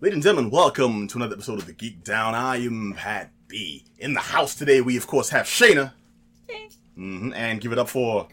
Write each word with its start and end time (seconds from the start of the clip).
Ladies 0.00 0.14
and 0.14 0.22
gentlemen, 0.22 0.50
welcome 0.50 1.08
to 1.08 1.16
another 1.18 1.34
episode 1.34 1.58
of 1.58 1.66
the 1.66 1.72
Geek 1.72 2.04
Down. 2.04 2.34
I 2.34 2.56
am 2.58 2.94
Pat 2.96 3.30
B. 3.48 3.84
In 3.98 4.12
the 4.14 4.20
house 4.20 4.54
today, 4.54 4.80
we 4.80 4.96
of 4.96 5.06
course 5.06 5.30
have 5.30 5.46
Shayna. 5.46 5.92
hmm 6.94 7.32
And 7.34 7.60
give 7.60 7.72
it 7.72 7.78
up 7.78 7.88
for. 7.88 8.28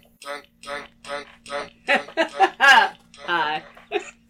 Hi. 3.25 3.63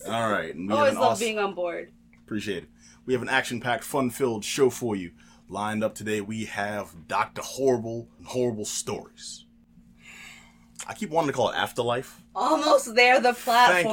All 0.08 0.32
right. 0.32 0.54
and 0.54 0.68
we 0.68 0.74
have 0.76 0.78
Always 0.80 0.94
an 0.94 1.00
love 1.00 1.12
awesome- 1.14 1.26
being 1.26 1.40
on 1.40 1.54
board. 1.56 1.92
Appreciate 2.26 2.64
it. 2.64 2.70
We 3.06 3.14
have 3.14 3.22
an 3.22 3.30
action-packed, 3.30 3.84
fun-filled 3.84 4.46
show 4.46 4.70
for 4.70 4.96
you. 4.96 5.12
Lined 5.50 5.84
up 5.84 5.94
today, 5.94 6.22
we 6.22 6.46
have 6.46 7.08
Doctor 7.08 7.42
Horrible 7.42 8.08
and 8.18 8.26
Horrible 8.28 8.64
Stories. 8.66 9.43
I 10.86 10.94
keep 10.94 11.10
wanting 11.12 11.28
to 11.30 11.34
call 11.34 11.50
it 11.50 11.56
Afterlife. 11.56 12.22
Almost 12.36 12.94
there, 12.96 13.20
the 13.22 13.30
platformer. 13.30 13.68
Thank 13.68 13.88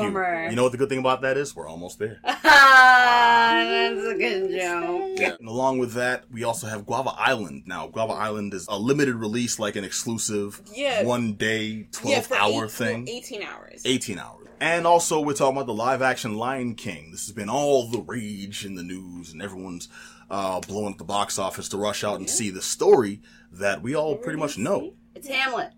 you. 0.45 0.51
You 0.51 0.57
know 0.57 0.65
what 0.65 0.73
the 0.73 0.79
good 0.79 0.89
thing 0.89 0.99
about 0.99 1.23
that 1.23 1.37
is? 1.37 1.55
We're 1.55 1.69
almost 1.69 1.99
there. 2.01 2.19
That's 2.25 4.07
a 4.07 4.15
good 4.15 4.51
joke. 4.51 5.21
And 5.41 5.49
along 5.49 5.79
with 5.79 5.93
that, 5.95 6.25
we 6.31 6.43
also 6.45 6.67
have 6.67 6.87
Guava 6.87 7.11
Island. 7.17 7.63
Now, 7.67 7.87
Guava 7.87 8.13
Island 8.15 8.55
is 8.55 8.67
a 8.69 8.79
limited 8.79 9.15
release, 9.15 9.59
like 9.59 9.77
an 9.77 9.85
exclusive 9.85 10.61
Yeah. 10.75 11.05
one 11.05 11.35
day, 11.35 11.85
12 11.93 12.27
for 12.27 12.35
hour 12.37 12.65
eight- 12.65 12.71
thing. 12.73 13.09
18 13.09 13.43
hours. 13.43 13.83
18 13.85 14.19
hours. 14.19 14.47
And 14.61 14.87
also, 14.87 15.21
we're 15.21 15.33
talking 15.35 15.57
about 15.57 15.67
the 15.67 15.75
live 15.75 16.03
action 16.03 16.37
Lion 16.37 16.75
King. 16.75 17.13
This 17.13 17.27
has 17.27 17.33
been 17.35 17.49
all 17.49 17.89
the 17.89 18.01
rage 18.01 18.65
in 18.67 18.75
the 18.75 18.83
news, 18.83 19.33
and 19.33 19.41
everyone's 19.41 19.89
uh, 20.31 20.61
blowing 20.61 20.93
up 20.93 20.99
the 20.99 21.05
box 21.05 21.39
office 21.39 21.69
to 21.71 21.77
rush 21.79 22.05
out 22.05 22.19
and 22.19 22.29
see 22.29 22.51
the 22.51 22.61
story 22.63 23.21
that 23.51 23.81
we 23.83 23.95
all 23.97 24.17
pretty 24.17 24.39
much 24.39 24.59
know. 24.59 24.95
It's 25.15 25.29
Hamlet. 25.29 25.73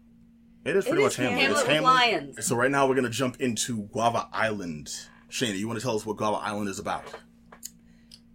It 0.65 0.77
is 0.77 0.87
It 0.87 0.91
pretty 0.91 1.03
is 1.05 1.07
much 1.07 1.17
Hamlet. 1.17 1.41
Hamlet 1.41 1.59
It's 1.61 1.69
with 1.69 1.83
lions. 1.83 2.47
So, 2.47 2.57
right 2.57 2.71
now, 2.71 2.87
we're 2.87 2.95
going 2.95 3.05
to 3.05 3.11
jump 3.11 3.41
into 3.41 3.83
Guava 3.93 4.29
Island. 4.33 4.89
Shana, 5.31 5.59
you 5.59 5.67
want 5.67 5.79
to 5.81 5.85
tell 5.85 5.97
us 5.97 6.07
what 6.07 6.17
Guava 6.17 6.37
Island 6.37 6.69
is 6.69 6.79
about? 6.79 7.05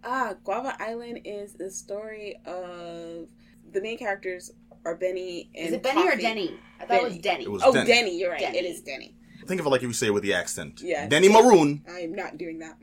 Ah, 0.04 0.34
Guava 0.44 0.74
Island 0.80 1.20
is 1.24 1.54
the 1.54 1.70
story 1.70 2.36
of 2.44 3.28
the 3.72 3.80
main 3.80 3.96
characters 3.98 4.50
are 4.84 4.94
Benny 4.96 5.50
and 5.54 5.68
Is 5.68 5.72
it 5.74 5.82
Benny 5.82 6.08
or 6.08 6.16
Denny? 6.16 6.54
I 6.80 6.84
thought 6.84 6.98
it 6.98 7.04
was 7.04 7.18
Denny. 7.18 7.44
It 7.44 7.50
was 7.50 7.62
Oh, 7.64 7.72
Denny. 7.72 7.86
Denny. 7.86 8.18
You're 8.18 8.30
right. 8.30 8.40
Denny. 8.40 8.58
It 8.58 8.64
is 8.64 8.80
Denny. 8.82 9.14
Think 9.46 9.60
of 9.60 9.66
it 9.66 9.70
like 9.70 9.82
you 9.82 9.92
say 9.92 10.06
it 10.08 10.10
with 10.14 10.22
the 10.22 10.34
accent. 10.34 10.80
Yeah. 10.82 11.06
Denny 11.08 11.28
Maroon. 11.28 11.82
I 11.90 12.00
am 12.00 12.12
not 12.14 12.36
doing 12.38 12.58
that. 12.60 12.76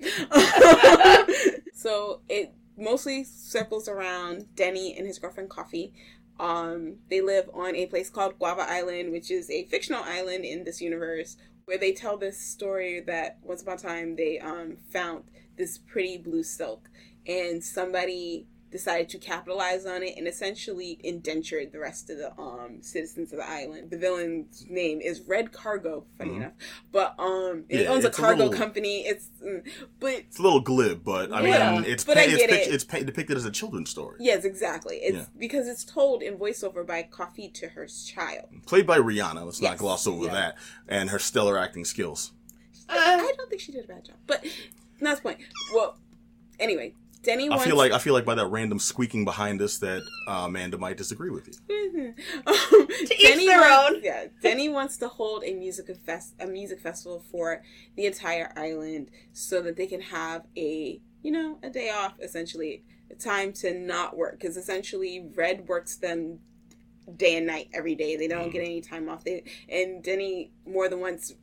so 1.73 2.21
it 2.29 2.53
mostly 2.77 3.23
circles 3.23 3.87
around 3.87 4.45
Denny 4.55 4.95
and 4.97 5.05
his 5.07 5.19
girlfriend 5.19 5.49
Kofi. 5.49 5.91
Um, 6.39 6.97
they 7.09 7.21
live 7.21 7.49
on 7.53 7.75
a 7.75 7.85
place 7.85 8.09
called 8.09 8.37
Guava 8.39 8.65
Island, 8.69 9.11
which 9.11 9.31
is 9.31 9.49
a 9.49 9.65
fictional 9.65 10.03
island 10.03 10.45
in 10.45 10.63
this 10.63 10.81
universe, 10.81 11.37
where 11.65 11.77
they 11.77 11.93
tell 11.93 12.17
this 12.17 12.39
story 12.39 12.99
that 13.01 13.39
once 13.41 13.61
upon 13.61 13.75
a 13.75 13.79
time 13.79 14.15
they 14.15 14.39
um, 14.39 14.77
found 14.91 15.23
this 15.57 15.77
pretty 15.77 16.17
blue 16.17 16.43
silk, 16.43 16.89
and 17.25 17.63
somebody 17.63 18.47
decided 18.75 19.07
to 19.09 19.17
capitalize 19.17 19.85
on 19.85 20.03
it 20.03 20.15
and 20.17 20.27
essentially 20.27 20.99
indentured 21.03 21.71
the 21.71 21.79
rest 21.79 22.09
of 22.09 22.17
the 22.17 22.37
um, 22.39 22.79
citizens 22.81 23.31
of 23.31 23.39
the 23.39 23.49
island. 23.49 23.89
The 23.89 23.97
villain's 23.97 24.65
name 24.69 24.99
is 24.99 25.21
Red 25.21 25.51
Cargo, 25.53 26.05
funny 26.17 26.31
Mhm. 26.31 26.35
enough, 26.37 26.51
but 26.91 27.15
um, 27.17 27.63
he 27.69 27.83
Yeah, 27.83 27.89
owns 27.89 28.03
a 28.03 28.09
it's 28.09 28.19
a 28.19 28.21
cargo 28.21 28.43
little- 28.45 28.59
company. 28.59 29.05
It's 29.07 29.29
mm, 29.41 29.65
but 29.99 30.13
It's 30.13 30.39
a 30.39 30.41
little 30.41 30.59
glib, 30.59 31.03
but 31.05 31.31
I 31.31 31.41
Yeah, 31.47 31.71
mean, 31.75 31.85
it's 31.85 32.03
but 32.03 32.15
pa- 32.15 32.21
I 32.21 32.23
it's, 32.25 32.35
get 32.37 32.49
pic- 32.49 32.67
it. 32.67 32.73
it's 32.73 32.83
pa- 32.83 32.99
depicted 32.99 33.37
as 33.37 33.45
a 33.45 33.51
children's 33.51 33.89
story. 33.89 34.17
yes, 34.19 34.43
exactly. 34.43 34.97
It's 34.97 35.17
Yeah. 35.17 35.25
because 35.37 35.67
it's 35.69 35.85
told 35.85 36.21
in 36.21 36.37
voiceover 36.37 36.85
by 36.85 37.03
Kofi 37.03 37.53
to 37.53 37.69
her 37.69 37.87
child. 37.87 38.49
Played 38.65 38.85
by 38.85 38.97
Rihanna. 38.99 39.45
Let's 39.45 39.61
not 39.61 39.71
Yes, 39.71 39.79
gloss 39.79 40.05
over 40.07 40.25
that. 40.27 40.57
And 40.87 41.09
her 41.11 41.19
stellar 41.19 41.57
acting 41.57 41.85
skills. 41.85 42.33
Uh, 42.89 42.93
I 42.97 43.33
don't 43.37 43.49
think 43.49 43.61
she 43.61 43.71
did 43.71 43.85
a 43.85 43.87
bad 43.87 44.05
job, 44.05 44.17
but 44.27 44.43
that's 45.01 45.19
the 45.19 45.23
point. 45.23 45.39
Well, 45.73 45.97
anyway, 46.59 46.93
Denny 47.25 47.49
I 47.49 47.57
feel 47.57 47.75
like 47.75 47.91
I 47.91 47.97
feel 47.97 48.13
like 48.13 48.23
by 48.23 48.35
that 48.35 48.47
random 48.47 48.77
squeaking 48.79 49.25
behind 49.25 49.61
us 49.61 49.79
that 49.79 50.03
uh, 50.27 50.45
Amanda 50.45 50.77
might 50.77 50.95
disagree 50.95 51.31
with 51.31 51.47
you. 51.47 52.13
um, 52.45 52.55
To 52.87 53.15
each 53.17 53.45
their 53.45 53.59
wants, 53.59 53.95
own. 53.95 54.01
Yeah, 54.03 54.25
Denny 54.41 54.69
wants 54.69 54.97
to 54.97 55.07
hold 55.07 55.43
a 55.43 55.53
music 55.53 55.87
fest 56.05 56.35
a 56.39 56.45
music 56.45 56.79
festival 56.79 57.23
for 57.31 57.63
the 57.95 58.05
entire 58.05 58.53
island 58.55 59.09
so 59.33 59.61
that 59.63 59.75
they 59.75 59.87
can 59.87 60.01
have 60.01 60.43
a 60.55 61.01
you 61.23 61.31
know 61.31 61.57
a 61.63 61.69
day 61.69 61.89
off 61.89 62.13
essentially, 62.21 62.83
a 63.11 63.15
time 63.15 63.51
to 63.53 63.73
not 63.73 64.15
work 64.15 64.39
because 64.39 64.55
essentially 64.55 65.27
Red 65.35 65.67
works 65.67 65.95
them 65.97 66.39
day 67.17 67.37
and 67.37 67.47
night 67.47 67.69
every 67.73 67.95
day. 67.95 68.15
They 68.17 68.27
don't 68.27 68.51
get 68.51 68.59
any 68.61 68.81
time 68.81 69.09
off. 69.09 69.23
They 69.23 69.43
and 69.67 70.03
Denny 70.03 70.51
more 70.65 70.89
than 70.89 70.99
once 70.99 71.33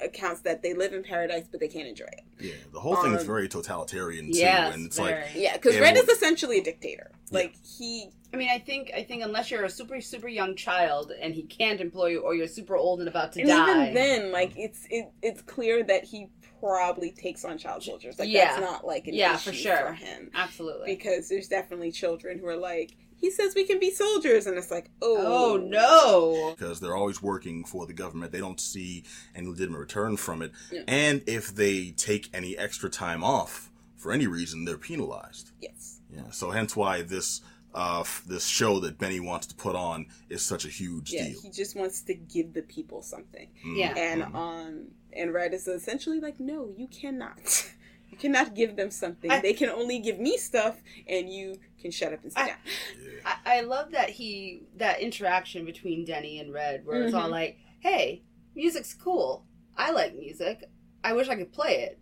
accounts 0.00 0.40
that 0.42 0.62
they 0.62 0.74
live 0.74 0.92
in 0.92 1.02
paradise 1.02 1.46
but 1.50 1.60
they 1.60 1.68
can't 1.68 1.88
enjoy 1.88 2.04
it. 2.06 2.24
Yeah, 2.38 2.52
the 2.72 2.80
whole 2.80 2.96
thing 2.96 3.14
is 3.14 3.22
Um, 3.22 3.26
very 3.26 3.48
totalitarian 3.48 4.26
too, 4.32 4.38
yes, 4.38 4.74
and 4.74 4.86
it's 4.86 4.98
very. 4.98 5.12
like 5.22 5.30
Yeah, 5.34 5.54
because 5.54 5.78
Red 5.78 5.96
is 5.96 6.08
essentially 6.08 6.58
a 6.58 6.62
dictator. 6.62 7.10
Like 7.30 7.54
he 7.78 8.10
I 8.34 8.36
mean, 8.38 8.50
I 8.50 8.58
think 8.58 8.90
I 8.94 9.02
think 9.02 9.22
unless 9.22 9.50
you're 9.50 9.64
a 9.64 9.70
super 9.70 10.00
super 10.00 10.28
young 10.28 10.56
child 10.56 11.12
and 11.20 11.34
he 11.34 11.42
can't 11.44 11.80
employ 11.80 12.08
you, 12.08 12.20
or 12.20 12.34
you're 12.34 12.46
super 12.48 12.76
old 12.76 13.00
and 13.00 13.08
about 13.08 13.32
to 13.32 13.40
and 13.40 13.48
die. 13.48 13.70
even 13.82 13.94
then, 13.94 14.32
like 14.32 14.52
it's 14.56 14.86
it, 14.90 15.06
it's 15.22 15.40
clear 15.42 15.82
that 15.84 16.04
he 16.04 16.28
probably 16.60 17.10
takes 17.12 17.44
on 17.44 17.56
child 17.58 17.82
soldiers. 17.82 18.18
Like 18.18 18.28
Yeah. 18.28 18.46
that's 18.48 18.60
not 18.60 18.86
like 18.86 19.06
an 19.06 19.14
Yeah, 19.14 19.34
issue 19.36 19.50
for 19.50 19.56
sure. 19.56 19.76
for 19.88 19.92
him 19.92 20.30
absolutely. 20.34 20.94
because 20.94 21.28
there's 21.28 21.48
definitely 21.48 21.92
children 21.92 22.38
who 22.38 22.46
are 22.46 22.56
like, 22.56 22.96
he 23.16 23.30
says 23.30 23.54
we 23.54 23.64
can 23.64 23.78
be 23.80 23.90
soldiers, 23.90 24.46
and 24.46 24.56
it's 24.58 24.70
like, 24.70 24.90
oh, 25.02 25.52
oh 25.52 25.56
no. 25.56 26.54
because 26.56 26.80
they're 26.80 26.96
always 26.96 27.22
working 27.22 27.64
for 27.64 27.86
the 27.86 27.92
government. 27.92 28.32
They 28.32 28.40
don't 28.40 28.60
see 28.60 29.04
any 29.34 29.46
legitimate 29.46 29.78
return 29.78 30.16
from 30.16 30.42
it, 30.42 30.52
Yeah. 30.70 30.82
and 30.86 31.22
if 31.26 31.54
they 31.54 31.90
take 31.92 32.28
any 32.34 32.56
extra 32.56 32.88
time 32.90 33.24
off 33.24 33.70
for 33.96 34.12
any 34.12 34.26
reason, 34.26 34.64
they're 34.64 34.78
penalized. 34.78 35.50
yes, 35.60 36.00
Yeah, 36.14 36.30
so 36.30 36.50
hence 36.50 36.76
why 36.76 37.02
this 37.02 37.40
uh, 37.74 38.00
f- 38.00 38.22
this 38.26 38.46
show 38.46 38.80
that 38.80 38.96
Benny 38.98 39.20
wants 39.20 39.46
to 39.48 39.54
put 39.54 39.76
on 39.76 40.06
is 40.30 40.40
such 40.42 40.64
a 40.64 40.68
huge 40.68 41.12
yeah, 41.12 41.24
deal. 41.28 41.40
he 41.42 41.50
just 41.50 41.76
wants 41.76 42.00
to 42.02 42.14
give 42.14 42.54
the 42.54 42.62
people 42.62 43.02
something, 43.02 43.48
Mhm, 43.64 43.76
Yeah. 43.78 43.94
and 43.96 44.22
mhm. 44.22 44.34
um, 44.34 44.84
and 45.12 45.32
Red 45.34 45.52
is 45.54 45.66
essentially 45.68 46.18
like, 46.20 46.38
no, 46.40 46.72
you 46.76 46.86
cannot. 46.88 47.38
You 48.08 48.16
cannot 48.18 48.54
give 48.54 48.76
them 48.76 48.90
something. 48.92 49.30
I- 49.30 49.40
they 49.40 49.52
can 49.52 49.68
only 49.68 49.98
give 49.98 50.18
me 50.20 50.38
stuff, 50.38 50.76
and 51.08 51.28
you 51.28 51.58
can 51.80 51.90
shut 51.90 52.12
up 52.12 52.22
and 52.22 52.32
sit 52.32 52.38
I- 52.42 52.46
down. 52.48 52.56
Yeah. 53.02 53.10
I, 53.44 53.58
I 53.58 53.60
love 53.62 53.90
that 53.92 54.10
he 54.10 54.62
that 54.76 55.00
interaction 55.00 55.64
between 55.64 56.04
Denny 56.04 56.38
and 56.38 56.52
Red, 56.52 56.84
where 56.86 57.02
it's 57.02 57.14
all 57.14 57.28
Mhm. 57.28 57.32
like, 57.32 57.58
"Hey, 57.80 58.22
music's 58.54 58.94
cool. 58.94 59.44
I 59.76 59.90
like 59.90 60.14
music. 60.16 60.64
I 61.04 61.12
wish 61.12 61.28
I 61.28 61.36
could 61.36 61.52
play 61.52 61.82
it. 61.82 61.98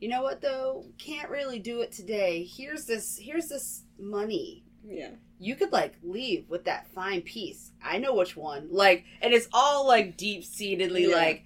You 0.00 0.08
know 0.08 0.22
what 0.22 0.40
though? 0.42 0.86
Can't 0.98 1.30
really 1.30 1.58
do 1.58 1.80
it 1.80 1.92
today. 1.92 2.44
Here's 2.44 2.84
this. 2.86 3.18
Here's 3.18 3.48
this 3.48 3.84
money. 3.98 4.64
Yeah, 4.86 5.12
You 5.38 5.56
could 5.56 5.72
like 5.72 5.94
leave 6.02 6.46
with 6.50 6.64
that 6.66 6.86
fine 6.88 7.22
piece. 7.22 7.72
I 7.82 7.96
know 7.96 8.14
which 8.14 8.36
one. 8.36 8.68
Like, 8.70 9.04
and 9.22 9.32
it's 9.32 9.48
all 9.50 9.86
like 9.86 10.18
deep 10.18 10.42
seatedly 10.44 11.08
Yeah. 11.08 11.16
like 11.16 11.44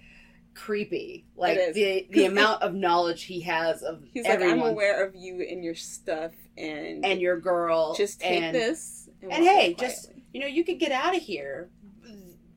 creepy. 0.59 1.25
Like 1.35 1.73
the 1.73 2.07
the 2.09 2.25
amount 2.25 2.61
of 2.61 2.73
knowledge 2.73 3.23
he 3.23 3.41
has 3.41 3.81
of 3.81 4.03
he's 4.11 4.25
everyone 4.25 4.59
like, 4.59 4.67
I'm 4.67 4.73
aware 4.73 5.05
of 5.05 5.15
you 5.15 5.41
and 5.49 5.63
your 5.63 5.75
stuff, 5.75 6.33
and 6.57 7.05
and 7.05 7.21
your 7.21 7.39
girl. 7.39 7.95
just 7.95 8.19
take 8.19 8.43
and, 8.43 8.55
this. 8.55 9.09
and 9.21 9.31
walk 9.31 9.39
hey, 9.39 9.73
just 9.73 10.11
you 10.33 10.41
know, 10.41 10.47
you 10.47 10.63
could 10.63 10.79
get 10.79 10.91
out 10.91 11.15
of 11.15 11.21
here. 11.21 11.69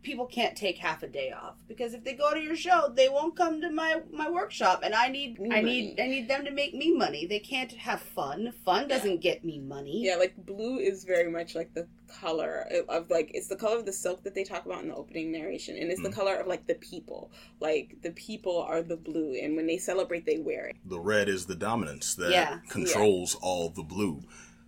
People 0.02 0.26
can't 0.26 0.56
take 0.56 0.78
half 0.78 1.02
a 1.04 1.06
day 1.06 1.30
off 1.30 1.54
because 1.68 1.94
if 1.94 2.02
they 2.02 2.14
go 2.14 2.32
to 2.34 2.40
your 2.40 2.56
show, 2.56 2.92
they 2.94 3.08
won't 3.08 3.36
come 3.36 3.60
to 3.60 3.70
my 3.70 4.00
my 4.12 4.28
workshop, 4.28 4.80
and 4.84 4.94
I 4.94 5.08
need 5.08 5.38
Me 5.38 5.50
I 5.52 5.60
need. 5.62 6.00
I 6.00 6.06
need 6.08 6.28
them 6.28 6.44
to 6.44 6.50
make 6.50 6.74
me 6.74 6.92
money. 6.96 7.24
They 7.26 7.38
can't 7.38 7.70
have 7.72 8.00
fun. 8.00 8.52
Fun 8.64 8.88
doesn't 8.88 9.20
get 9.20 9.44
me 9.44 9.60
money. 9.60 10.02
yeah, 10.04 10.16
like 10.16 10.34
blue 10.44 10.78
is 10.78 11.04
very 11.04 11.30
much 11.30 11.54
like 11.54 11.72
the 11.74 11.86
color 12.08 12.66
of, 12.70 12.88
of, 12.88 13.10
like 13.10 13.30
it's 13.32 13.48
the 13.48 13.56
color 13.56 13.78
of 13.78 13.86
the 13.86 13.92
silk 13.92 14.22
that 14.24 14.34
they 14.34 14.44
talk 14.44 14.66
about 14.66 14.82
in 14.82 14.88
the 14.88 14.94
opening 14.96 15.30
narration, 15.30 15.76
and 15.76 15.90
it's 15.90 16.02
the 16.02 16.08
Mhm. 16.08 16.14
color 16.14 16.34
of 16.34 16.46
like 16.48 16.66
the 16.66 16.74
people. 16.74 17.30
Like 17.60 17.96
the 18.02 18.10
people 18.10 18.58
are 18.60 18.82
the 18.82 18.96
blue, 18.96 19.34
and 19.40 19.54
when 19.56 19.66
they 19.68 19.78
celebrate, 19.78 20.26
they 20.26 20.38
wear 20.38 20.66
it. 20.66 20.76
the 20.84 20.98
red 21.00 21.28
is 21.28 21.46
the 21.46 21.54
dominance 21.54 22.14
that 22.16 22.30
Yeah. 22.32 22.58
controls 22.68 23.36
all 23.40 23.68
the 23.70 23.84
blue. 23.84 24.22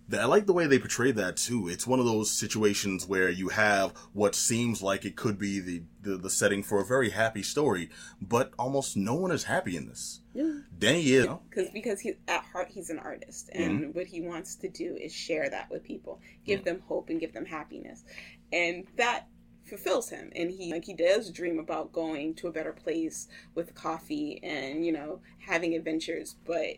Th- 0.09 0.21
I 0.21 0.25
like 0.25 0.45
the 0.45 0.53
way 0.53 0.67
they 0.67 0.77
portray 0.79 1.11
that 1.13 1.37
too. 1.37 1.67
It's 1.67 1.87
one 1.87 1.99
of 1.99 2.05
those 2.05 2.29
situations 2.31 3.07
where 3.07 3.29
you 3.29 3.49
have 3.49 3.91
what 4.13 4.35
seems 4.35 4.81
like 4.81 5.03
it 5.05 5.15
could 5.15 5.39
be 5.39 5.59
the, 5.59 5.83
the, 6.01 6.17
the 6.17 6.29
setting 6.29 6.61
for 6.63 6.79
a 6.79 6.85
very 6.85 7.09
happy 7.09 7.41
story, 7.41 7.89
but 8.21 8.53
almost 8.59 8.95
no 8.95 9.15
one 9.15 9.31
is 9.31 9.45
happy 9.45 9.75
in 9.75 9.87
this. 9.87 10.21
Yeah. 10.33 10.59
Denny 10.77 11.03
is. 11.03 11.27
Because 11.49 11.69
because 11.73 11.99
he 12.01 12.13
at 12.27 12.43
heart 12.43 12.67
he's 12.69 12.89
an 12.89 12.99
artist, 12.99 13.49
and 13.53 13.79
Mm-hmm. 13.79 13.89
what 13.97 14.07
he 14.07 14.21
wants 14.21 14.55
to 14.57 14.69
do 14.69 14.95
is 14.99 15.13
share 15.13 15.49
that 15.49 15.69
with 15.71 15.83
people, 15.83 16.19
give 16.45 16.63
them 16.65 16.81
hope 16.87 17.09
and 17.09 17.19
give 17.19 17.33
them 17.33 17.45
happiness, 17.45 18.03
and 18.51 18.85
that 18.97 19.27
fulfills 19.65 20.09
him. 20.09 20.31
And 20.35 20.51
he 20.51 20.71
like 20.71 20.85
he 20.85 20.93
does 20.93 21.31
dream 21.31 21.57
about 21.57 21.91
going 21.93 22.35
to 22.35 22.47
a 22.47 22.51
better 22.51 22.73
place 22.73 23.27
with 23.55 23.73
Kofi 23.73 24.39
and 24.43 24.85
you 24.85 24.91
know 24.91 25.21
having 25.39 25.73
adventures, 25.73 26.35
but 26.45 26.75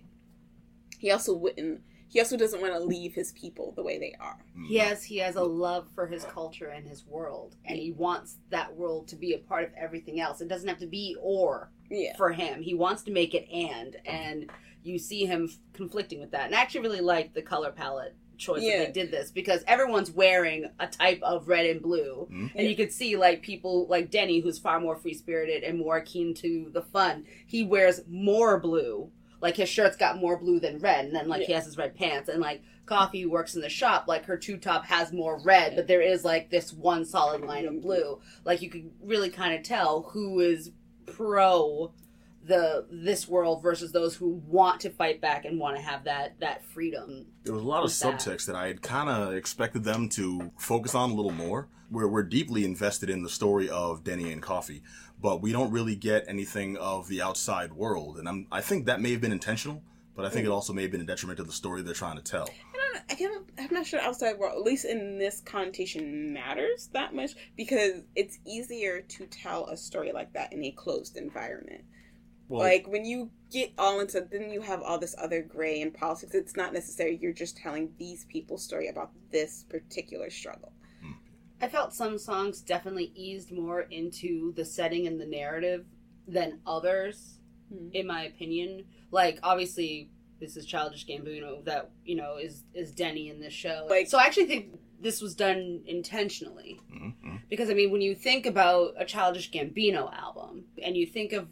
he 0.99 1.11
also 1.11 1.33
wouldn't 1.33 1.81
he 2.09 2.19
also 2.19 2.37
doesn't 2.37 2.61
want 2.61 2.73
to 2.73 2.79
leave 2.79 3.13
his 3.13 3.31
people 3.33 3.73
the 3.75 3.83
way 3.83 3.97
they 3.99 4.15
are. 4.19 4.37
He 4.67 4.77
has 4.77 5.03
he 5.03 5.17
has 5.17 5.35
a 5.35 5.43
love 5.43 5.87
for 5.93 6.07
his 6.07 6.23
culture 6.25 6.67
and 6.67 6.87
his 6.87 7.05
world, 7.05 7.55
and 7.65 7.77
he 7.77 7.91
wants 7.91 8.37
that 8.49 8.75
world 8.75 9.07
to 9.09 9.15
be 9.15 9.33
a 9.33 9.37
part 9.39 9.63
of 9.65 9.71
everything 9.77 10.19
else. 10.19 10.41
It 10.41 10.47
doesn't 10.47 10.67
have 10.69 10.79
to 10.79 10.87
be 10.87 11.15
or 11.19 11.69
Yeah. 11.89 12.15
for 12.17 12.31
him. 12.31 12.61
He 12.61 12.73
wants 12.73 13.03
to 13.03 13.11
make 13.11 13.33
it 13.33 13.47
and, 13.51 13.97
and 14.05 14.49
you 14.83 14.97
see 14.99 15.25
him 15.25 15.49
conflicting 15.73 16.19
with 16.19 16.31
that. 16.31 16.45
And 16.45 16.55
I 16.55 16.61
actually 16.61 16.81
really 16.81 17.01
like 17.01 17.33
the 17.33 17.41
color 17.41 17.71
palette 17.71 18.15
choice 18.37 18.61
Yeah. 18.61 18.79
that 18.79 18.93
they 18.93 19.01
did 19.01 19.11
this 19.11 19.31
because 19.31 19.63
everyone's 19.67 20.11
wearing 20.11 20.69
a 20.79 20.85
type 20.87 21.19
of 21.23 21.47
red 21.47 21.65
and 21.65 21.81
blue, 21.81 22.27
Mhm. 22.31 22.51
and 22.55 22.67
you 22.69 22.75
could 22.75 22.91
see 22.91 23.17
like 23.17 23.41
people 23.41 23.87
like 23.87 24.11
Denny, 24.11 24.39
who's 24.39 24.59
far 24.59 24.79
more 24.79 24.95
free 24.95 25.15
spirited 25.15 25.63
and 25.63 25.79
more 25.79 25.99
keen 26.01 26.33
to 26.35 26.69
the 26.71 26.83
fun. 26.83 27.25
He 27.47 27.63
wears 27.63 28.01
more 28.07 28.59
blue. 28.59 29.11
Like 29.41 29.57
his 29.57 29.69
shirt's 29.69 29.97
got 29.97 30.17
more 30.17 30.37
blue 30.37 30.59
than 30.59 30.79
red, 30.79 31.05
and 31.05 31.15
then 31.15 31.27
like 31.27 31.43
he 31.43 31.53
has 31.53 31.65
his 31.65 31.77
red 31.77 31.95
pants, 31.95 32.29
and 32.29 32.41
like 32.41 32.63
Kofi 32.85 33.27
works 33.27 33.55
in 33.55 33.61
the 33.61 33.69
shop, 33.69 34.05
like 34.07 34.25
her 34.25 34.37
two 34.37 34.57
top 34.57 34.85
has 34.85 35.11
more 35.11 35.39
red, 35.43 35.75
but 35.75 35.87
there 35.87 36.01
is 36.01 36.25
like 36.25 36.49
this 36.49 36.73
one 36.73 37.05
solid 37.05 37.41
line 37.41 37.65
of 37.65 37.81
blue. 37.81 38.19
Like 38.45 38.61
you 38.61 38.69
could 38.69 38.89
really 39.01 39.29
kind 39.29 39.53
of 39.53 39.63
tell 39.63 40.03
who 40.13 40.39
is 40.39 40.71
pro 41.05 41.93
the 42.47 42.85
this 42.89 43.27
world 43.27 43.61
versus 43.61 43.91
those 43.91 44.15
who 44.15 44.41
want 44.47 44.79
to 44.81 44.89
fight 44.89 45.19
back 45.19 45.45
and 45.45 45.59
want 45.59 45.75
to 45.75 45.81
have 45.81 46.05
that 46.05 46.39
that 46.39 46.63
freedom. 46.63 47.27
There 47.43 47.53
was 47.53 47.63
a 47.63 47.67
lot 47.67 47.83
of 47.83 47.89
that. 47.89 48.19
subtext 48.19 48.45
that 48.45 48.55
I 48.55 48.67
had 48.67 48.81
kind 48.81 49.09
of 49.09 49.33
expected 49.33 49.83
them 49.83 50.09
to 50.09 50.51
focus 50.57 50.95
on 50.95 51.11
a 51.11 51.13
little 51.13 51.31
more. 51.31 51.67
We're, 51.89 52.07
we're 52.07 52.23
deeply 52.23 52.65
invested 52.65 53.09
in 53.09 53.23
the 53.23 53.29
story 53.29 53.69
of 53.69 54.03
Denny 54.03 54.31
and 54.31 54.41
Kofi, 54.41 54.81
but 55.19 55.41
we 55.41 55.51
don't 55.51 55.71
really 55.71 55.95
get 55.95 56.25
anything 56.27 56.77
of 56.77 57.07
the 57.07 57.21
outside 57.21 57.73
world. 57.73 58.17
And 58.17 58.27
I'm, 58.27 58.47
I 58.51 58.61
think 58.61 58.85
that 58.85 59.01
may 59.01 59.11
have 59.11 59.21
been 59.21 59.31
intentional, 59.31 59.81
but 60.15 60.25
I 60.25 60.29
think 60.29 60.43
Mm. 60.45 60.49
it 60.49 60.51
also 60.51 60.73
may 60.73 60.83
have 60.83 60.91
been 60.91 61.01
a 61.01 61.05
detriment 61.05 61.37
to 61.37 61.43
the 61.43 61.51
story 61.51 61.81
they're 61.81 61.93
trying 61.93 62.17
to 62.17 62.23
tell. 62.23 62.43
I 62.43 62.77
don't 62.77 62.93
know. 62.93 63.01
I 63.09 63.15
can't, 63.15 63.49
I'm 63.59 63.73
not 63.73 63.85
sure 63.85 63.99
outside 63.99 64.37
world, 64.37 64.57
at 64.57 64.63
least 64.63 64.85
in 64.85 65.17
this 65.17 65.41
connotation, 65.41 66.33
matters 66.33 66.89
that 66.93 67.13
much 67.15 67.31
because 67.55 68.03
it's 68.15 68.39
easier 68.45 69.01
to 69.01 69.25
tell 69.27 69.67
a 69.67 69.77
story 69.77 70.11
like 70.11 70.33
that 70.33 70.53
in 70.53 70.63
a 70.63 70.71
closed 70.71 71.17
environment. 71.17 71.83
Well, 72.49 72.61
like 72.61 72.87
when 72.87 73.03
you 73.03 73.29
get 73.51 73.73
all 73.77 73.99
into, 73.99 74.21
then 74.31 74.49
you 74.51 74.61
have 74.61 74.81
all 74.81 74.97
this 74.97 75.15
other 75.17 75.41
gray 75.41 75.81
in 75.81 75.91
politics. 75.91 76.33
It's 76.33 76.55
not 76.55 76.73
necessary. 76.73 77.17
You're 77.21 77.33
just 77.33 77.57
telling 77.57 77.91
these 77.99 78.25
people's 78.25 78.63
story 78.63 78.87
about 78.87 79.11
this 79.31 79.65
particular 79.67 80.29
struggle. 80.29 80.71
I 81.61 81.67
felt 81.67 81.93
some 81.93 82.17
songs 82.17 82.61
definitely 82.61 83.11
eased 83.15 83.51
more 83.51 83.81
into 83.81 84.53
the 84.55 84.65
setting 84.65 85.07
and 85.07 85.19
the 85.19 85.25
narrative 85.25 85.85
than 86.27 86.59
others, 86.65 87.39
Hmm. 87.73 87.89
in 87.93 88.07
my 88.07 88.23
opinion. 88.25 88.85
Like 89.11 89.39
obviously 89.43 90.09
this 90.39 90.55
is 90.55 90.65
Childish 90.65 91.05
Gambino 91.07 91.63
that, 91.65 91.89
you 92.05 92.15
know, 92.15 92.37
is 92.37 92.63
is 92.73 92.91
Denny 92.91 93.29
in 93.29 93.39
this 93.39 93.53
show. 93.53 93.87
Like- 93.89 94.07
so 94.07 94.17
I 94.19 94.23
actually 94.25 94.45
think 94.45 94.79
this 95.01 95.21
was 95.21 95.35
done 95.35 95.81
intentionally. 95.85 96.79
mhm, 96.91 97.13
mhm. 97.23 97.41
Because 97.49 97.69
I 97.69 97.73
mean, 97.73 97.91
when 97.91 98.01
you 98.01 98.13
think 98.15 98.45
about 98.45 98.93
a 98.97 99.05
Childish 99.05 99.51
Gambino 99.51 100.13
album, 100.13 100.65
and 100.83 100.95
you 100.95 101.05
think 101.05 101.33
of 101.33 101.47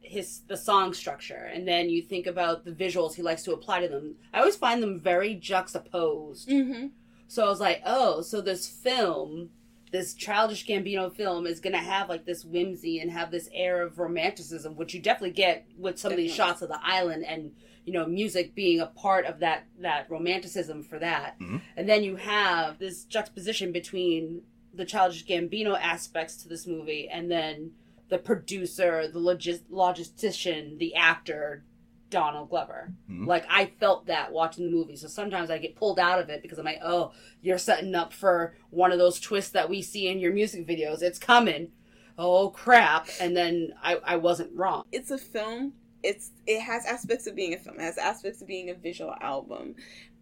his 0.00 0.40
the 0.46 0.56
song 0.56 0.94
structure, 0.94 1.50
and 1.52 1.66
then 1.66 1.90
you 1.90 2.00
think 2.02 2.26
about 2.26 2.64
the 2.64 2.72
visuals 2.72 3.14
he 3.14 3.22
likes 3.22 3.42
to 3.44 3.52
apply 3.52 3.80
to 3.80 3.88
them, 3.88 4.16
I 4.32 4.38
always 4.40 4.56
find 4.56 4.82
them 4.82 5.00
very 5.00 5.34
juxtaposed. 5.34 6.48
Mm-hmm. 6.48 6.86
So 7.28 7.44
I 7.44 7.48
was 7.48 7.60
like, 7.60 7.82
oh, 7.84 8.22
so 8.22 8.40
this 8.40 8.68
film, 8.68 9.50
this 9.92 10.14
Childish 10.14 10.66
Gambino 10.66 11.12
film, 11.14 11.46
is 11.46 11.60
gonna 11.60 11.78
have 11.78 12.08
like 12.08 12.24
this 12.24 12.44
whimsy 12.44 13.00
and 13.00 13.10
have 13.10 13.30
this 13.30 13.48
air 13.52 13.82
of 13.82 13.98
romanticism, 13.98 14.76
which 14.76 14.94
you 14.94 15.00
definitely 15.00 15.34
get 15.34 15.66
with 15.76 15.98
some 15.98 16.12
of 16.12 16.16
these 16.16 16.34
shots 16.34 16.62
of 16.62 16.68
the 16.68 16.78
island 16.82 17.24
and 17.24 17.52
you 17.84 17.92
know 17.92 18.06
music 18.06 18.54
being 18.54 18.80
a 18.80 18.86
part 18.86 19.26
of 19.26 19.40
that 19.40 19.64
that 19.80 20.10
romanticism 20.10 20.82
for 20.82 20.98
that. 20.98 21.38
Mhm. 21.40 21.60
And 21.76 21.88
then 21.88 22.02
you 22.02 22.16
have 22.16 22.78
this 22.78 23.04
juxtaposition 23.04 23.70
between 23.72 24.42
the 24.74 24.84
Childish 24.84 25.24
Gambino 25.26 25.78
aspects 25.80 26.36
to 26.42 26.48
this 26.48 26.66
movie 26.66 27.08
and 27.08 27.30
then 27.30 27.72
the 28.08 28.18
producer, 28.18 29.08
the 29.08 29.18
logis- 29.20 29.62
logistician, 29.70 30.78
the 30.78 30.94
actor, 30.94 31.64
Donald 32.10 32.50
Glover. 32.50 32.92
Mhm. 33.10 33.26
Like 33.26 33.44
I 33.50 33.66
felt 33.80 34.06
that 34.06 34.32
watching 34.32 34.64
the 34.66 34.70
movie. 34.70 34.96
So 34.96 35.08
sometimes 35.08 35.50
I 35.50 35.58
get 35.58 35.76
pulled 35.76 35.98
out 35.98 36.20
of 36.20 36.28
it 36.30 36.42
because 36.42 36.58
I'm 36.58 36.64
like, 36.64 36.80
oh, 36.82 37.12
you're 37.42 37.58
setting 37.58 37.94
up 37.94 38.12
for 38.12 38.54
one 38.70 38.92
of 38.92 38.98
those 38.98 39.18
twists 39.20 39.50
that 39.52 39.68
we 39.68 39.82
see 39.82 40.08
in 40.08 40.18
your 40.18 40.32
music 40.32 40.66
videos. 40.66 41.02
It's 41.02 41.18
coming. 41.18 41.72
Oh 42.18 42.50
crap! 42.50 43.08
And 43.20 43.36
then 43.36 43.74
I, 43.82 43.96
I 44.04 44.16
wasn't 44.16 44.54
wrong. 44.56 44.84
It's 44.92 45.10
a 45.10 45.18
film. 45.18 45.74
It's 46.02 46.30
it 46.46 46.60
has 46.60 46.86
aspects 46.86 47.26
of 47.26 47.34
being 47.34 47.52
a 47.52 47.58
film. 47.58 47.76
It 47.78 47.82
has 47.82 47.98
aspects 47.98 48.40
of 48.40 48.46
being 48.48 48.70
a 48.70 48.74
visual 48.74 49.14
album. 49.20 49.74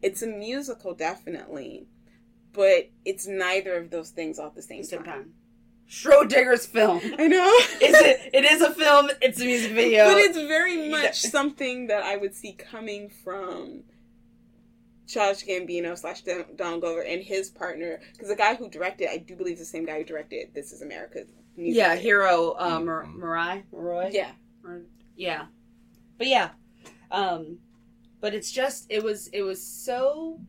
It's 0.02 0.22
a 0.22 0.26
musical, 0.26 0.94
definitely, 0.94 1.86
but 2.52 2.90
it's 3.04 3.26
neither 3.26 3.76
of 3.76 3.90
those 3.90 4.10
things 4.10 4.38
all 4.38 4.46
at 4.48 4.54
the 4.54 4.62
same 4.62 4.82
Same 4.84 5.04
time. 5.04 5.06
time. 5.06 5.34
Schrodinger's 5.88 6.66
film. 6.66 7.00
I 7.18 7.26
know. 7.28 7.46
Is 7.80 7.94
it? 7.94 8.30
It 8.32 8.44
is 8.44 8.60
a 8.62 8.72
film. 8.74 9.10
It's 9.20 9.40
a 9.40 9.44
music 9.44 9.72
video. 9.72 10.06
But 10.06 10.18
it's 10.18 10.36
very 10.38 10.84
Yeah. 10.84 10.90
much 10.90 11.20
something 11.20 11.86
that 11.88 12.02
I 12.02 12.16
would 12.16 12.34
see 12.34 12.52
coming 12.52 13.10
from 13.22 13.82
Childish 15.06 15.44
Gambino 15.46 15.96
slash 15.98 16.22
Don 16.22 16.44
Donald 16.56 16.80
Glover 16.80 17.02
and 17.02 17.22
his 17.22 17.50
partner. 17.50 18.00
Because 18.12 18.28
the 18.28 18.36
guy 18.36 18.54
who 18.54 18.68
directed, 18.68 19.08
I 19.10 19.18
do 19.18 19.36
believe, 19.36 19.54
is 19.54 19.60
the 19.60 19.64
same 19.66 19.84
guy 19.84 19.98
who 19.98 20.04
directed 20.04 20.54
This 20.54 20.72
Is 20.72 20.80
America. 20.82 21.24
music 21.56 21.78
yeah, 21.78 21.94
video. 21.94 22.02
Hiro 22.02 22.54
uh, 22.58 22.80
Mar- 22.80 23.04
Mhm. 23.04 23.14
Mariah, 23.16 23.62
Maroy. 23.72 24.10
Yeah. 24.12 24.30
yeah 25.16 25.44
but 26.18 26.26
yeah 26.26 26.50
um 27.10 27.58
but 28.20 28.34
it's 28.34 28.50
just 28.50 28.86
it 28.88 29.02
was 29.02 29.28
it 29.28 29.42
was 29.42 29.62
so 29.64 30.40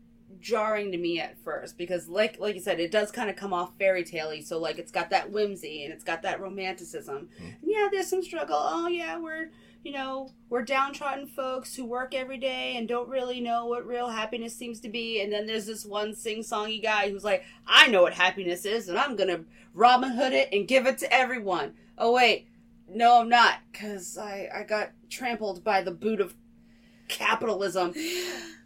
jarring 0.46 0.92
to 0.92 0.98
me 1.00 1.20
at 1.20 1.36
first 1.40 1.76
because 1.76 2.08
like 2.08 2.40
like 2.40 2.54
you 2.54 2.62
said 2.62 2.80
it 2.80 2.92
does 2.92 3.12
kind 3.12 3.32
of 3.32 3.36
come 3.36 3.52
off 3.52 3.72
fairy 3.80 4.04
tale 4.04 4.32
so 4.44 4.60
like 4.60 4.78
it's 4.78 4.92
got 4.92 5.10
that 5.10 5.32
whimsy 5.32 5.84
and 5.84 5.92
it's 5.92 6.04
got 6.04 6.22
that 6.22 6.40
romanticism. 6.40 7.30
Mm-hmm. 7.36 7.46
And 7.46 7.58
yeah 7.64 7.88
there's 7.92 8.08
some 8.08 8.22
struggle. 8.22 8.56
Oh 8.60 8.88
yeah 8.88 9.18
we're 9.18 9.50
you 9.84 9.92
know 9.92 10.30
we're 10.50 10.62
downtrodden 10.62 11.26
folks 11.26 11.76
who 11.76 11.84
work 11.84 12.14
every 12.14 12.38
day 12.38 12.78
and 12.78 12.88
don't 12.88 13.10
really 13.10 13.42
know 13.42 13.66
what 13.66 13.88
real 13.88 14.10
happiness 14.10 14.56
seems 14.56 14.80
to 14.82 14.90
be. 14.90 15.20
And 15.20 15.34
then 15.34 15.48
there's 15.48 15.66
this 15.66 15.84
one 15.84 16.14
sing-songy 16.14 16.84
guy 16.84 17.10
who's 17.10 17.24
like 17.24 17.44
i 17.66 17.88
know 17.88 18.04
what 18.04 18.14
happiness 18.14 18.66
is 18.66 18.88
and 18.88 19.00
i'm 19.00 19.16
gonna 19.16 19.46
robin 19.74 20.12
hood 20.12 20.34
it 20.34 20.50
and 20.52 20.68
give 20.68 20.86
it 20.86 21.00
to 21.00 21.12
everyone. 21.12 21.74
Oh 21.98 22.14
wait. 22.14 22.48
No, 22.88 23.20
I'm 23.20 23.30
not, 23.30 23.62
because 23.72 24.16
I, 24.16 24.48
I 24.54 24.62
got 24.62 24.92
trampled 25.10 25.64
by 25.64 25.82
the 25.82 25.90
boot 25.90 26.22
of 26.22 26.36
capitalism, 27.08 27.94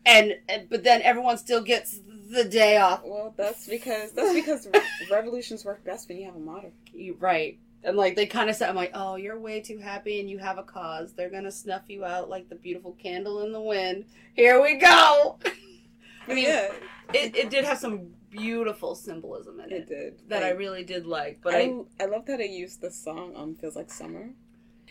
and, 0.06 0.36
and 0.47 0.69
but 0.69 0.83
then 0.83 1.01
everyone 1.01 1.38
still 1.38 1.62
gets 1.62 2.00
the 2.30 2.44
day 2.44 2.77
off. 2.77 3.01
Well, 3.03 3.33
that's 3.38 3.68
because 3.68 4.12
that's 4.12 4.33
because 4.33 4.68
revolutions 5.12 5.65
work 5.65 5.83
best 5.83 6.07
when 6.07 6.18
you 6.18 6.25
have 6.25 6.36
a 6.36 6.39
motto. 6.39 6.71
You, 6.94 7.15
right? 7.19 7.57
And 7.83 7.95
like 7.95 8.15
they 8.15 8.25
kind 8.25 8.50
of 8.50 8.56
said, 8.56 8.69
I'm 8.69 8.75
like, 8.75 8.91
oh, 8.94 9.15
you're 9.15 9.39
way 9.39 9.62
too 9.62 9.77
happy, 9.77 10.19
and 10.19 10.29
you 10.29 10.38
have 10.38 10.58
a 10.58 10.63
cause. 10.63 11.13
They're 11.13 11.29
gonna 11.29 11.51
snuff 11.51 11.84
you 11.88 12.05
out 12.05 12.29
like 12.29 12.50
the 12.50 12.55
beautiful 12.55 12.96
candle 13.01 13.43
in 13.43 13.51
the 13.51 13.62
wind. 13.62 14.05
Here 14.34 14.62
we 14.62 14.75
go. 14.75 15.38
I 16.27 16.34
mean, 16.34 16.46
yeah, 16.46 16.72
it, 17.13 17.36
it 17.36 17.50
did 17.50 17.65
have 17.65 17.79
some 17.79 18.12
beautiful 18.29 18.93
symbolism 18.93 19.60
in 19.60 19.72
it 19.72 19.74
it 19.74 19.88
did. 19.89 20.29
that 20.29 20.43
I 20.43 20.51
really 20.51 20.84
did 20.84 21.08
like, 21.08 21.39
but 21.41 21.55
I, 21.55 21.62
I, 21.62 21.84
I 22.01 22.05
love 22.05 22.25
that 22.27 22.39
I 22.39 22.43
used 22.43 22.81
the 22.81 22.91
song 22.91 23.34
um 23.36 23.55
feels 23.55 23.75
like 23.75 23.91
summer. 23.91 24.29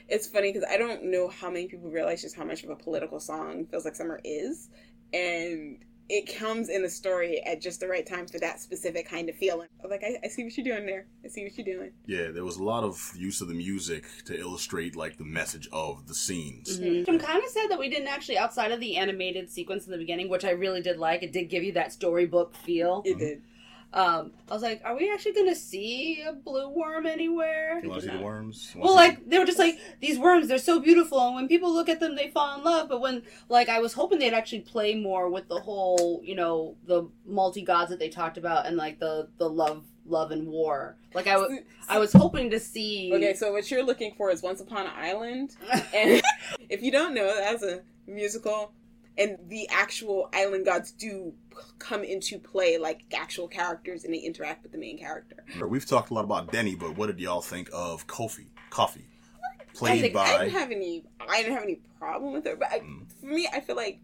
It's 0.08 0.26
funny 0.26 0.52
because 0.52 0.66
I 0.70 0.76
don't 0.78 1.04
know 1.04 1.28
how 1.28 1.50
many 1.50 1.66
people 1.68 1.90
realize 1.90 2.22
just 2.22 2.36
how 2.36 2.44
much 2.44 2.64
of 2.64 2.70
a 2.70 2.76
political 2.76 3.20
song 3.20 3.66
feels 3.70 3.84
like 3.84 3.94
summer 3.94 4.20
is, 4.24 4.70
and 5.12 5.78
it 6.10 6.38
comes 6.38 6.70
in 6.70 6.80
the 6.82 6.88
story 6.88 7.42
at 7.44 7.60
just 7.60 7.80
the 7.80 7.86
right 7.88 8.06
time 8.06 8.26
for 8.26 8.38
that 8.38 8.58
specific 8.60 9.06
kind 9.06 9.28
of 9.28 9.36
feeling. 9.36 9.68
Like 9.86 10.02
I, 10.02 10.16
I 10.24 10.28
see 10.28 10.42
what 10.44 10.56
you're 10.56 10.64
doing 10.74 10.86
there. 10.86 11.06
I 11.22 11.28
see 11.28 11.44
what 11.44 11.58
you're 11.58 11.76
doing. 11.76 11.90
Yeah, 12.06 12.30
there 12.30 12.44
was 12.44 12.56
a 12.56 12.64
lot 12.64 12.82
of 12.82 13.12
use 13.14 13.42
of 13.42 13.48
the 13.48 13.54
music 13.54 14.04
to 14.24 14.38
illustrate 14.38 14.96
like 14.96 15.18
the 15.18 15.24
message 15.26 15.68
of 15.70 16.06
the 16.06 16.14
scenes. 16.14 16.80
Mhm. 16.80 17.06
I'm 17.06 17.18
kind 17.18 17.44
of 17.44 17.50
sad 17.50 17.70
that 17.70 17.78
we 17.78 17.90
didn't 17.90 18.08
actually, 18.08 18.38
outside 18.38 18.72
of 18.72 18.80
the 18.80 18.96
animated 18.96 19.50
sequence 19.50 19.84
in 19.84 19.92
the 19.92 19.98
beginning, 19.98 20.30
which 20.30 20.46
I 20.46 20.50
really 20.52 20.80
did 20.80 20.96
like. 20.96 21.22
It 21.22 21.32
did 21.32 21.50
give 21.50 21.62
you 21.62 21.72
that 21.72 21.92
storybook 21.92 22.54
feel. 22.54 23.02
It 23.04 23.16
Mhm. 23.16 23.18
did. 23.18 23.42
Um, 23.92 24.32
I 24.50 24.54
was 24.54 24.62
like, 24.62 24.82
are 24.84 24.94
we 24.94 25.10
actually 25.10 25.32
gonna 25.32 25.54
see 25.54 26.22
a 26.26 26.32
blue 26.32 26.68
worm 26.68 27.06
anywhere? 27.06 27.80
You 27.82 27.88
want 27.88 28.02
to 28.02 28.08
see 28.10 28.16
the 28.16 28.22
worms? 28.22 28.74
Well, 28.76 28.94
like 28.94 29.28
they 29.28 29.38
were 29.38 29.46
just 29.46 29.58
like 29.58 29.78
these 30.00 30.18
worms. 30.18 30.48
They're 30.48 30.58
so 30.58 30.78
beautiful, 30.78 31.26
and 31.26 31.34
when 31.34 31.48
people 31.48 31.72
look 31.72 31.88
at 31.88 31.98
them, 31.98 32.14
they 32.14 32.28
fall 32.28 32.58
in 32.58 32.64
love. 32.64 32.88
But 32.90 33.00
when, 33.00 33.22
like, 33.48 33.70
I 33.70 33.80
was 33.80 33.94
hoping 33.94 34.18
they'd 34.18 34.34
actually 34.34 34.60
play 34.60 34.94
more 34.94 35.30
with 35.30 35.48
the 35.48 35.58
whole, 35.58 36.20
you 36.22 36.34
know, 36.34 36.76
the 36.86 37.08
multi 37.26 37.62
gods 37.62 37.90
that 37.90 37.98
they 37.98 38.10
talked 38.10 38.36
about, 38.36 38.66
and 38.66 38.76
like 38.76 38.98
the 39.00 39.28
the 39.38 39.48
love, 39.48 39.84
love 40.06 40.32
and 40.32 40.48
war. 40.48 40.96
Like 41.14 41.26
I 41.26 41.38
was, 41.38 41.58
I 41.88 41.98
was 41.98 42.12
hoping 42.12 42.50
to 42.50 42.60
see. 42.60 43.10
Okay, 43.14 43.32
so 43.32 43.52
what 43.52 43.70
you're 43.70 43.84
looking 43.84 44.12
for 44.18 44.30
is 44.30 44.42
Once 44.42 44.60
Upon 44.60 44.84
an 44.84 44.92
Island, 44.94 45.56
and 45.94 46.20
if 46.68 46.82
you 46.82 46.90
don't 46.92 47.14
know, 47.14 47.34
that's 47.34 47.62
a 47.62 47.80
musical, 48.06 48.72
and 49.18 49.36
the 49.48 49.68
actual 49.70 50.30
island 50.32 50.64
gods 50.64 50.92
do 50.92 51.34
come 51.78 52.04
into 52.04 52.38
play 52.38 52.78
like 52.78 53.02
actual 53.14 53.48
characters, 53.48 54.04
and 54.04 54.14
they 54.14 54.18
interact 54.18 54.62
with 54.62 54.72
the 54.72 54.78
main 54.78 54.96
character. 54.98 55.36
We've 55.66 55.84
talked 55.84 56.10
a 56.10 56.14
lot 56.14 56.24
about 56.24 56.52
Denny, 56.52 56.74
but 56.76 56.96
what 56.96 57.08
did 57.08 57.18
y'all 57.20 57.42
think 57.42 57.68
of 57.72 58.06
Kofi? 58.06 58.46
Coffee, 58.70 59.06
I 59.42 59.64
played 59.74 60.12
by. 60.12 60.22
I 60.22 60.38
didn't 60.44 60.52
have 60.58 60.70
any, 60.70 61.04
I 61.28 61.42
didn't 61.42 61.54
have 61.54 61.62
any 61.64 61.80
problem 61.98 62.32
with 62.32 62.44
her, 62.46 62.54
but 62.56 62.68
I, 62.70 62.80
Mm. 62.80 63.06
for 63.20 63.26
me, 63.26 63.48
I 63.52 63.60
feel 63.60 63.76
like 63.76 63.98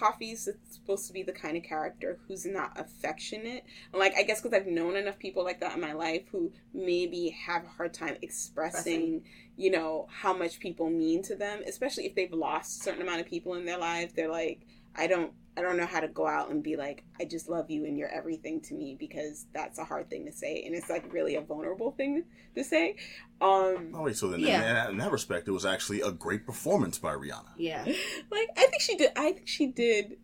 Kofi's 0.00 0.48
supposed 0.70 1.06
to 1.06 1.12
be 1.12 1.22
the 1.22 1.32
kind 1.32 1.56
of 1.56 1.62
character 1.62 2.18
who's 2.26 2.44
not 2.44 2.78
affectionate. 2.78 3.64
Like 3.92 4.14
I 4.16 4.22
guess 4.22 4.40
because 4.40 4.58
I've 4.58 4.66
known 4.66 4.96
enough 4.96 5.18
people 5.18 5.44
like 5.44 5.60
that 5.60 5.74
in 5.74 5.80
my 5.80 5.92
life 5.92 6.22
who 6.32 6.52
maybe 6.72 7.36
have 7.46 7.64
a 7.64 7.68
hard 7.68 7.94
time 7.94 8.16
expressing, 8.22 9.22
you 9.56 9.70
know, 9.70 10.08
how 10.10 10.32
much 10.32 10.60
people 10.60 10.90
mean 10.90 11.22
to 11.24 11.36
them, 11.36 11.62
especially 11.66 12.06
if 12.06 12.14
they've 12.14 12.32
lost 12.32 12.80
a 12.80 12.84
certain 12.84 13.02
amount 13.02 13.20
of 13.20 13.26
people 13.26 13.54
in 13.54 13.64
their 13.64 13.78
life. 13.78 14.14
They're 14.14 14.30
like, 14.30 14.66
I 14.96 15.06
don't 15.06 15.32
I 15.56 15.62
don't 15.62 15.76
know 15.76 15.86
how 15.86 16.00
to 16.00 16.08
go 16.08 16.26
out 16.26 16.50
and 16.50 16.64
be 16.64 16.74
like, 16.76 17.04
I 17.20 17.24
just 17.26 17.48
love 17.48 17.70
you 17.70 17.84
and 17.84 17.96
you're 17.96 18.08
everything 18.08 18.60
to 18.62 18.74
me 18.74 18.96
because 18.98 19.46
that's 19.54 19.78
a 19.78 19.84
hard 19.84 20.10
thing 20.10 20.26
to 20.26 20.32
say 20.32 20.64
and 20.66 20.74
it's 20.74 20.90
like 20.90 21.12
really 21.12 21.36
a 21.36 21.40
vulnerable 21.40 21.92
thing 21.92 22.24
to 22.56 22.64
say. 22.64 22.96
Um 23.40 23.92
Oh 23.94 24.02
wait, 24.02 24.16
so 24.16 24.28
then 24.28 24.40
Yeah. 24.40 24.56
in, 24.68 24.74
that, 24.74 24.90
in 24.90 24.96
that 24.98 25.12
respect, 25.12 25.46
it 25.46 25.52
was 25.52 25.64
actually 25.64 26.00
a 26.00 26.10
great 26.10 26.44
performance 26.44 26.98
by 26.98 27.12
Rihanna. 27.14 27.50
Yeah. 27.56 27.84
like 28.30 28.48
I 28.56 28.66
think 28.66 28.80
she 28.80 28.96
did 28.96 29.12
I 29.16 29.32
think 29.32 29.46
she 29.48 29.66
did 29.68 30.16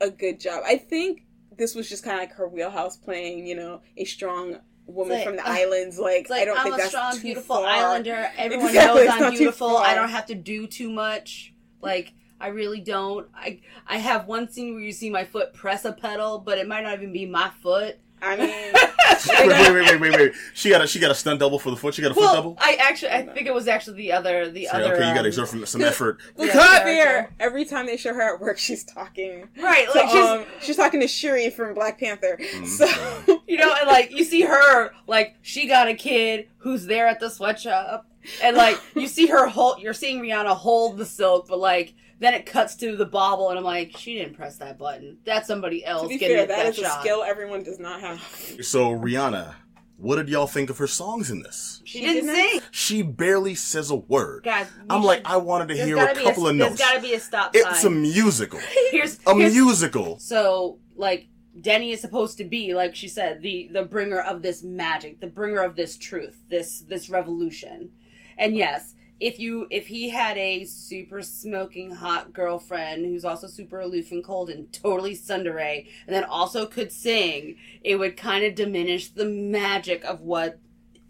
a 0.00 0.10
good 0.10 0.40
job. 0.40 0.62
I 0.66 0.76
think 0.78 1.22
this 1.56 1.74
was 1.74 1.88
just 1.88 2.04
kind 2.04 2.16
of 2.16 2.20
like 2.20 2.32
her 2.34 2.48
wheelhouse 2.48 2.96
playing, 2.96 3.46
you 3.46 3.56
know, 3.56 3.80
a 3.96 4.04
strong 4.04 4.58
woman 4.86 5.16
like, 5.16 5.26
from 5.26 5.36
the 5.36 5.46
uh, 5.46 5.52
islands. 5.52 5.98
Like, 5.98 6.28
like 6.30 6.42
I 6.42 6.44
don't 6.44 6.58
I'm 6.58 6.64
think 6.64 6.74
a 6.74 6.78
that's 6.78 6.90
strong, 6.90 7.14
too 7.14 7.20
beautiful 7.22 7.56
far. 7.56 7.66
islander. 7.66 8.30
Everyone 8.36 8.68
Exactly, 8.68 9.04
knows 9.06 9.20
I'm 9.20 9.32
beautiful. 9.32 9.76
I 9.76 9.94
don't 9.94 10.10
have 10.10 10.26
to 10.26 10.34
do 10.34 10.66
too 10.66 10.90
much. 10.90 11.54
Like 11.80 12.12
I 12.40 12.48
really 12.48 12.80
don't. 12.80 13.28
I 13.34 13.60
I 13.86 13.98
have 13.98 14.26
one 14.26 14.48
scene 14.50 14.74
where 14.74 14.82
you 14.84 14.92
see 14.92 15.10
my 15.10 15.24
foot 15.24 15.54
press 15.54 15.84
a 15.84 15.92
pedal, 15.92 16.38
but 16.38 16.58
it 16.58 16.68
might 16.68 16.82
not 16.82 16.94
even 16.94 17.12
be 17.12 17.26
my 17.26 17.50
foot. 17.62 17.98
I 18.22 18.34
mean, 18.36 18.48
wait, 19.28 19.48
wait, 19.48 19.72
wait, 19.72 20.00
wait, 20.00 20.00
wait, 20.00 20.12
wait. 20.18 20.32
She 20.54 20.70
got 20.70 20.80
a 20.82 20.86
she 20.86 20.98
got 20.98 21.10
a 21.10 21.14
stunt 21.14 21.38
double 21.38 21.58
for 21.58 21.70
the 21.70 21.76
foot. 21.76 21.94
She 21.94 22.00
got 22.02 22.12
a 22.12 22.14
foot 22.14 22.32
double. 22.34 22.56
I 22.58 22.76
actually 22.80 23.10
I 23.12 23.22
think 23.26 23.46
it 23.46 23.52
was 23.54 23.68
actually 23.68 23.98
the 23.98 24.12
other 24.12 24.50
the 24.50 24.64
So, 24.64 24.70
other. 24.72 24.94
okay, 24.94 25.06
you 25.06 25.10
got 25.14 25.18
um, 25.18 25.22
to 25.24 25.28
exert 25.28 25.48
some, 25.48 25.66
some 25.66 25.82
effort. 25.82 26.18
well, 26.36 26.46
Yeah, 26.46 26.52
to 26.54 26.58
be 26.58 26.92
character. 26.92 26.94
fair, 26.94 27.34
every 27.40 27.64
time 27.66 27.84
they 27.86 27.98
show 27.98 28.14
her 28.14 28.34
at 28.34 28.40
work, 28.40 28.56
she's 28.58 28.84
talking. 28.84 29.48
right. 29.62 29.86
to, 29.92 29.98
Like 29.98 30.08
she's 30.08 30.24
um, 30.24 30.44
she's 30.60 30.76
talking 30.76 31.00
to 31.00 31.08
Shuri 31.08 31.50
from 31.50 31.74
Black 31.74 32.00
Panther. 32.00 32.38
Mhm. 32.40 32.66
So 33.26 33.42
you 33.46 33.58
know, 33.58 33.72
and 33.78 33.86
like 33.86 34.10
you 34.10 34.24
see 34.24 34.40
her, 34.42 34.92
like 35.06 35.36
she 35.42 35.68
got 35.68 35.88
a 35.88 35.94
kid 35.94 36.48
who's 36.58 36.86
there 36.86 37.06
at 37.06 37.20
the 37.20 37.28
sweatshop, 37.28 38.06
and 38.42 38.56
like 38.56 38.80
you 38.94 39.08
see 39.08 39.26
her 39.26 39.46
hold, 39.46 39.80
you're 39.80 39.92
seeing 39.94 40.20
Rihanna 40.22 40.56
hold 40.56 40.96
the 40.96 41.04
silk, 41.06 41.48
but 41.48 41.58
like 41.58 41.92
then 42.18 42.34
it 42.34 42.46
cuts 42.46 42.74
to 42.76 42.96
the 42.96 43.06
bobble, 43.06 43.50
and 43.50 43.58
I'm 43.58 43.64
like, 43.64 43.96
she 43.96 44.14
didn't 44.14 44.34
press 44.34 44.56
that 44.58 44.78
button. 44.78 45.18
That's 45.24 45.46
somebody 45.46 45.84
else 45.84 46.02
to 46.02 46.08
be 46.08 46.18
getting 46.18 46.36
fair, 46.36 46.46
that 46.46 46.56
that 46.56 46.66
is 46.66 46.78
a 46.78 46.88
skill 47.00 47.22
everyone 47.22 47.62
does 47.62 47.78
not 47.78 48.00
have. 48.00 48.20
So 48.62 48.90
Rihanna, 48.98 49.54
what 49.98 50.16
did 50.16 50.28
y'all 50.28 50.46
think 50.46 50.68
of 50.70 50.78
her 50.78 50.86
songs 50.86 51.30
in 51.30 51.42
this? 51.42 51.80
She, 51.84 51.98
She 52.00 52.04
didn't 52.06 52.26
didn't? 52.26 52.50
sing. 52.50 52.60
She 52.70 53.02
barely 53.02 53.54
says 53.54 53.90
a 53.90 53.96
word. 53.96 54.44
Guys, 54.44 54.66
I'm 54.90 55.02
like, 55.02 55.22
I 55.24 55.36
wanted 55.38 55.68
to 55.68 55.74
hear 55.76 55.96
a 55.96 56.00
gotta 56.00 56.18
be 56.18 56.24
couple 56.24 56.48
of 56.48 56.56
There's 56.56 56.70
notes. 56.70 56.80
got 56.80 56.94
to 56.96 57.00
be 57.00 57.14
a 57.14 57.20
stop 57.20 57.56
sign. 57.56 57.64
It's 57.72 57.84
a 57.84 57.90
musical. 57.90 58.58
here's, 58.90 59.18
A 59.26 59.34
here's 59.34 59.54
musical. 59.54 60.18
So, 60.18 60.78
like, 60.96 61.28
Denny 61.58 61.92
is 61.92 62.02
supposed 62.02 62.36
to 62.38 62.44
be, 62.44 62.74
like 62.74 62.94
she 62.94 63.08
said, 63.08 63.40
the 63.40 63.70
the 63.72 63.82
bringer 63.82 64.20
of 64.20 64.42
this 64.42 64.62
magic, 64.62 65.20
the 65.20 65.26
bringer 65.26 65.62
of 65.62 65.74
this 65.76 65.96
truth, 65.96 66.42
this 66.50 66.80
this 66.80 67.08
revolution. 67.08 67.88
And 68.36 68.54
yes, 68.54 68.94
if 69.18 69.38
you 69.38 69.66
if 69.70 69.86
he 69.86 70.10
had 70.10 70.36
a 70.36 70.64
super 70.64 71.22
smoking 71.22 71.90
hot 71.90 72.32
girlfriend 72.32 73.06
who's 73.06 73.24
also 73.24 73.46
super 73.46 73.80
aloof 73.80 74.12
and 74.12 74.22
cold 74.22 74.50
and 74.50 74.70
totally 74.72 75.14
tsundere, 75.14 75.86
and 76.06 76.14
then 76.14 76.24
also 76.24 76.66
could 76.66 76.92
sing, 76.92 77.56
it 77.82 77.96
would 77.96 78.16
kind 78.16 78.44
of 78.44 78.54
diminish 78.54 79.08
the 79.08 79.24
magic 79.24 80.04
of 80.04 80.20
what 80.20 80.58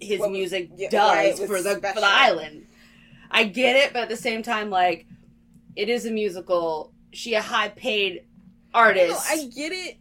his 0.00 0.20
Well, 0.20 0.30
music 0.30 0.70
yeah, 0.76 0.90
does 0.90 1.10
right, 1.10 1.26
it 1.26 1.40
was 1.40 1.50
for 1.50 1.62
the 1.62 1.74
for 1.74 2.00
the 2.00 2.06
island. 2.06 2.66
I 3.30 3.44
get 3.44 3.76
it, 3.76 3.92
but 3.92 4.02
at 4.02 4.08
the 4.08 4.16
same 4.16 4.42
time, 4.42 4.70
like, 4.70 5.06
it 5.74 5.88
is 5.88 6.06
a 6.06 6.10
musical. 6.10 6.92
She 7.12 7.34
a 7.34 7.42
high 7.42 7.70
paid 7.70 8.24
artist. 8.72 9.10
No, 9.10 9.42
I 9.42 9.46
get 9.48 9.72
it. 9.72 9.98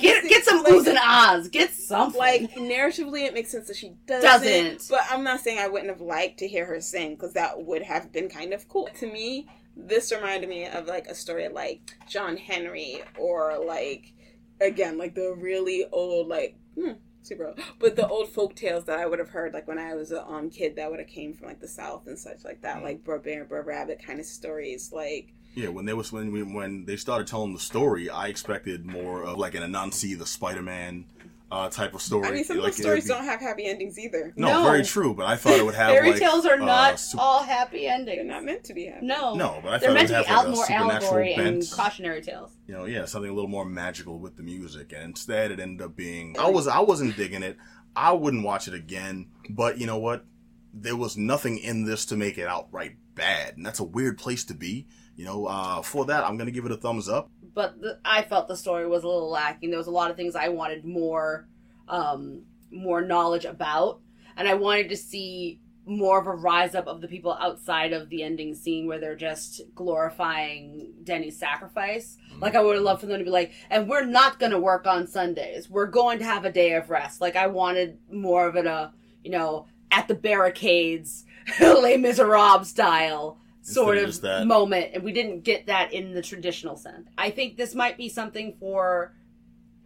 Get 0.00 0.28
get 0.28 0.44
some 0.44 0.62
like- 0.62 0.72
oohs 0.72 0.86
and 0.86 0.98
ahs. 0.98 1.48
Get 1.48 1.72
something. 1.72 2.18
Like 2.18 2.52
narratively, 2.54 3.22
it 3.26 3.34
makes 3.34 3.50
sense 3.50 3.68
that 3.68 3.76
she 3.76 3.94
doesn't. 4.06 4.22
Doesn't. 4.22 4.86
But 4.88 5.00
I'm 5.10 5.24
not 5.24 5.40
saying 5.40 5.58
I 5.58 5.68
wouldn't 5.68 5.90
have 5.90 6.00
liked 6.00 6.38
to 6.38 6.48
hear 6.48 6.64
her 6.66 6.80
sing 6.80 7.14
because 7.14 7.34
that 7.34 7.62
would 7.62 7.82
have 7.82 8.12
been 8.12 8.28
kind 8.28 8.52
of 8.52 8.68
cool. 8.68 8.88
To 9.00 9.06
me, 9.06 9.48
this 9.76 10.12
reminded 10.12 10.48
me 10.48 10.66
of 10.66 10.86
like 10.86 11.06
a 11.06 11.14
story 11.14 11.48
like 11.48 11.80
John 12.08 12.36
Henry 12.36 13.02
or 13.18 13.62
like 13.66 14.12
again 14.60 14.98
like 14.98 15.14
the 15.14 15.34
really 15.36 15.84
old 15.92 16.28
like 16.28 16.56
hmm, 16.74 16.92
super 17.22 17.48
old, 17.48 17.60
but 17.78 17.96
the 17.96 18.06
old 18.06 18.28
folk 18.28 18.54
tales 18.54 18.84
that 18.84 18.98
I 18.98 19.06
would 19.06 19.18
have 19.18 19.30
heard 19.30 19.52
like 19.52 19.68
when 19.68 19.78
I 19.78 19.94
was 19.94 20.12
a 20.12 20.24
um 20.26 20.50
kid 20.50 20.76
that 20.76 20.90
would 20.90 21.00
have 21.00 21.08
came 21.08 21.34
from 21.34 21.48
like 21.48 21.60
the 21.60 21.68
south 21.68 22.06
and 22.06 22.18
such 22.18 22.44
like 22.44 22.62
that 22.62 22.82
like 22.82 23.04
Brer 23.04 23.18
Bear, 23.18 23.44
Brer 23.44 23.62
Rabbit 23.62 24.02
kind 24.04 24.20
of 24.20 24.26
stories 24.26 24.90
like 24.92 25.32
Yeah, 25.54 25.68
when 25.68 25.84
they 25.84 25.92
was 25.92 26.10
when 26.12 26.32
we, 26.32 26.42
when 26.42 26.86
they 26.86 26.96
started 26.96 27.26
telling 27.26 27.52
the 27.52 27.60
story, 27.60 28.08
I 28.08 28.28
expected 28.28 28.86
more 28.86 29.22
of 29.22 29.36
like 29.36 29.54
an 29.54 29.62
Anansi 29.62 30.18
the 30.18 30.24
Spider 30.26 30.62
Man 30.62 31.04
uh, 31.50 31.68
type 31.68 31.92
of 31.92 32.00
story. 32.00 32.26
I 32.26 32.30
mean 32.30 32.44
some 32.44 32.56
of 32.56 32.64
like, 32.64 32.72
those 32.74 32.80
stories 32.82 33.04
be- 33.04 33.08
don't 33.10 33.24
have 33.26 33.38
happy 33.40 33.66
endings 33.66 33.98
either. 33.98 34.32
No, 34.36 34.62
No. 34.62 34.64
very 34.70 34.82
true. 34.82 35.12
But 35.12 35.26
I 35.26 35.36
thought 35.36 35.52
it 35.58 35.64
would 35.66 35.74
have 35.74 35.90
fairy 35.90 36.12
like, 36.12 36.18
tales 36.20 36.46
are 36.46 36.54
uh, 36.54 36.64
not 36.64 36.98
sup- 36.98 37.20
all 37.20 37.42
happy 37.42 37.80
They're 37.82 37.92
endings. 37.94 38.26
not 38.26 38.44
meant 38.44 38.64
to 38.64 38.72
be 38.72 38.86
happy. 38.86 39.04
No, 39.04 39.34
No, 39.34 39.60
but 39.62 39.74
I 39.74 39.78
they're 39.78 39.88
thought 39.90 39.94
meant 39.94 40.10
it 40.10 40.12
to 40.14 40.18
would 40.20 40.24
be 40.24 40.28
have 40.28 40.38
out 40.38 40.44
like 40.46 40.46
a 40.46 40.56
more 40.56 40.64
supernatural 40.66 41.04
allegory 41.12 41.34
and 41.34 41.70
cautionary 41.70 42.22
tales. 42.22 42.52
you 42.66 42.72
know, 42.72 42.86
yeah, 42.86 43.04
something 43.04 43.30
a 43.30 43.34
little 43.34 43.50
more 43.50 43.66
magical 43.66 44.18
with 44.18 44.36
the 44.38 44.42
music, 44.42 44.94
and 44.94 45.02
instead 45.04 45.50
it 45.50 45.60
ended 45.60 45.84
up 45.84 45.94
being. 45.94 46.34
I 46.38 46.48
was 46.48 46.66
I 46.66 46.80
wasn't 46.80 47.14
digging 47.18 47.42
it. 47.42 47.58
I 47.94 48.12
wouldn't 48.12 48.42
watch 48.44 48.68
it 48.68 48.72
again. 48.74 49.26
But 49.50 49.76
you 49.76 49.86
know 49.86 49.98
what? 49.98 50.24
There 50.72 50.96
was 50.96 51.18
nothing 51.18 51.58
in 51.58 51.84
this 51.84 52.06
to 52.06 52.16
make 52.16 52.38
it 52.38 52.46
outright 52.46 52.96
bad, 53.14 53.58
and 53.58 53.66
that's 53.66 53.80
a 53.80 53.84
weird 53.84 54.16
place 54.16 54.42
to 54.44 54.54
be. 54.54 54.86
You 55.16 55.24
know, 55.24 55.46
uh, 55.46 55.82
for 55.82 56.04
that, 56.06 56.24
I'm 56.24 56.36
gonna 56.36 56.50
give 56.50 56.64
it 56.64 56.72
a 56.72 56.76
thumbs 56.76 57.08
up. 57.08 57.30
But 57.54 57.80
the, 57.80 57.98
I 58.04 58.22
felt 58.22 58.48
the 58.48 58.56
story 58.56 58.86
was 58.86 59.04
a 59.04 59.08
little 59.08 59.30
lacking. 59.30 59.70
There 59.70 59.78
was 59.78 59.86
a 59.86 59.92
lot 59.92 60.10
of 60.10 60.16
things 60.16 60.34
I 60.34 60.48
wanted 60.48 60.84
more, 60.84 61.48
um, 61.88 62.42
more 62.70 63.02
knowledge 63.02 63.44
about, 63.44 64.00
and 64.36 64.48
I 64.48 64.54
wanted 64.54 64.88
to 64.88 64.96
see 64.96 65.60
more 65.84 66.20
of 66.20 66.26
a 66.26 66.32
rise 66.32 66.74
up 66.74 66.86
of 66.86 67.00
the 67.00 67.08
people 67.08 67.36
outside 67.40 67.92
of 67.92 68.08
the 68.08 68.22
ending 68.22 68.54
scene 68.54 68.86
where 68.86 69.00
they're 69.00 69.16
just 69.16 69.60
glorifying 69.74 70.92
Denny's 71.02 71.38
sacrifice. 71.38 72.16
Like 72.40 72.54
I 72.54 72.62
would 72.62 72.76
have 72.76 72.84
loved 72.84 73.00
for 73.00 73.06
them 73.06 73.18
to 73.18 73.24
be 73.24 73.30
like, 73.30 73.52
and 73.68 73.88
we're 73.88 74.04
not 74.04 74.38
going 74.38 74.52
to 74.52 74.60
work 74.60 74.86
on 74.86 75.06
Sundays. 75.06 75.68
We're 75.68 75.86
going 75.86 76.18
to 76.20 76.24
have 76.24 76.44
a 76.44 76.52
day 76.52 76.74
of 76.74 76.90
rest. 76.90 77.20
Like 77.20 77.34
I 77.34 77.48
wanted 77.48 77.98
more 78.10 78.46
of 78.46 78.56
it 78.56 78.66
a, 78.66 78.92
you 79.24 79.30
know, 79.30 79.66
at 79.90 80.06
the 80.06 80.14
barricades, 80.14 81.24
Les 81.60 81.96
Miserables 81.96 82.68
style 82.68 83.38
sort 83.62 83.98
of 83.98 84.20
that- 84.20 84.46
moment, 84.46 84.90
and 84.94 85.02
we 85.02 85.12
didn't 85.12 85.40
get 85.40 85.66
that 85.66 85.92
in 85.92 86.12
the 86.14 86.22
traditional 86.22 86.76
sense. 86.76 87.08
I 87.16 87.30
think 87.30 87.56
this 87.56 87.74
might 87.74 87.96
be 87.96 88.08
something 88.08 88.56
for 88.58 89.14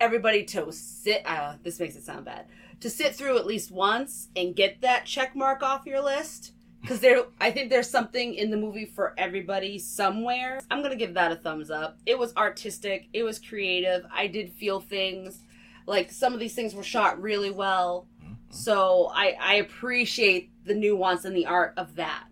everybody 0.00 0.44
to 0.44 0.72
sit. 0.72 1.22
Uh, 1.24 1.54
this 1.62 1.78
makes 1.80 1.96
it 1.96 2.04
sound 2.04 2.24
bad. 2.24 2.46
To 2.80 2.90
sit 2.90 3.14
through 3.14 3.38
at 3.38 3.46
least 3.46 3.70
once 3.70 4.28
and 4.36 4.54
get 4.54 4.82
that 4.82 5.06
check 5.06 5.34
mark 5.34 5.62
off 5.62 5.86
your 5.86 6.02
list. 6.02 6.52
Because 6.82 7.00
there, 7.00 7.24
I 7.40 7.50
think 7.50 7.70
there's 7.70 7.90
something 7.90 8.34
in 8.34 8.50
the 8.50 8.56
movie 8.56 8.84
for 8.84 9.12
everybody 9.18 9.76
somewhere. 9.78 10.60
I'm 10.70 10.82
gonna 10.82 10.94
give 10.94 11.14
that 11.14 11.32
a 11.32 11.36
thumbs 11.36 11.70
up. 11.70 11.98
It 12.06 12.16
was 12.16 12.36
artistic. 12.36 13.08
It 13.12 13.24
was 13.24 13.40
creative. 13.40 14.06
I 14.12 14.28
did 14.28 14.52
feel 14.52 14.78
things. 14.80 15.40
Like 15.86 16.12
some 16.12 16.32
of 16.32 16.38
these 16.38 16.54
things 16.54 16.74
were 16.74 16.84
shot 16.84 17.20
really 17.20 17.50
well. 17.50 18.06
So 18.50 19.10
I, 19.12 19.36
I 19.40 19.54
appreciate 19.54 20.50
the 20.64 20.74
nuance 20.74 21.24
and 21.24 21.34
the 21.34 21.46
art 21.46 21.74
of 21.76 21.96
that. 21.96 22.24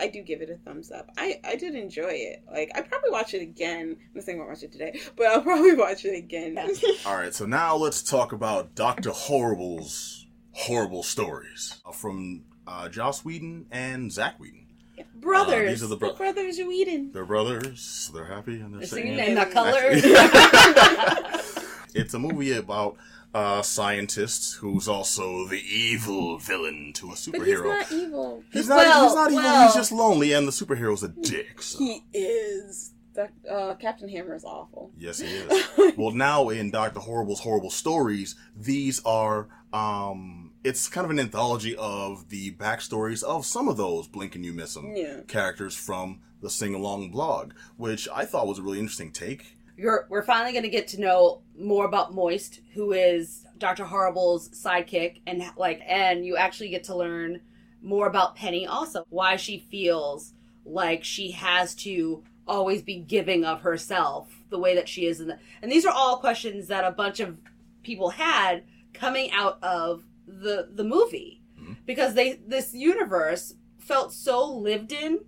I 0.00 0.08
do 0.08 0.22
give 0.22 0.40
it 0.40 0.50
a 0.50 0.56
thumbs 0.56 0.90
up. 0.90 1.10
I, 1.16 1.40
I 1.44 1.56
did 1.56 1.74
enjoy 1.74 2.10
it. 2.10 2.42
Like 2.50 2.70
I 2.74 2.80
probably 2.82 3.10
watch 3.10 3.34
it 3.34 3.42
again. 3.42 3.96
I'm 4.00 4.14
not 4.14 4.24
saying 4.24 4.38
I 4.38 4.40
won't 4.40 4.50
watch 4.50 4.62
it 4.62 4.72
today, 4.72 4.98
but 5.16 5.26
I'll 5.26 5.42
probably 5.42 5.74
watch 5.74 6.04
it 6.04 6.16
again. 6.16 6.58
All 7.06 7.16
right, 7.16 7.34
so 7.34 7.46
now 7.46 7.76
let's 7.76 8.02
talk 8.02 8.32
about 8.32 8.74
Doctor 8.74 9.10
Horrible's 9.10 10.26
horrible 10.52 11.02
stories 11.02 11.80
uh, 11.86 11.92
from 11.92 12.42
uh, 12.66 12.88
Joss 12.88 13.24
Whedon 13.24 13.66
and 13.70 14.10
Zack 14.12 14.40
Whedon. 14.40 14.66
Brothers. 15.14 15.66
Uh, 15.66 15.70
these 15.70 15.82
are 15.82 15.86
the 15.86 15.96
bro- 15.96 16.14
Brothers 16.14 16.58
Whedon. 16.58 17.12
they're 17.12 17.24
brothers. 17.24 18.10
They're 18.14 18.24
happy 18.26 18.60
and 18.60 18.72
they're, 18.72 18.80
They're 18.80 18.88
singing. 18.88 19.16
singing 19.18 19.30
in 19.30 19.34
the 19.34 19.46
colors. 19.46 20.02
it's 21.94 22.14
a 22.14 22.18
movie 22.18 22.52
about 22.52 22.96
a 23.34 23.62
scientist 23.64 24.56
who's 24.56 24.88
also 24.88 25.46
the 25.46 25.60
evil 25.62 26.38
villain 26.38 26.92
to 26.94 27.10
a 27.10 27.14
superhero. 27.14 27.32
But 27.32 27.46
he's 27.46 27.58
superhero. 27.58 27.64
not 27.80 27.92
evil. 27.92 28.44
He's 28.52 28.68
not. 28.68 28.76
Well, 28.78 29.04
he's 29.06 29.14
not 29.14 29.30
evil. 29.30 29.42
well. 29.44 29.64
He's 29.66 29.74
just 29.74 29.92
lonely, 29.92 30.32
and 30.32 30.46
the 30.48 30.52
superhero's 30.52 31.02
a 31.02 31.08
dick. 31.08 31.62
So. 31.62 31.78
He 31.78 32.02
is. 32.12 32.92
Doc- 33.14 33.30
Uh, 33.50 33.74
Captain 33.74 34.08
Hammer 34.08 34.34
is 34.36 34.44
awful. 34.44 34.92
Yes, 34.96 35.18
he 35.18 35.26
is. 35.28 35.94
well, 35.96 36.12
now 36.12 36.48
in 36.48 36.70
Doctor 36.70 37.00
Horrible's 37.00 37.40
horrible 37.40 37.70
stories, 37.70 38.36
these 38.56 39.00
are 39.04 39.48
um, 39.72 40.52
it's 40.64 40.88
kind 40.88 41.04
of 41.04 41.10
an 41.10 41.18
anthology 41.20 41.76
of 41.76 42.28
the 42.28 42.52
backstories 42.54 43.22
of 43.22 43.44
some 43.46 43.68
of 43.68 43.76
those 43.76 44.06
blink 44.08 44.34
and 44.34 44.44
you 44.44 44.52
miss 44.52 44.76
'em 44.76 44.94
Yeah. 44.96 45.20
characters 45.28 45.74
from 45.76 46.20
the 46.42 46.50
sing 46.50 46.74
along 46.74 47.10
blog, 47.10 47.52
which 47.76 48.08
I 48.14 48.24
thought 48.24 48.46
was 48.46 48.58
a 48.58 48.62
really 48.62 48.78
interesting 48.78 49.12
take. 49.12 49.56
You're, 49.80 50.06
we're 50.10 50.22
finally 50.22 50.52
going 50.52 50.64
to 50.64 50.68
get 50.68 50.88
to 50.88 51.00
know 51.00 51.40
more 51.58 51.86
about 51.86 52.12
Moist, 52.12 52.60
who 52.74 52.92
is 52.92 53.46
Dr. 53.56 53.84
Horrible's 53.86 54.50
sidekick, 54.50 55.22
and 55.26 55.42
like, 55.56 55.80
and 55.86 56.26
you 56.26 56.36
actually 56.36 56.68
get 56.68 56.84
to 56.84 56.94
learn 56.94 57.40
more 57.80 58.06
about 58.06 58.36
Penny 58.36 58.66
also, 58.66 59.06
why 59.08 59.36
she 59.36 59.58
feels 59.70 60.34
like 60.66 61.02
she 61.02 61.30
has 61.30 61.74
to 61.76 62.22
always 62.46 62.82
be 62.82 62.98
giving 62.98 63.42
of 63.46 63.62
herself 63.62 64.28
the 64.50 64.58
way 64.58 64.74
that 64.74 64.86
she 64.88 65.06
is 65.06 65.18
in 65.20 65.28
the 65.28 65.38
and 65.62 65.72
these 65.72 65.86
are 65.86 65.94
all 65.94 66.18
questions 66.18 66.66
that 66.68 66.84
a 66.84 66.90
bunch 66.90 67.20
of 67.20 67.38
people 67.82 68.10
had 68.10 68.64
coming 68.92 69.30
out 69.30 69.58
of 69.62 70.04
the 70.26 70.68
the 70.74 70.84
movie 70.84 71.40
Mhm. 71.58 71.76
because 71.86 72.14
they 72.14 72.34
this 72.46 72.74
universe 72.74 73.54
felt 73.78 74.12
so 74.12 74.44
lived 74.52 74.92
in 74.92 75.20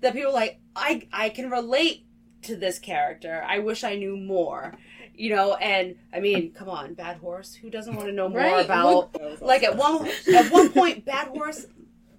that 0.00 0.12
people 0.14 0.30
were 0.32 0.38
like 0.38 0.60
I 0.76 1.08
I 1.12 1.28
can 1.30 1.50
relate 1.50 2.06
to 2.42 2.56
this 2.56 2.78
character. 2.78 3.44
I 3.46 3.58
wish 3.58 3.84
I 3.84 3.96
knew 3.96 4.16
more. 4.16 4.74
You 5.14 5.34
know, 5.34 5.54
and 5.54 5.96
I 6.14 6.20
mean, 6.20 6.52
come 6.52 6.68
on, 6.68 6.94
Bad 6.94 7.16
Horse. 7.16 7.54
Who 7.54 7.70
doesn't 7.70 7.94
want 7.96 8.06
to 8.08 8.12
know 8.14 8.28
more 8.28 8.38
Right. 8.40 8.64
about 8.64 9.16
like 9.42 9.64
at 9.64 9.76
one 9.76 10.08
at 10.32 10.50
one 10.52 10.70
point 10.70 11.04
Bad 11.04 11.28
Horse 11.28 11.66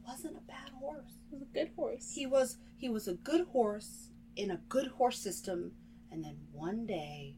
wasn't 0.05 0.35
a 0.35 0.41
bad 0.41 0.69
horse. 0.79 1.13
It 1.31 1.39
was 1.39 1.41
a 1.43 1.53
good 1.53 1.69
horse. 1.77 2.11
He 2.13 2.25
was 2.25 2.57
he 2.77 2.89
was 2.89 3.07
a 3.07 3.13
good 3.13 3.47
horse 3.53 4.09
in 4.35 4.51
a 4.51 4.57
good 4.67 4.88
horse 4.88 5.17
system 5.17 5.71
and 6.11 6.23
then 6.25 6.35
one 6.51 6.85
day 6.85 7.35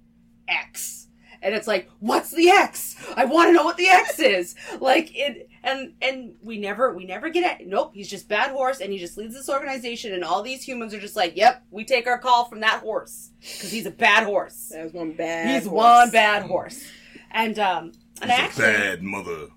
X. 0.48 1.08
And 1.44 1.54
it's 1.56 1.68
like, 1.68 1.90
what's 2.00 2.32
the 2.32 2.50
X? 2.50 2.96
I 3.16 3.26
want 3.26 3.50
to 3.50 3.54
know 3.54 3.64
what 3.64 3.78
the 3.78 3.88
X 3.88 4.20
is. 4.20 4.56
Like 4.80 5.12
it, 5.16 5.48
and 5.64 5.94
and 6.02 6.34
we 6.42 6.58
never 6.58 6.94
we 6.94 7.06
never 7.06 7.30
get 7.30 7.60
it. 7.62 7.68
Nope, 7.68 7.92
he's 7.94 8.10
just 8.10 8.28
bad 8.28 8.52
horse, 8.52 8.80
and 8.82 8.92
he 8.92 8.98
just 9.00 9.18
leads 9.18 9.34
this 9.36 9.50
organization, 9.50 10.14
and 10.14 10.24
all 10.24 10.42
these 10.42 10.64
humans 10.64 10.94
are 10.94 11.00
just 11.00 11.16
like, 11.16 11.36
yep, 11.38 11.64
we 11.72 11.84
take 11.86 12.08
our 12.08 12.18
call 12.18 12.46
from 12.46 12.62
that 12.62 12.80
horse 12.82 13.32
because 13.40 13.72
he's 13.72 13.86
a 13.86 13.92
bad 13.92 14.24
horse. 14.24 14.70
That 14.74 14.84
was 14.86 14.94
one 14.94 15.12
bad. 15.14 15.48
He's 15.54 15.66
horse. 15.68 15.78
one 15.84 16.10
bad 16.12 16.44
horse, 16.44 16.84
and 17.32 17.58
um, 17.60 17.92
and 18.22 18.32
He's 18.32 18.40
actually, 18.40 18.66
a 18.66 18.78
bad 18.78 19.04
mother. 19.04 19.48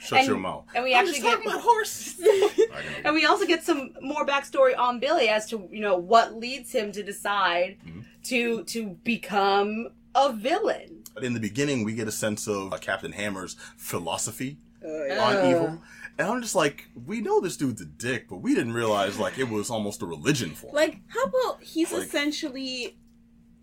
Shut 0.00 0.18
And- 0.18 0.28
your 0.28 0.36
mouth. 0.38 0.64
and 0.74 0.82
we 0.82 0.94
I'm 0.94 1.00
actually 1.06 1.20
just 1.20 1.22
get 1.24 1.34
talking 1.36 1.50
about 1.50 1.62
horses. 1.62 2.20
And 3.04 3.14
we 3.14 3.24
also 3.26 3.46
get 3.46 3.62
some 3.62 3.92
more 4.00 4.26
backstory 4.26 4.76
on 4.76 4.98
Billy 4.98 5.28
as 5.28 5.48
to 5.50 5.68
you 5.70 5.80
know 5.80 5.96
what 5.96 6.34
leads 6.34 6.72
him 6.72 6.90
to 6.92 7.02
decide 7.04 7.76
Mhm. 7.86 8.04
to 8.24 8.64
to 8.64 8.86
become 9.04 9.88
a 10.14 10.32
villain. 10.32 11.04
But 11.14 11.22
in 11.24 11.34
the 11.34 11.40
beginning, 11.40 11.84
we 11.84 11.94
get 11.94 12.08
a 12.08 12.12
sense 12.12 12.48
of 12.48 12.72
uh, 12.72 12.78
Captain 12.78 13.12
Hammer's 13.12 13.54
philosophy 13.76 14.56
Oh, 14.84 15.04
yeah. 15.06 15.24
on 15.24 15.36
Uh. 15.36 15.48
evil. 15.50 15.82
And 16.18 16.28
I'm 16.28 16.42
just 16.42 16.54
like, 16.54 16.88
we 17.06 17.20
know 17.20 17.40
this 17.40 17.56
dude's 17.56 17.80
a 17.80 17.86
dick, 17.86 18.28
but 18.28 18.36
we 18.38 18.54
didn't 18.54 18.74
realize 18.74 19.18
like 19.18 19.38
it 19.38 19.48
was 19.48 19.70
almost 19.70 20.02
a 20.02 20.06
religion 20.06 20.50
for 20.50 20.66
him. 20.68 20.74
Like, 20.74 21.00
how 21.08 21.24
about 21.24 21.62
he's 21.62 21.90
Like- 21.92 22.02
essentially 22.02 22.98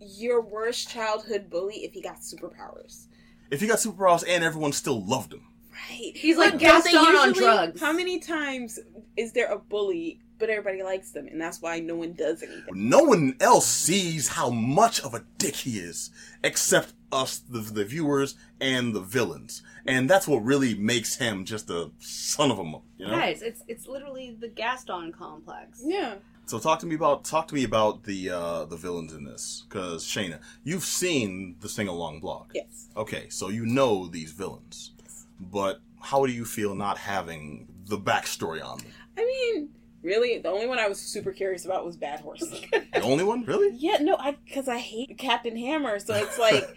your 0.00 0.40
worst 0.40 0.88
childhood 0.88 1.48
bully 1.50 1.84
if 1.84 1.92
he 1.92 2.02
got 2.02 2.20
superpowers? 2.20 3.06
if 3.50 3.60
he 3.60 3.66
got 3.66 3.78
superpowers 3.78 4.24
and 4.28 4.44
everyone 4.44 4.72
still 4.72 5.04
loved 5.04 5.32
him. 5.32 5.42
Right. 5.88 6.16
He's 6.16 6.36
like 6.36 6.52
But 6.52 6.60
don't 6.60 6.84
they 6.84 6.92
Gaston 6.92 7.16
on 7.16 7.32
drugs. 7.32 7.80
How 7.80 7.92
many 7.92 8.18
times 8.18 8.78
is 9.16 9.32
there 9.32 9.50
a 9.50 9.58
bully, 9.58 10.20
but 10.38 10.50
everybody 10.50 10.82
likes 10.82 11.10
them, 11.12 11.26
and 11.26 11.40
that's 11.40 11.60
why 11.60 11.80
no 11.80 11.96
one 11.96 12.12
does 12.12 12.42
anything? 12.42 12.64
No 12.72 13.00
one 13.00 13.36
else 13.40 13.66
sees 13.66 14.28
how 14.28 14.50
much 14.50 15.00
of 15.00 15.14
a 15.14 15.24
dick 15.38 15.56
he 15.56 15.78
is, 15.78 16.10
except 16.42 16.94
us, 17.12 17.38
the, 17.38 17.60
the 17.60 17.84
viewers, 17.84 18.36
and 18.60 18.94
the 18.94 19.00
villains. 19.00 19.62
And 19.86 20.08
that's 20.08 20.28
what 20.28 20.44
really 20.44 20.74
makes 20.74 21.16
him 21.16 21.44
just 21.44 21.70
a 21.70 21.90
son 21.98 22.50
of 22.50 22.58
a 22.58 22.64
mo, 22.64 22.82
you 22.98 23.06
know? 23.06 23.12
Guys, 23.12 23.42
it's 23.42 23.62
it's 23.66 23.86
literally 23.86 24.36
the 24.38 24.48
Gaston 24.48 25.12
complex. 25.12 25.82
Yeah. 25.84 26.16
So 26.46 26.58
talk 26.58 26.80
to 26.80 26.86
me 26.86 26.94
about 26.96 27.24
talk 27.24 27.48
to 27.48 27.54
me 27.54 27.64
about 27.64 28.04
the 28.04 28.30
uh, 28.30 28.64
the 28.64 28.76
villains 28.76 29.12
in 29.12 29.24
this, 29.24 29.64
because 29.68 30.04
Shayna, 30.04 30.40
you've 30.64 30.84
seen 30.84 31.56
the 31.60 31.68
sing 31.68 31.88
along 31.88 32.20
blog. 32.20 32.50
Yes. 32.54 32.88
Okay, 32.96 33.28
so 33.28 33.48
you 33.48 33.64
know 33.64 34.06
these 34.06 34.32
villains, 34.32 34.92
but 35.40 35.80
how 36.00 36.26
do 36.26 36.32
you 36.32 36.44
feel 36.44 36.74
not 36.74 36.98
having 36.98 37.68
the 37.86 37.98
backstory 37.98 38.64
on 38.64 38.78
them? 38.78 38.86
I 39.18 39.24
mean, 39.24 39.70
really, 40.02 40.38
the 40.38 40.48
only 40.50 40.66
one 40.66 40.78
I 40.78 40.88
was 40.88 40.98
super 41.00 41.32
curious 41.32 41.64
about 41.64 41.84
was 41.84 41.96
Bad 41.96 42.20
Horse. 42.20 42.42
The 42.92 43.02
only 43.02 43.24
one, 43.24 43.44
really? 43.44 43.74
yeah, 43.76 43.96
no, 44.00 44.16
I 44.16 44.36
because 44.44 44.68
I 44.68 44.78
hate 44.78 45.16
Captain 45.16 45.56
Hammer, 45.56 45.98
so 45.98 46.14
it's 46.14 46.38
like. 46.50 46.76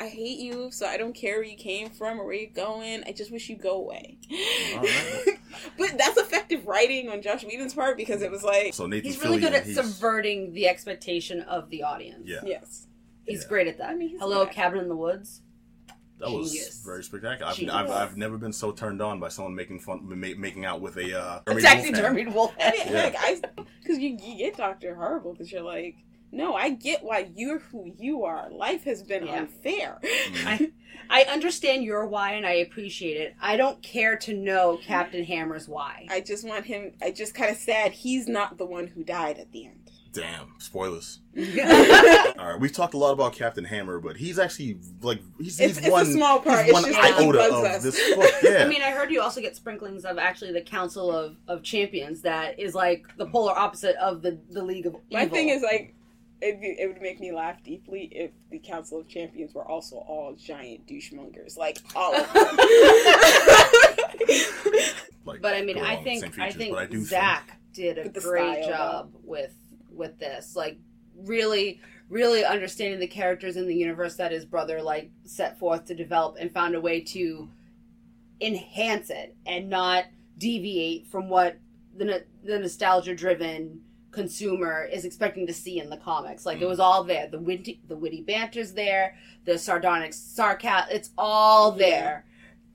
I 0.00 0.06
hate 0.06 0.38
you, 0.38 0.70
so 0.70 0.86
I 0.86 0.96
don't 0.96 1.12
care 1.12 1.38
where 1.38 1.42
you 1.42 1.56
came 1.56 1.90
from 1.90 2.20
or 2.20 2.24
where 2.24 2.34
you're 2.36 2.50
going. 2.52 3.02
I 3.04 3.10
just 3.10 3.32
wish 3.32 3.48
you 3.48 3.56
go 3.56 3.72
away. 3.80 4.16
All 4.74 4.82
right. 4.82 5.24
but 5.76 5.98
that's 5.98 6.16
effective 6.16 6.64
writing 6.68 7.08
on 7.08 7.20
Joss 7.20 7.42
Whedon's 7.42 7.74
part 7.74 7.96
because 7.96 8.22
it 8.22 8.30
was 8.30 8.44
like, 8.44 8.74
So 8.74 8.86
Nathan 8.86 9.04
He's 9.10 9.20
really 9.24 9.38
Fillion, 9.38 9.40
good 9.40 9.54
at 9.54 9.64
he's- 9.66 9.74
subverting 9.76 10.52
the 10.52 10.68
expectation 10.68 11.40
of 11.40 11.68
the 11.70 11.82
audience. 11.82 12.22
Yeah. 12.26 12.42
yes, 12.46 12.86
He's 13.26 13.42
Yeah. 13.42 13.48
great 13.48 13.66
at 13.66 13.78
that. 13.78 13.90
I 13.90 13.94
mean, 13.96 14.10
he's 14.10 14.20
Hello, 14.20 14.44
good. 14.44 14.54
Cabin 14.54 14.78
in 14.78 14.88
the 14.88 14.94
Woods. 14.94 15.42
That 16.18 16.30
was 16.30 16.50
Genius. 16.52 16.82
very 16.84 17.04
spectacular. 17.04 17.50
I've, 17.50 17.68
I've, 17.70 17.90
I've 17.90 18.16
never 18.16 18.36
been 18.38 18.52
so 18.52 18.72
turned 18.72 19.00
on 19.00 19.20
by 19.20 19.28
someone 19.28 19.54
making 19.54 19.80
fun, 19.80 20.00
ma- 20.04 20.26
making 20.36 20.64
out 20.64 20.80
with 20.80 20.96
a 20.96 21.18
uh, 21.20 21.40
It's 21.46 21.64
Ernie 21.64 21.66
actually 21.66 21.92
Dermot 21.92 22.32
Wolf. 22.34 22.54
I 22.60 22.90
like 22.90 23.14
I, 23.18 23.40
because 23.80 23.98
you, 23.98 24.18
you 24.20 24.36
get 24.38 24.56
Doctor 24.56 24.94
Horrible 24.94 25.32
because 25.32 25.50
you're 25.52 25.62
like, 25.62 25.96
no, 26.32 26.54
I 26.54 26.70
get 26.70 27.02
why 27.04 27.30
you're 27.34 27.60
who 27.60 27.92
you 27.98 28.24
are. 28.24 28.50
Life 28.50 28.84
has 28.84 29.02
been 29.02 29.26
Yeah. 29.26 29.38
unfair. 29.40 29.98
Mm. 30.02 30.46
I 30.46 30.70
I 31.10 31.22
understand 31.32 31.84
your 31.84 32.04
why 32.06 32.32
and 32.32 32.44
I 32.44 32.52
appreciate 32.54 33.16
it. 33.18 33.34
I 33.40 33.56
don't 33.56 33.80
care 33.82 34.16
to 34.16 34.34
know 34.34 34.78
Captain 34.84 35.24
Hammer's 35.24 35.66
why. 35.66 36.06
I 36.10 36.20
just 36.20 36.46
want 36.46 36.66
him. 36.66 36.92
I 37.00 37.12
just 37.12 37.34
kind 37.34 37.50
of 37.50 37.56
sad 37.56 37.92
he's 37.92 38.28
not 38.28 38.58
the 38.58 38.66
one 38.66 38.88
who 38.88 39.02
died 39.04 39.38
at 39.38 39.50
the 39.52 39.66
end. 39.66 39.77
Damn, 40.20 40.54
spoilers. 40.58 41.20
I 41.36 42.34
All 42.38 42.46
right, 42.52 42.60
we've 42.60 42.72
talked 42.72 42.94
a 42.94 42.98
lot 42.98 43.12
about 43.12 43.32
Captain 43.34 43.64
Hammer, 43.64 44.00
but 44.00 44.16
he's 44.16 44.38
actually 44.38 44.78
like 45.00 45.20
he's, 45.38 45.60
It's, 45.60 45.76
he's 45.76 45.86
it's 45.86 45.90
one 45.90 46.06
a 46.06 46.12
small 46.12 46.40
part. 46.40 46.66
he's 46.66 46.74
It's 46.74 46.82
one 46.82 46.92
just 46.92 46.98
iota 47.20 47.38
of 47.54 47.64
us. 47.64 47.82
this 47.82 48.14
book. 48.14 48.30
Yeah, 48.42 48.66
mean, 48.66 48.82
I 48.82 48.90
heard 48.90 49.10
you 49.10 49.20
also 49.22 49.40
get 49.40 49.54
sprinklings 49.56 50.04
of 50.04 50.18
actually 50.18 50.52
the 50.52 50.60
Council 50.62 51.10
of, 51.14 51.36
of 51.46 51.62
Champions 51.62 52.22
that 52.22 52.58
is 52.58 52.74
like 52.74 53.04
the 53.16 53.26
polar 53.26 53.56
opposite 53.56 53.96
of 53.96 54.22
the, 54.22 54.38
the 54.50 54.62
League 54.64 54.86
of 54.86 54.96
My 55.12 55.24
Evil. 55.24 55.34
thing 55.36 55.48
is 55.50 55.62
like. 55.62 55.94
It, 56.40 56.56
it 56.62 56.86
would 56.86 57.02
make 57.02 57.18
me 57.18 57.32
laugh 57.32 57.64
deeply 57.64 58.08
if 58.12 58.30
the 58.52 58.60
Council 58.60 59.00
of 59.00 59.08
Champions 59.08 59.54
were 59.54 59.64
also 59.66 59.96
all 59.96 60.36
giant 60.36 60.86
douchemongers, 60.86 61.56
like 61.56 61.78
all 61.96 62.14
of 62.14 62.32
them. 62.32 62.56
like, 65.24 65.42
But 65.42 65.54
I 65.54 65.62
mean, 65.62 65.78
I 65.78 65.94
along 65.94 66.04
the 66.04 66.10
think 66.10 66.34
same 66.34 66.42
I 66.42 66.50
think 66.52 66.76
I 66.76 66.86
do 66.86 67.04
Zack 67.04 67.58
did 67.72 67.98
a 67.98 68.08
great 68.08 68.62
style, 68.64 68.68
job 68.68 69.14
with 69.24 69.52
with 69.98 70.18
this. 70.18 70.56
Like 70.56 70.78
really, 71.14 71.80
really 72.08 72.44
understanding 72.44 73.00
the 73.00 73.06
characters 73.06 73.56
in 73.56 73.66
the 73.66 73.74
universe 73.74 74.16
that 74.16 74.32
his 74.32 74.44
brother 74.44 74.80
like 74.80 75.10
set 75.24 75.58
forth 75.58 75.84
to 75.86 75.94
develop 75.94 76.36
and 76.40 76.52
found 76.52 76.74
a 76.74 76.80
way 76.80 77.00
to 77.00 77.50
enhance 78.40 79.10
it 79.10 79.36
and 79.46 79.68
not 79.68 80.04
deviate 80.38 81.06
from 81.06 81.28
what 81.28 81.58
the 81.96 82.24
the 82.44 82.58
nostalgia 82.58 83.14
driven 83.14 83.80
consumer 84.10 84.88
is 84.90 85.04
expecting 85.04 85.46
to 85.46 85.52
see 85.52 85.78
in 85.78 85.90
the 85.90 85.96
comics. 85.96 86.46
Like 86.46 86.60
it 86.60 86.64
mm. 86.64 86.68
was 86.68 86.80
all 86.80 87.04
there. 87.04 87.28
The 87.28 87.38
witty 87.38 87.80
the 87.88 87.96
witty 87.96 88.22
banter's 88.22 88.72
there. 88.72 89.16
The 89.44 89.58
sardonic 89.58 90.14
sarcasm. 90.14 90.88
It's 90.92 91.10
all 91.18 91.72
Yeah. 91.72 91.86
there, 91.86 92.26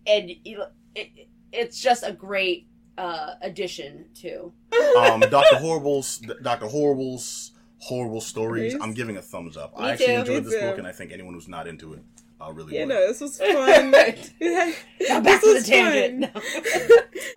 and 0.08 0.32
you 0.44 0.58
know, 0.58 0.68
it, 0.96 1.28
it's 1.52 1.82
just 1.82 2.04
a 2.04 2.12
great 2.12 2.68
uh, 2.98 3.36
addition 3.42 4.06
to. 4.22 4.52
um, 4.98 5.20
Doctor 5.22 5.58
Horrible's 5.58 6.20
Doctor 6.42 6.68
Horrible's 6.68 7.52
horrible 7.80 8.22
stories. 8.22 8.74
Please. 8.74 8.82
I'm 8.82 8.94
giving 8.94 9.18
a 9.18 9.22
thumbs 9.22 9.58
up. 9.58 9.78
Me 9.78 9.86
I 9.86 9.92
actually 9.92 10.06
too, 10.08 10.12
enjoyed 10.14 10.44
me 10.46 10.50
this 10.52 10.62
book, 10.62 10.78
and 10.78 10.88
I 10.88 10.92
think 10.92 11.12
anyone 11.12 11.34
who's 11.34 11.48
not 11.50 11.68
into 11.68 11.94
it, 11.94 12.04
uh, 12.40 12.52
really 12.52 12.76
yeah, 12.76 12.82
would. 12.86 12.90
no, 12.90 13.08
this 13.08 13.20
was 13.22 13.38
fun. 13.40 13.92
Now 13.92 15.20
back 15.22 15.42
to 15.42 15.54
the 15.60 15.64
tangent. 15.66 16.32
fun. 16.34 16.42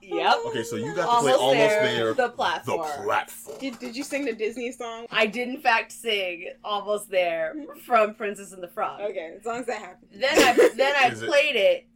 yep. 0.03 0.35
Okay, 0.47 0.63
so 0.63 0.77
you 0.77 0.95
got 0.95 1.03
to 1.17 1.21
play 1.23 1.33
Almost 1.33 1.41
almost 1.41 1.57
there. 1.69 1.83
there. 1.83 2.15
The 2.15 2.23
the 2.23 2.29
platform. 2.31 2.87
platform. 3.05 3.59
Did, 3.59 3.79
did 3.79 3.97
you 3.97 4.05
sing 4.05 4.25
the 4.25 4.33
Disney 4.35 4.71
song? 4.73 5.07
I 5.11 5.27
did 5.27 5.49
in 5.49 5.61
fact 5.61 5.91
sing 5.93 6.51
"Almost 6.65 7.11
There" 7.11 7.55
from 7.85 8.15
Princess 8.15 8.53
and 8.53 8.63
the 8.63 8.69
Frog. 8.69 9.01
Okay, 9.01 9.35
as 9.39 9.45
long 9.45 9.61
as 9.61 9.67
that 9.67 9.79
happened. 9.81 10.11
Then 10.21 10.39
I 10.39 10.71
then 10.77 10.95
I 11.03 11.09
Is 11.09 11.23
it- 11.23 11.29
played 11.29 11.57
it 11.57 11.87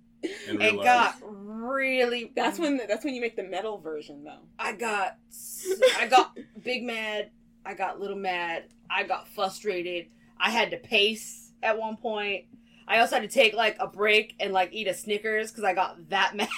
And 0.49 0.63
and 0.63 0.79
got 0.79 1.17
really. 1.23 2.33
That's 2.35 2.59
mm. 2.59 2.63
when 2.63 2.81
that's 2.89 3.05
when 3.05 3.15
you 3.15 3.21
make 3.21 3.37
the 3.37 3.43
metal 3.43 3.79
version 3.79 4.25
though. 4.25 4.41
I 4.59 4.73
got 4.73 5.17
I 5.99 6.07
got 6.07 6.37
big 6.63 6.83
mad. 6.85 7.31
I 7.65 7.75
got 7.75 8.01
little 8.01 8.17
mad. 8.17 8.65
I 8.91 9.05
got 9.05 9.29
frustrated. 9.29 10.07
I 10.39 10.51
had 10.51 10.71
to 10.71 10.77
pace 10.77 11.53
at 11.63 11.79
one 11.79 11.97
point. 11.97 12.47
I 12.89 12.99
also 12.99 13.17
had 13.17 13.23
to 13.23 13.29
take 13.29 13.55
like 13.55 13.77
a 13.79 13.87
break 13.87 14.35
and 14.41 14.53
like 14.53 14.71
eat 14.73 14.89
a 14.89 14.95
Snickers 14.95 15.51
because 15.51 15.65
I 15.65 15.75
got 15.75 16.09
that 16.11 16.35
mad. 16.37 16.49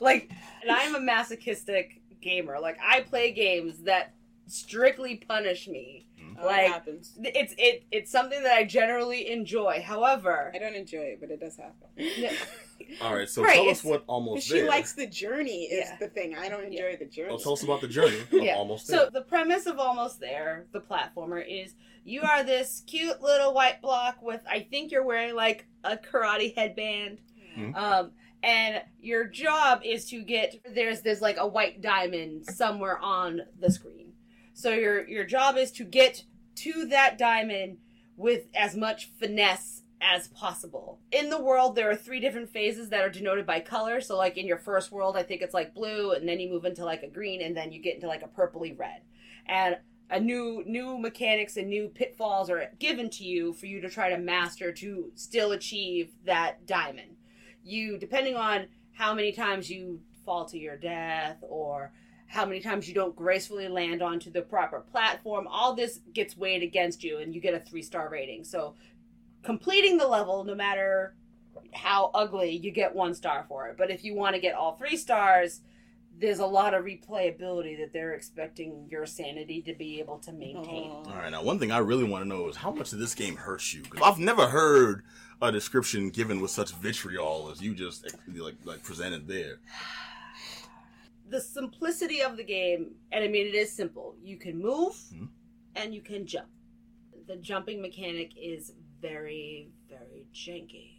like, 0.00 0.30
and 0.62 0.70
I'm 0.70 0.94
a 0.94 1.00
masochistic 1.00 2.00
gamer. 2.20 2.58
Like, 2.60 2.78
I 2.84 3.00
play 3.02 3.32
games 3.32 3.82
that 3.82 4.14
strictly 4.46 5.16
punish 5.16 5.68
me. 5.68 6.06
Oh, 6.40 6.46
Like- 6.46 6.66
it 6.66 6.72
happens. 6.72 7.12
It's 7.22 7.54
it 7.58 7.84
it's 7.90 8.10
something 8.10 8.42
that 8.42 8.56
I 8.56 8.64
generally 8.64 9.30
enjoy. 9.30 9.82
However, 9.84 10.50
I 10.54 10.58
don't 10.58 10.74
enjoy 10.74 10.98
it, 10.98 11.20
but 11.20 11.30
it 11.30 11.40
does 11.40 11.56
happen. 11.56 11.88
All 13.02 13.14
right, 13.14 13.28
so 13.28 13.42
Right, 13.42 13.54
tell 13.56 13.68
us 13.70 13.84
what 13.84 14.04
almost 14.06 14.46
she 14.46 14.60
there. 14.60 14.68
likes 14.68 14.92
the 14.92 15.06
journey 15.06 15.64
is 15.64 15.88
Yeah. 15.88 15.96
the 15.98 16.08
thing. 16.08 16.34
I 16.36 16.48
don't 16.48 16.64
enjoy 16.64 16.96
the 16.98 17.06
journey. 17.06 17.28
Well, 17.30 17.38
tell 17.38 17.52
us 17.54 17.62
about 17.62 17.80
the 17.80 17.88
journey 17.88 18.18
of 18.32 18.32
Yeah. 18.32 18.54
almost 18.56 18.86
So 18.86 19.08
the 19.12 19.22
premise 19.22 19.66
of 19.66 19.78
Almost 19.78 20.20
There, 20.20 20.66
the 20.72 20.80
platformer, 20.80 21.44
is 21.46 21.74
you 22.04 22.22
are 22.22 22.42
this 22.44 22.82
cute 22.86 23.20
little 23.20 23.52
white 23.54 23.80
block 23.82 24.22
with 24.22 24.40
I 24.48 24.60
think 24.70 24.90
you're 24.92 25.04
wearing 25.04 25.34
like 25.34 25.66
a 25.84 25.96
karate 25.96 26.54
headband. 26.54 27.18
Mhm. 27.56 27.76
Um 27.76 28.12
and 28.42 28.82
your 29.00 29.24
job 29.26 29.82
is 29.84 30.08
to 30.10 30.22
get 30.22 30.54
there's 30.74 31.02
there's 31.02 31.20
like 31.20 31.36
a 31.38 31.46
white 31.46 31.82
diamond 31.82 32.46
somewhere 32.46 32.98
on 32.98 33.42
the 33.58 33.70
screen. 33.70 34.14
So 34.54 34.70
your 34.72 35.06
your 35.08 35.24
job 35.24 35.56
is 35.56 35.70
to 35.72 35.84
get 35.84 36.24
to 36.56 36.86
that 36.86 37.18
diamond 37.18 37.78
with 38.16 38.46
as 38.54 38.76
much 38.76 39.10
finesse 39.18 39.79
as 40.00 40.28
possible. 40.28 40.98
In 41.12 41.30
the 41.30 41.40
world, 41.40 41.76
there 41.76 41.90
are 41.90 41.96
three 41.96 42.20
different 42.20 42.50
phases 42.50 42.88
that 42.90 43.02
are 43.02 43.10
denoted 43.10 43.46
by 43.46 43.60
color. 43.60 44.00
So, 44.00 44.16
like 44.16 44.38
in 44.38 44.46
your 44.46 44.58
first 44.58 44.90
world, 44.90 45.16
I 45.16 45.22
think 45.22 45.42
it's 45.42 45.54
like 45.54 45.74
blue, 45.74 46.12
and 46.12 46.28
then 46.28 46.40
you 46.40 46.48
move 46.48 46.64
into 46.64 46.84
like 46.84 47.02
a 47.02 47.08
green, 47.08 47.42
and 47.42 47.56
then 47.56 47.72
you 47.72 47.80
get 47.80 47.96
into 47.96 48.06
like 48.06 48.22
a 48.22 48.28
purpley 48.28 48.78
red. 48.78 49.02
And 49.46 49.76
a 50.10 50.18
new 50.18 50.64
new 50.66 50.98
mechanics 50.98 51.56
and 51.56 51.68
new 51.68 51.88
pitfalls 51.88 52.50
are 52.50 52.70
given 52.78 53.08
to 53.10 53.24
you 53.24 53.52
for 53.52 53.66
you 53.66 53.80
to 53.80 53.88
try 53.88 54.10
to 54.10 54.18
master 54.18 54.72
to 54.72 55.12
still 55.14 55.52
achieve 55.52 56.10
that 56.24 56.66
diamond. 56.66 57.16
You 57.62 57.96
depending 57.96 58.34
on 58.34 58.66
how 58.92 59.14
many 59.14 59.32
times 59.32 59.70
you 59.70 60.00
fall 60.24 60.44
to 60.46 60.58
your 60.58 60.76
death 60.76 61.38
or 61.42 61.92
how 62.26 62.44
many 62.44 62.60
times 62.60 62.88
you 62.88 62.94
don't 62.94 63.16
gracefully 63.16 63.68
land 63.68 64.02
onto 64.02 64.30
the 64.30 64.42
proper 64.42 64.80
platform, 64.80 65.48
all 65.48 65.74
this 65.74 66.00
gets 66.12 66.36
weighed 66.36 66.62
against 66.62 67.02
you 67.02 67.18
and 67.18 67.34
you 67.34 67.40
get 67.40 67.54
a 67.54 67.58
3-star 67.58 68.08
rating. 68.08 68.44
So 68.44 68.74
completing 69.42 69.96
the 69.98 70.06
level 70.06 70.44
no 70.44 70.54
matter 70.54 71.14
how 71.72 72.10
ugly, 72.14 72.50
you 72.56 72.70
get 72.70 72.94
1 72.94 73.14
star 73.14 73.44
for 73.48 73.68
it. 73.68 73.76
But 73.76 73.90
if 73.90 74.04
you 74.04 74.14
want 74.14 74.34
to 74.34 74.40
get 74.40 74.54
all 74.54 74.74
3 74.76 74.96
stars, 74.96 75.60
there's 76.18 76.40
a 76.40 76.46
lot 76.46 76.74
of 76.74 76.84
replayability 76.84 77.78
that 77.78 77.92
they're 77.92 78.12
expecting 78.12 78.86
your 78.90 79.06
sanity 79.06 79.62
to 79.62 79.74
be 79.74 80.00
able 80.00 80.18
to 80.18 80.32
maintain. 80.32 80.90
All 80.90 81.04
right, 81.14 81.30
now 81.30 81.42
one 81.42 81.58
thing 81.58 81.72
I 81.72 81.78
really 81.78 82.04
want 82.04 82.22
to 82.24 82.28
know 82.28 82.48
is 82.48 82.56
how 82.56 82.70
much 82.70 82.92
of 82.92 82.98
this 82.98 83.14
game 83.14 83.36
hurts 83.36 83.72
you? 83.72 83.82
Because 83.82 84.02
I've 84.02 84.18
never 84.18 84.48
heard 84.48 85.02
a 85.40 85.50
description 85.50 86.10
given 86.10 86.40
with 86.40 86.50
such 86.50 86.72
vitriol 86.74 87.48
as 87.50 87.62
you 87.62 87.74
just 87.74 88.04
like 88.34 88.56
like 88.64 88.82
presented 88.82 89.26
there. 89.26 89.60
The 91.30 91.40
simplicity 91.40 92.20
of 92.20 92.36
the 92.36 92.44
game, 92.44 92.96
and 93.12 93.24
I 93.24 93.28
mean 93.28 93.46
it 93.46 93.54
is 93.54 93.72
simple. 93.72 94.16
You 94.22 94.36
can 94.36 94.60
move 94.60 94.94
Mhm. 95.14 95.28
and 95.76 95.94
you 95.94 96.02
can 96.02 96.26
jump. 96.26 96.48
The 97.26 97.36
jumping 97.36 97.80
mechanic 97.80 98.32
is 98.36 98.72
very, 99.00 99.68
very 99.88 100.26
janky. 100.34 100.92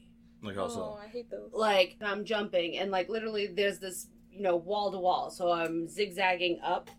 Like 0.43 0.57
Oh, 0.57 0.99
I 1.01 1.07
hate 1.07 1.29
those. 1.29 1.51
Like 1.53 1.97
I'm 2.01 2.25
jumping 2.25 2.77
and 2.77 2.89
like 2.91 3.09
literally 3.09 3.47
there's 3.47 3.77
this, 3.79 4.07
you 4.31 4.41
know, 4.41 4.55
wall 4.55 4.91
to 4.91 4.97
wall. 4.97 5.29
So 5.29 5.51
I'm 5.51 5.87
zigzagging 5.87 6.59
up. 6.63 6.89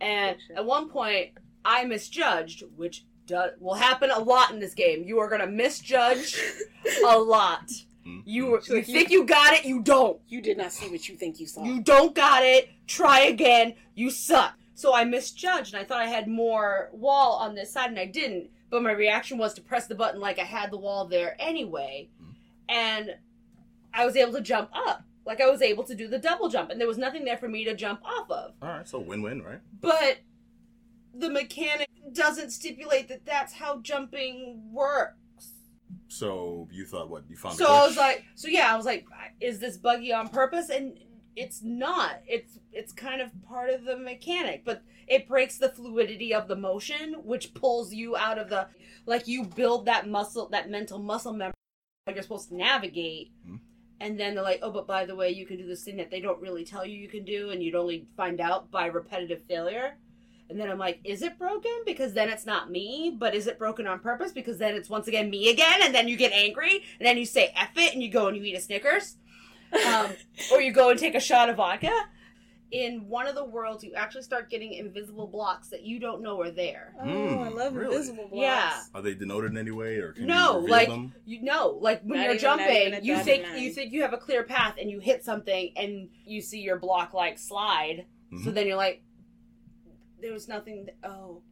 And 0.00 0.36
Gotcha. 0.48 0.58
at 0.60 0.64
one 0.64 0.88
point 0.88 1.30
I 1.64 1.84
misjudged, 1.84 2.64
which 2.76 3.04
do- 3.26 3.50
will 3.60 3.74
happen 3.74 4.10
a 4.10 4.18
lot 4.18 4.50
in 4.50 4.58
this 4.58 4.74
game. 4.74 5.04
You 5.04 5.18
are 5.20 5.28
going 5.28 5.42
to 5.42 5.46
misjudge 5.46 6.36
a 7.06 7.18
lot. 7.18 7.68
Mm, 8.06 8.22
You 8.24 8.58
So 8.62 8.74
you- 8.76 8.82
think 8.82 9.10
you 9.10 9.24
got 9.24 9.52
it, 9.52 9.64
you 9.64 9.82
don't. 9.82 10.18
You 10.28 10.40
did 10.40 10.56
not 10.56 10.72
see 10.72 10.88
what 10.88 11.08
you 11.08 11.16
think 11.16 11.38
you 11.38 11.46
saw. 11.46 11.62
You 11.64 11.80
don't 11.82 12.14
got 12.14 12.42
it. 12.42 12.70
Try 12.86 13.20
again. 13.20 13.74
You 13.94 14.10
suck. 14.10 14.54
So 14.74 14.94
I 14.94 15.04
misjudged 15.04 15.74
and 15.74 15.82
I 15.82 15.84
thought 15.84 16.00
I 16.00 16.06
had 16.06 16.26
more 16.26 16.88
wall 16.92 17.34
on 17.36 17.54
this 17.54 17.70
side 17.70 17.90
and 17.90 17.98
I 17.98 18.06
didn't. 18.06 18.48
But 18.70 18.82
my 18.82 18.92
reaction 18.92 19.36
was 19.36 19.54
to 19.54 19.60
press 19.60 19.86
the 19.86 19.94
button 19.94 20.20
like 20.20 20.38
I 20.38 20.44
had 20.44 20.70
the 20.70 20.78
wall 20.78 21.06
there 21.06 21.36
anyway. 21.38 22.08
Mm-hmm. 22.22 22.32
And 22.68 23.16
I 23.92 24.06
was 24.06 24.16
able 24.16 24.32
to 24.34 24.40
jump 24.40 24.70
up. 24.72 25.02
Like 25.26 25.40
I 25.40 25.50
was 25.50 25.62
able 25.62 25.84
to 25.84 25.94
do 25.94 26.08
the 26.08 26.18
double 26.18 26.48
jump 26.48 26.70
and 26.70 26.80
there 26.80 26.88
was 26.88 26.98
nothing 26.98 27.24
there 27.24 27.36
for 27.36 27.48
me 27.48 27.64
to 27.64 27.74
jump 27.74 28.00
off 28.04 28.30
of. 28.30 28.52
all 28.62 28.68
right, 28.68 28.88
so 28.88 28.98
win-win, 28.98 29.42
right? 29.42 29.60
But 29.80 30.18
the 31.14 31.28
mechanic 31.28 31.88
doesn't 32.12 32.50
stipulate 32.50 33.08
that 33.08 33.24
that's 33.26 33.52
how 33.52 33.80
jumping 33.80 34.62
works. 34.72 35.16
So 36.08 36.68
you 36.72 36.84
thought 36.84 37.10
what 37.10 37.24
you 37.28 37.36
found? 37.36 37.56
So 37.56 37.66
I 37.66 37.86
was 37.86 37.96
like, 37.96 38.24
so 38.34 38.48
yeah, 38.48 38.72
I 38.72 38.76
was 38.76 38.86
like, 38.86 39.06
is 39.40 39.58
this 39.58 39.76
buggy 39.76 40.12
on 40.12 40.28
purpose? 40.28 40.70
And 40.70 40.98
it's 41.36 41.62
not. 41.62 42.20
It's 42.26 42.58
it's 42.72 42.92
kind 42.92 43.20
of 43.20 43.30
part 43.46 43.70
of 43.70 43.84
the 43.84 43.96
mechanic, 43.96 44.64
but 44.64 44.82
it 45.06 45.28
breaks 45.28 45.58
the 45.58 45.68
fluidity 45.68 46.34
of 46.34 46.48
the 46.48 46.56
motion, 46.56 47.14
which 47.24 47.54
pulls 47.54 47.92
you 47.92 48.16
out 48.16 48.38
of 48.38 48.48
the 48.48 48.68
like 49.06 49.26
you 49.26 49.44
build 49.44 49.86
that 49.86 50.08
muscle, 50.08 50.48
that 50.50 50.70
mental 50.70 50.98
muscle 50.98 51.32
memory 51.32 51.54
like 52.06 52.16
you're 52.16 52.22
supposed 52.22 52.48
to 52.48 52.56
navigate. 52.56 53.32
Hmm. 53.46 53.56
And 54.02 54.18
then 54.18 54.34
they're 54.34 54.42
like, 54.44 54.60
oh, 54.62 54.70
but 54.70 54.86
by 54.86 55.04
the 55.04 55.14
way, 55.14 55.28
you 55.30 55.44
can 55.44 55.58
do 55.58 55.66
this 55.66 55.84
thing 55.84 55.98
that 55.98 56.10
they 56.10 56.20
don't 56.20 56.40
really 56.40 56.64
tell 56.64 56.86
you 56.86 56.96
you 56.96 57.08
can 57.08 57.24
do, 57.24 57.50
and 57.50 57.62
you'd 57.62 57.74
only 57.74 58.06
find 58.16 58.40
out 58.40 58.70
by 58.70 58.86
repetitive 58.86 59.42
failure. 59.46 59.98
And 60.48 60.58
then 60.58 60.70
I'm 60.70 60.78
like, 60.78 61.00
is 61.04 61.22
it 61.22 61.38
broken? 61.38 61.70
Because 61.84 62.14
then 62.14 62.30
it's 62.30 62.46
not 62.46 62.70
me, 62.70 63.14
but 63.16 63.34
is 63.34 63.46
it 63.46 63.58
broken 63.58 63.86
on 63.86 64.00
purpose? 64.00 64.32
Because 64.32 64.58
then 64.58 64.74
it's 64.74 64.88
once 64.88 65.06
again 65.06 65.28
me 65.28 65.50
again, 65.50 65.80
and 65.82 65.94
then 65.94 66.08
you 66.08 66.16
get 66.16 66.32
angry, 66.32 66.82
and 66.98 67.06
then 67.06 67.18
you 67.18 67.26
say 67.26 67.52
F 67.54 67.72
it, 67.76 67.92
and 67.92 68.02
you 68.02 68.10
go 68.10 68.26
and 68.26 68.36
you 68.36 68.42
eat 68.42 68.56
a 68.56 68.60
Snickers. 68.60 69.16
Um, 69.72 70.10
or 70.52 70.60
you 70.60 70.72
go 70.72 70.90
and 70.90 70.98
take 70.98 71.14
a 71.14 71.20
shot 71.20 71.48
of 71.48 71.56
vodka. 71.56 71.92
In 72.72 73.08
one 73.08 73.26
of 73.26 73.34
the 73.34 73.44
worlds, 73.44 73.82
you 73.82 73.94
actually 73.94 74.22
start 74.22 74.48
getting 74.48 74.72
invisible 74.74 75.26
blocks 75.26 75.68
that 75.70 75.82
you 75.84 75.98
don't 75.98 76.22
know 76.22 76.40
are 76.40 76.52
there. 76.52 76.94
oh, 77.00 77.04
I 77.04 77.06
Mm, 77.48 77.54
love 77.56 77.74
really? 77.74 77.94
invisible 77.96 78.28
blocks. 78.28 78.42
Yeah. 78.42 78.80
Are 78.94 79.02
they 79.02 79.14
denoted 79.14 79.50
in 79.50 79.58
any 79.58 79.72
way, 79.72 79.96
or 79.96 80.12
can 80.12 80.26
No, 80.26 80.50
you 80.52 80.56
reveal 80.60 80.70
like- 80.70 80.88
them? 80.88 81.14
You 81.24 81.42
know, 81.42 81.78
like 81.80 82.02
when 82.02 82.18
Not 82.20 82.24
you're 82.26 82.34
even- 82.34 82.44
not 82.44 82.60
even 82.60 82.68
jumping, 82.74 82.94
a 82.94 83.04
you 83.04 83.12
dotted 83.14 83.24
think 83.24 83.42
line. 83.48 83.58
you 83.62 83.72
think 83.72 83.92
you 83.92 84.02
have 84.02 84.12
a 84.12 84.18
clear 84.18 84.44
path, 84.44 84.76
and 84.80 84.88
you 84.88 85.00
hit 85.00 85.24
something, 85.24 85.72
and 85.76 86.10
you 86.24 86.40
see 86.40 86.60
your 86.60 86.78
block 86.78 87.12
like 87.12 87.38
slide. 87.38 88.06
So 88.44 88.50
Mhm. 88.50 88.54
then 88.54 88.66
you're 88.68 88.76
like, 88.76 89.02
there 90.20 90.32
was 90.32 90.46
nothing. 90.46 90.86
th- 90.86 90.96
oh, 91.02 91.42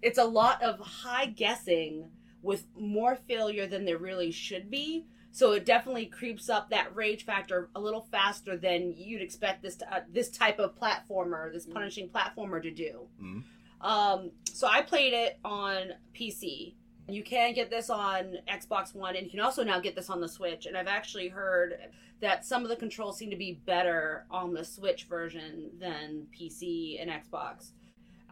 it's 0.00 0.18
a 0.18 0.24
lot 0.24 0.62
of 0.62 0.78
high 0.80 1.26
guessing 1.26 2.10
with 2.40 2.64
more 2.78 3.14
failure 3.14 3.66
than 3.66 3.84
there 3.84 3.98
really 3.98 4.30
should 4.30 4.70
be. 4.70 5.04
So 5.32 5.52
it 5.52 5.64
definitely 5.64 6.06
creeps 6.06 6.48
up 6.48 6.70
that 6.70 6.94
rage 6.94 7.24
factor 7.24 7.70
a 7.74 7.80
little 7.80 8.00
faster 8.10 8.56
than 8.56 8.92
you'd 8.96 9.22
expect 9.22 9.62
this 9.62 9.76
to, 9.76 9.94
uh, 9.94 10.00
this 10.08 10.30
type 10.30 10.58
of 10.58 10.76
platformer, 10.76 11.52
this 11.52 11.66
Mm. 11.66 11.72
punishing 11.74 12.08
platformer 12.08 12.60
to 12.62 12.70
do. 12.70 13.08
Mhm. 13.20 13.44
Um, 13.80 14.32
so 14.44 14.66
I 14.66 14.82
played 14.82 15.12
it 15.12 15.38
on 15.44 15.94
PC. 16.12 16.74
You 17.08 17.22
can 17.24 17.54
get 17.54 17.70
this 17.70 17.90
on 17.90 18.38
Xbox 18.46 18.94
One, 18.94 19.16
and 19.16 19.24
you 19.24 19.30
can 19.30 19.40
also 19.40 19.64
now 19.64 19.80
get 19.80 19.94
this 19.96 20.10
on 20.10 20.20
the 20.20 20.28
Switch. 20.28 20.66
And 20.66 20.76
I've 20.76 20.86
actually 20.86 21.28
heard 21.28 21.78
that 22.20 22.44
some 22.44 22.62
of 22.62 22.68
the 22.68 22.76
controls 22.76 23.16
seem 23.16 23.30
to 23.30 23.36
be 23.36 23.52
better 23.54 24.26
on 24.30 24.52
the 24.52 24.64
Switch 24.64 25.04
version 25.04 25.70
than 25.78 26.26
PC 26.30 26.98
and 27.00 27.10
Xbox. 27.10 27.72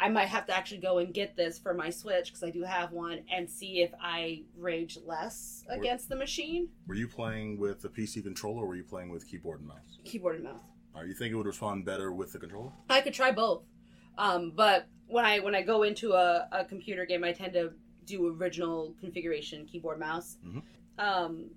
I 0.01 0.09
might 0.09 0.27
have 0.29 0.47
to 0.47 0.57
actually 0.57 0.79
go 0.79 0.99
and 0.99 1.13
get 1.13 1.37
this 1.37 1.59
for 1.59 1.75
my 1.75 1.91
Switch 1.91 2.27
because 2.27 2.43
I 2.45 2.51
do 2.51 2.63
have 2.63 2.93
one 2.93 3.21
and 3.33 3.49
see 3.51 3.83
if 3.83 3.91
I 4.01 4.43
rage 4.57 4.99
less 5.05 5.65
Or- 5.69 5.77
against 5.77 6.09
the 6.09 6.17
machine. 6.17 6.69
Were 6.87 6.95
you 6.95 7.09
playing 7.09 7.59
with 7.59 7.81
the 7.83 7.89
PC 7.89 8.23
controller, 8.23 8.63
or 8.65 8.69
were 8.69 8.77
you 8.77 8.85
playing 8.85 9.11
with 9.11 9.27
keyboard 9.27 9.61
and 9.61 9.69
mouse? 9.69 9.99
Keyboard 10.05 10.37
and 10.37 10.45
mouse. 10.45 10.61
Are 10.95 11.05
you 11.07 11.15
think 11.15 11.33
it 11.33 11.37
would 11.37 11.47
respond 11.47 11.85
better 11.85 12.13
with 12.13 12.33
the 12.33 12.39
controller? 12.39 12.73
I 12.89 13.01
could 13.01 13.15
try 13.15 13.31
both. 13.33 13.63
Um, 14.17 14.53
but 14.55 14.87
when 15.07 15.25
I 15.25 15.39
when 15.41 15.55
I 15.55 15.63
go 15.63 15.83
into 15.85 16.13
a, 16.13 16.49
a 16.53 16.65
computer 16.65 17.05
game, 17.07 17.25
I 17.25 17.33
tend 17.33 17.53
to 17.55 17.73
do 18.05 18.35
original 18.37 18.95
configuration 19.01 19.67
keyboard 19.67 19.99
mouse. 20.01 20.39
Mhm. 20.45 20.63
Um, 20.99 21.51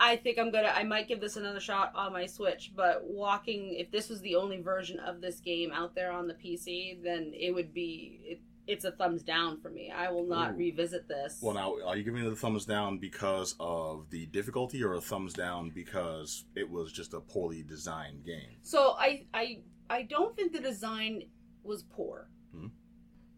I 0.00 0.16
think 0.16 0.38
I'm 0.38 0.50
gonna 0.50 0.72
I 0.74 0.84
might 0.84 1.08
give 1.08 1.20
this 1.20 1.36
another 1.36 1.60
shot 1.60 1.92
on 1.94 2.12
my 2.12 2.26
Switch. 2.26 2.72
But 2.74 3.02
walking, 3.04 3.74
if 3.74 3.90
this 3.90 4.08
was 4.08 4.20
the 4.20 4.36
only 4.36 4.60
version 4.60 4.98
of 5.00 5.20
this 5.20 5.40
game 5.40 5.72
out 5.72 5.94
there 5.94 6.12
on 6.12 6.28
the 6.28 6.34
PC, 6.34 7.02
then 7.02 7.32
it 7.34 7.52
would 7.52 7.74
be 7.74 8.20
it, 8.24 8.40
it's 8.66 8.84
a 8.84 8.92
thumbs 8.92 9.22
down 9.22 9.58
for 9.60 9.70
me. 9.70 9.90
I 9.90 10.10
will 10.10 10.26
not 10.26 10.52
Ooh. 10.52 10.56
revisit 10.56 11.08
this. 11.08 11.40
Well, 11.42 11.54
now, 11.54 11.74
are 11.86 11.96
you 11.96 12.04
giving 12.04 12.24
it 12.24 12.30
a 12.30 12.36
thumbs 12.36 12.66
down 12.66 12.98
because 12.98 13.56
of 13.58 14.10
the 14.10 14.26
difficulty, 14.26 14.84
or 14.84 14.94
a 14.94 15.00
thumbs 15.00 15.32
down 15.32 15.70
because 15.70 16.44
it 16.54 16.70
was 16.70 16.92
just 16.92 17.14
a 17.14 17.20
poorly 17.20 17.62
designed 17.62 18.24
game? 18.24 18.58
So 18.62 18.94
I 18.98 19.24
I 19.34 19.62
I 19.90 20.02
don't 20.02 20.36
think 20.36 20.52
the 20.52 20.60
design 20.60 21.22
was 21.64 21.82
poor. 21.82 22.28
Hmm. 22.54 22.68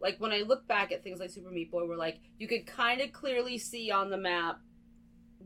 Like 0.00 0.16
when 0.18 0.32
I 0.32 0.40
look 0.40 0.66
back 0.66 0.92
at 0.92 1.04
things 1.04 1.20
like 1.20 1.30
Super 1.30 1.50
Meat 1.50 1.70
Boy, 1.70 1.86
where 1.86 1.96
like 1.96 2.20
you 2.38 2.48
could 2.48 2.66
kind 2.66 3.00
of 3.00 3.12
clearly 3.12 3.56
see 3.56 3.90
on 3.90 4.10
the 4.10 4.18
map 4.18 4.60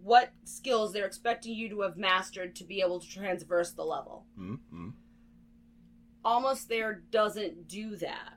what 0.05 0.33
skills 0.45 0.93
they're 0.93 1.07
expecting 1.07 1.55
you 1.55 1.67
to 1.71 1.81
have 1.81 1.97
mastered 1.97 2.55
to 2.55 2.62
be 2.62 2.83
able 2.83 3.01
to 3.01 3.09
transverse 3.09 3.71
the 3.71 3.83
level. 3.83 4.27
Mm-hmm. 4.38 4.90
Almost 6.23 6.69
there 6.69 7.03
doesn't 7.11 7.69
do 7.69 7.97
that 7.97 8.35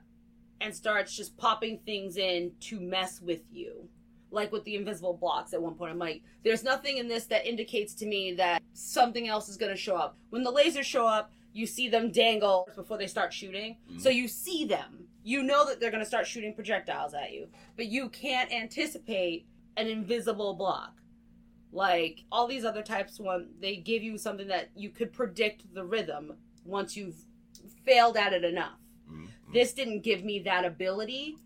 and 0.62 0.74
starts 0.74 1.14
just 1.14 1.36
popping 1.36 1.80
things 1.84 2.16
in 2.16 2.52
to 2.60 2.80
mess 2.80 3.20
with 3.20 3.42
you. 3.52 3.86
Like 4.30 4.50
with 4.50 4.64
the 4.64 4.76
invisible 4.76 5.12
blocks 5.12 5.52
at 5.52 5.60
one 5.60 5.74
point, 5.74 5.92
I'm 5.92 5.98
like, 5.98 6.22
there's 6.42 6.64
nothing 6.64 6.96
in 6.96 7.06
this 7.06 7.26
that 7.26 7.46
indicates 7.46 7.92
to 7.96 8.06
me 8.06 8.32
that 8.32 8.62
something 8.72 9.28
else 9.28 9.50
is 9.50 9.58
going 9.58 9.70
to 9.70 9.76
show 9.76 9.94
up. 9.94 10.16
When 10.30 10.44
the 10.44 10.52
lasers 10.52 10.84
show 10.84 11.06
up, 11.06 11.32
you 11.52 11.66
see 11.66 11.90
them 11.90 12.10
dangle 12.10 12.66
before 12.76 12.96
they 12.96 13.06
start 13.06 13.34
shooting. 13.34 13.76
Mhm. 13.90 14.00
So 14.00 14.08
you 14.08 14.26
see 14.26 14.64
them. 14.64 15.08
You 15.22 15.42
know 15.42 15.66
that 15.66 15.80
they're 15.80 15.90
going 15.90 16.02
to 16.02 16.08
start 16.08 16.26
shooting 16.26 16.54
projectiles 16.54 17.12
at 17.12 17.32
you, 17.32 17.48
but 17.76 17.86
you 17.86 18.08
can't 18.08 18.50
anticipate 18.50 19.46
an 19.76 19.86
invisible 19.86 20.54
block. 20.54 20.94
Like 21.72 22.24
all 22.32 22.46
these 22.46 22.64
other 22.64 22.82
types, 22.82 23.20
one 23.20 23.48
they 23.60 23.76
give 23.76 24.02
you 24.02 24.16
something 24.18 24.48
that 24.48 24.70
you 24.74 24.90
could 24.90 25.12
predict 25.12 25.74
the 25.74 25.84
rhythm 25.84 26.34
once 26.64 26.96
you've 26.96 27.16
failed 27.84 28.16
at 28.16 28.32
it 28.32 28.44
enough. 28.44 28.78
Mm-hmm. 29.10 29.52
This 29.52 29.72
didn't 29.72 30.00
give 30.02 30.24
me 30.24 30.40
that 30.40 30.64
ability, 30.64 31.36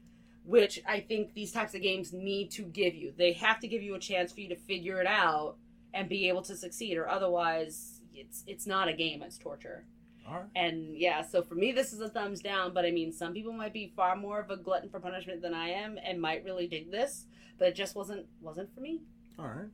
which 0.45 0.81
I 0.87 1.01
think 1.01 1.35
these 1.35 1.53
types 1.53 1.75
of 1.75 1.83
games 1.83 2.13
need 2.13 2.51
to 2.53 2.63
give 2.63 2.95
you. 2.95 3.13
They 3.17 3.33
have 3.35 3.61
to 3.61 3.69
give 3.69 3.83
you 3.83 3.95
a 3.95 3.99
chance 3.99 4.33
for 4.33 4.41
you 4.41 4.49
to 4.49 4.57
figure 4.57 5.01
it 5.01 5.07
out 5.07 5.57
and 5.95 6.09
be 6.09 6.29
able 6.29 6.43
to 6.43 6.57
succeed, 6.57 6.97
or 6.97 7.09
otherwise, 7.09 8.01
it's 8.15 8.45
it's 8.47 8.67
not 8.67 8.89
a 8.89 8.93
game. 8.93 9.23
It's 9.23 9.39
torture. 9.39 9.85
Right. 10.29 10.45
And 10.55 10.97
yeah, 10.97 11.23
so 11.23 11.43
for 11.43 11.55
me, 11.57 11.73
this 11.73 11.93
is 11.93 12.01
a 12.01 12.09
thumbs 12.09 12.41
down. 12.41 12.73
But 12.73 12.85
I 12.85 12.91
mean, 12.91 13.13
some 13.13 13.35
people 13.35 13.53
might 13.53 13.73
be 13.73 13.93
far 13.97 14.17
more 14.17 14.41
of 14.41 14.51
a 14.51 14.57
glutton 14.57 14.89
for 14.89 15.01
punishment 15.01 15.43
than 15.43 15.55
I 15.55 15.71
am, 15.71 15.99
and 16.05 16.21
might 16.21 16.45
really 16.45 16.67
dig 16.67 16.91
this. 16.91 17.27
But 17.59 17.69
it 17.69 17.75
just 17.75 17.95
wasn't 17.95 18.27
wasn't 18.41 18.73
for 18.75 18.81
me. 18.81 19.01
All 19.39 19.47
right. 19.47 19.69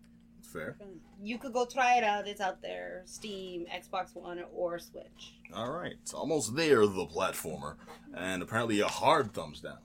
That's 0.53 0.65
fair. 0.65 0.77
You 1.23 1.39
could 1.39 1.53
go 1.53 1.67
try 1.67 1.99
it 1.99 2.05
out. 2.05 2.27
It's 2.27 2.41
out 2.41 2.63
there: 2.63 3.03
Steam, 3.05 3.67
Xbox 3.67 4.15
One, 4.15 4.43
or 4.55 4.79
Switch. 4.79 5.35
All 5.55 5.71
right. 5.71 5.95
It's 6.03 6.15
almost 6.15 6.57
there, 6.57 6.87
the 6.87 7.07
platformer, 7.07 7.77
and 8.15 8.43
apparently 8.43 8.81
a 8.81 8.89
hard 8.89 9.33
thumbs 9.35 9.61
down. 9.61 9.79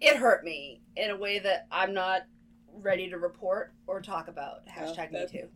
It 0.00 0.16
hurt 0.16 0.44
me 0.44 0.82
in 0.96 1.10
a 1.10 1.16
way 1.16 1.38
that 1.38 1.66
I'm 1.70 1.94
not 1.94 2.22
ready 2.74 3.08
to 3.10 3.18
report 3.18 3.72
or 3.86 4.00
talk 4.00 4.28
about. 4.28 4.66
Hashtag 4.66 5.12
me 5.12 5.20
that- 5.20 5.30
too. 5.30 5.48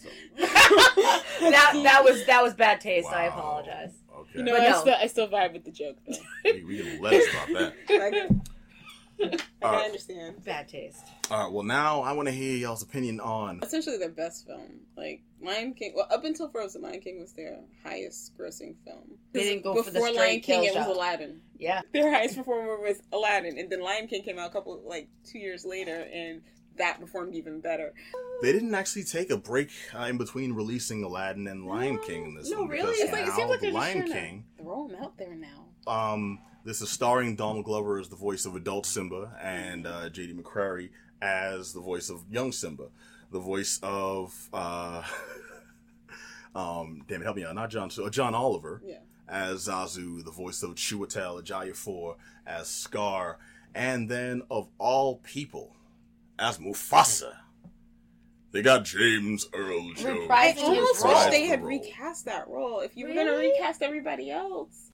that 0.38 1.72
that 1.84 2.02
was 2.02 2.24
that 2.24 2.42
was 2.42 2.54
bad 2.54 2.80
taste. 2.80 3.08
I 3.10 3.24
apologize. 3.24 3.92
Okay. 4.16 4.38
You 4.38 4.44
know, 4.44 4.52
But 4.52 4.62
I 4.62 4.70
no. 4.70 4.80
still 4.80 4.94
I 4.98 5.06
still 5.08 5.28
vibe 5.28 5.52
with 5.52 5.64
the 5.64 5.70
joke 5.70 5.98
though. 6.08 6.16
we, 6.46 6.64
we 6.64 6.78
can 6.78 7.02
let 7.02 7.12
us 7.12 7.26
stop 7.28 7.48
that. 7.48 8.40
Like, 9.20 9.40
I 9.62 9.66
All 9.66 9.72
right. 9.72 9.84
understand. 9.86 10.44
Bad 10.44 10.68
taste. 10.68 11.04
All 11.30 11.44
right. 11.44 11.52
Well, 11.52 11.64
now 11.64 12.02
I 12.02 12.12
want 12.12 12.28
to 12.28 12.32
hear 12.32 12.56
y'all's 12.56 12.82
opinion 12.82 13.20
on. 13.20 13.60
Essentially, 13.62 13.98
their 13.98 14.08
best 14.10 14.46
film. 14.46 14.80
Like 14.96 15.22
Lion 15.42 15.74
King. 15.74 15.92
Well, 15.94 16.06
up 16.10 16.24
until 16.24 16.48
Frozen, 16.48 16.82
Lion 16.82 17.00
King 17.00 17.20
was 17.20 17.32
their 17.32 17.58
highest 17.84 18.36
grossing 18.38 18.74
film. 18.84 19.18
They 19.32 19.44
didn't 19.44 19.62
go 19.62 19.74
for 19.82 19.90
the 19.90 19.94
Before 19.98 20.08
straight 20.08 20.28
Lion 20.28 20.40
King, 20.40 20.64
it 20.64 20.74
was 20.74 20.84
shot. 20.86 20.96
Aladdin. 20.96 21.40
Yeah. 21.58 21.82
Their 21.92 22.10
highest 22.12 22.36
performer 22.36 22.78
was 22.80 23.00
Aladdin, 23.12 23.58
and 23.58 23.70
then 23.70 23.80
Lion 23.82 24.06
King 24.06 24.22
came 24.22 24.38
out 24.38 24.48
a 24.48 24.52
couple 24.52 24.80
like 24.86 25.08
two 25.24 25.38
years 25.38 25.64
later, 25.64 26.06
and 26.12 26.42
that 26.78 26.98
performed 27.00 27.34
even 27.34 27.60
better. 27.60 27.92
They 28.42 28.52
didn't 28.52 28.74
actually 28.74 29.04
take 29.04 29.30
a 29.30 29.36
break 29.36 29.68
uh, 29.94 30.04
in 30.04 30.16
between 30.16 30.54
releasing 30.54 31.02
Aladdin 31.02 31.46
and 31.46 31.66
Lion 31.66 31.98
King 32.06 32.24
in 32.24 32.34
this 32.36 32.48
No, 32.50 32.60
one. 32.60 32.68
really? 32.68 32.86
because 32.92 33.00
It's 33.00 33.12
like 33.12 33.26
it 33.26 33.32
seems 33.34 33.50
like 33.50 33.60
they're 33.60 33.70
just 33.70 33.78
Lion 33.94 34.06
trying 34.08 34.12
King. 34.12 34.44
throw 34.62 34.88
him 34.88 34.96
out 35.02 35.18
there 35.18 35.34
now. 35.34 35.66
Um, 35.86 36.38
this 36.64 36.80
is 36.80 36.90
starring 36.90 37.36
Donald 37.36 37.64
Glover 37.64 37.98
as 37.98 38.08
the 38.08 38.16
voice 38.16 38.44
of 38.44 38.54
adult 38.56 38.86
Simba 38.86 39.36
and 39.42 39.86
uh, 39.86 40.08
J.D. 40.10 40.34
McCrary 40.34 40.90
as 41.22 41.72
the 41.72 41.80
voice 41.80 42.10
of 42.10 42.22
young 42.30 42.52
Simba, 42.52 42.88
the 43.32 43.40
voice 43.40 43.78
of 43.82 44.48
uh, 44.52 45.02
um, 46.54 47.02
damn 47.08 47.20
it, 47.20 47.24
help 47.24 47.36
me 47.36 47.44
out, 47.44 47.54
not 47.54 47.70
John, 47.70 47.90
uh, 48.02 48.10
John 48.10 48.34
Oliver 48.34 48.82
Yeah. 48.84 48.98
as 49.28 49.68
Zazu, 49.68 50.24
the 50.24 50.30
voice 50.30 50.62
of 50.62 50.74
Chiwetel 50.74 51.42
Ejiofor 51.42 52.16
as 52.46 52.68
Scar, 52.68 53.38
and 53.74 54.08
then 54.10 54.42
of 54.50 54.68
all 54.78 55.16
people 55.18 55.76
as 56.38 56.58
Mufasa. 56.58 57.32
They 58.52 58.62
got 58.62 58.84
James 58.84 59.46
Earl 59.54 59.92
Jones. 59.94 60.26
Reprising 60.28 60.58
I 60.58 60.76
almost 60.76 61.04
wish 61.06 61.24
they 61.26 61.42
the 61.42 61.46
had 61.48 61.60
role. 61.60 61.68
recast 61.68 62.24
that 62.24 62.48
role. 62.48 62.80
If 62.80 62.96
you 62.96 63.06
were 63.06 63.14
gonna 63.14 63.36
recast 63.36 63.80
everybody 63.80 64.28
else, 64.32 64.89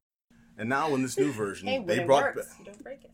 And 0.59 0.69
now 0.69 0.95
in 0.95 1.03
this 1.03 1.19
new 1.19 1.33
version, 1.33 1.69
Hey, 1.69 1.83
they 1.85 2.05
brought 2.05 2.35
works, 2.35 2.49
back. 2.49 2.59
you 2.59 2.65
don't 2.65 2.83
break 2.83 3.05
it. 3.05 3.11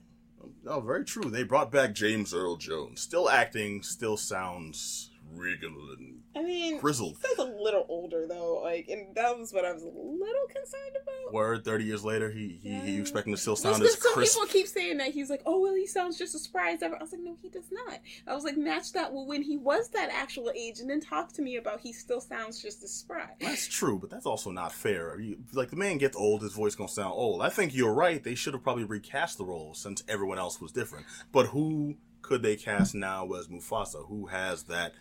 Oh, 0.67 0.81
very 0.81 1.05
true. 1.05 1.29
They 1.31 1.43
brought 1.43 1.71
back 1.73 1.93
James 1.93 2.33
Earl 2.33 2.57
Jones. 2.57 3.01
Still 3.01 3.29
acting, 3.29 3.83
still 3.83 4.17
sounds 4.17 5.11
regal 5.35 5.71
and 5.99 6.21
I 6.35 6.43
mean, 6.43 6.79
grizzled. 6.79 7.19
he 7.21 7.37
sounds 7.37 7.51
a 7.51 7.63
little 7.63 7.85
older 7.89 8.27
though. 8.27 8.61
Like, 8.63 8.89
and 8.89 9.15
that 9.15 9.39
was 9.39 9.53
what 9.53 9.65
I 9.65 9.73
was 9.73 9.83
a 9.83 9.87
little 9.87 10.47
concerned 10.49 10.97
about. 11.03 11.33
Word, 11.35 11.65
30 11.65 11.85
years 11.85 12.05
later, 12.05 12.31
he, 12.31 12.59
he, 12.63 12.71
he 12.81 12.93
Yeah. 12.95 13.01
expecting 13.01 13.35
to 13.35 13.39
still 13.41 13.57
sound 13.57 13.83
as 13.83 13.99
some 14.01 14.15
crisp. 14.15 14.35
people 14.35 14.49
keep 14.49 14.67
saying 14.67 14.97
that 14.99 15.11
he's 15.13 15.29
like, 15.29 15.43
oh 15.47 15.61
well, 15.61 15.75
he 15.75 15.87
sounds 15.87 16.17
just 16.19 16.35
as 16.35 16.43
spry 16.43 16.73
as 16.73 16.83
ever. 16.83 16.97
I 16.97 17.03
was 17.03 17.13
like, 17.13 17.21
no, 17.23 17.37
he 17.43 17.49
does 17.49 17.71
not. 17.71 17.99
I 18.27 18.35
was 18.35 18.45
like, 18.45 18.57
match 18.57 18.93
that 18.93 19.13
with 19.13 19.27
when 19.29 19.43
he 19.43 19.57
was 19.57 19.91
that 19.91 20.11
actual 20.11 20.51
age, 20.57 20.81
and 20.81 20.89
then 20.89 21.01
talk 21.01 21.33
to 21.35 21.43
me 21.43 21.57
about 21.57 21.81
he 21.81 21.93
still 21.93 22.21
sounds 22.21 22.63
just 22.63 22.83
as 22.83 22.91
spry. 22.93 23.29
That's 23.41 23.67
true, 23.69 23.99
but 23.99 24.09
that's 24.11 24.27
also 24.27 24.51
not 24.51 24.73
fair. 24.73 25.21
You, 25.21 25.39
like, 25.53 25.71
the 25.71 25.77
man 25.77 25.99
gets 25.99 26.17
old, 26.17 26.43
his 26.43 26.53
voice 26.55 26.75
gonna 26.75 26.89
sound 26.89 27.13
old. 27.15 27.43
I 27.43 27.51
think 27.51 27.75
you're 27.75 27.93
right. 27.95 28.23
They 28.23 28.35
should 28.35 28.55
have 28.55 28.63
probably 28.63 28.85
recast 28.85 29.39
the 29.39 29.45
role 29.45 29.75
since 29.75 30.03
everyone 30.09 30.39
else 30.39 30.61
was 30.61 30.73
different. 30.73 31.05
But 31.31 31.47
who 31.47 31.97
could 32.23 32.43
they 32.43 32.57
cast 32.57 32.95
now 32.95 33.31
as 33.33 33.49
Mufasa? 33.49 34.07
Who 34.09 34.27
has 34.27 34.65
that 34.65 34.95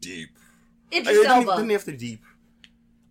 deep... 0.00 0.30
I 0.92 0.96
Idris 0.98 1.16
didn't, 1.16 1.30
Elba. 1.30 1.56
didn't 1.56 1.70
have 1.70 1.84
to 1.84 1.96
deep... 1.96 2.22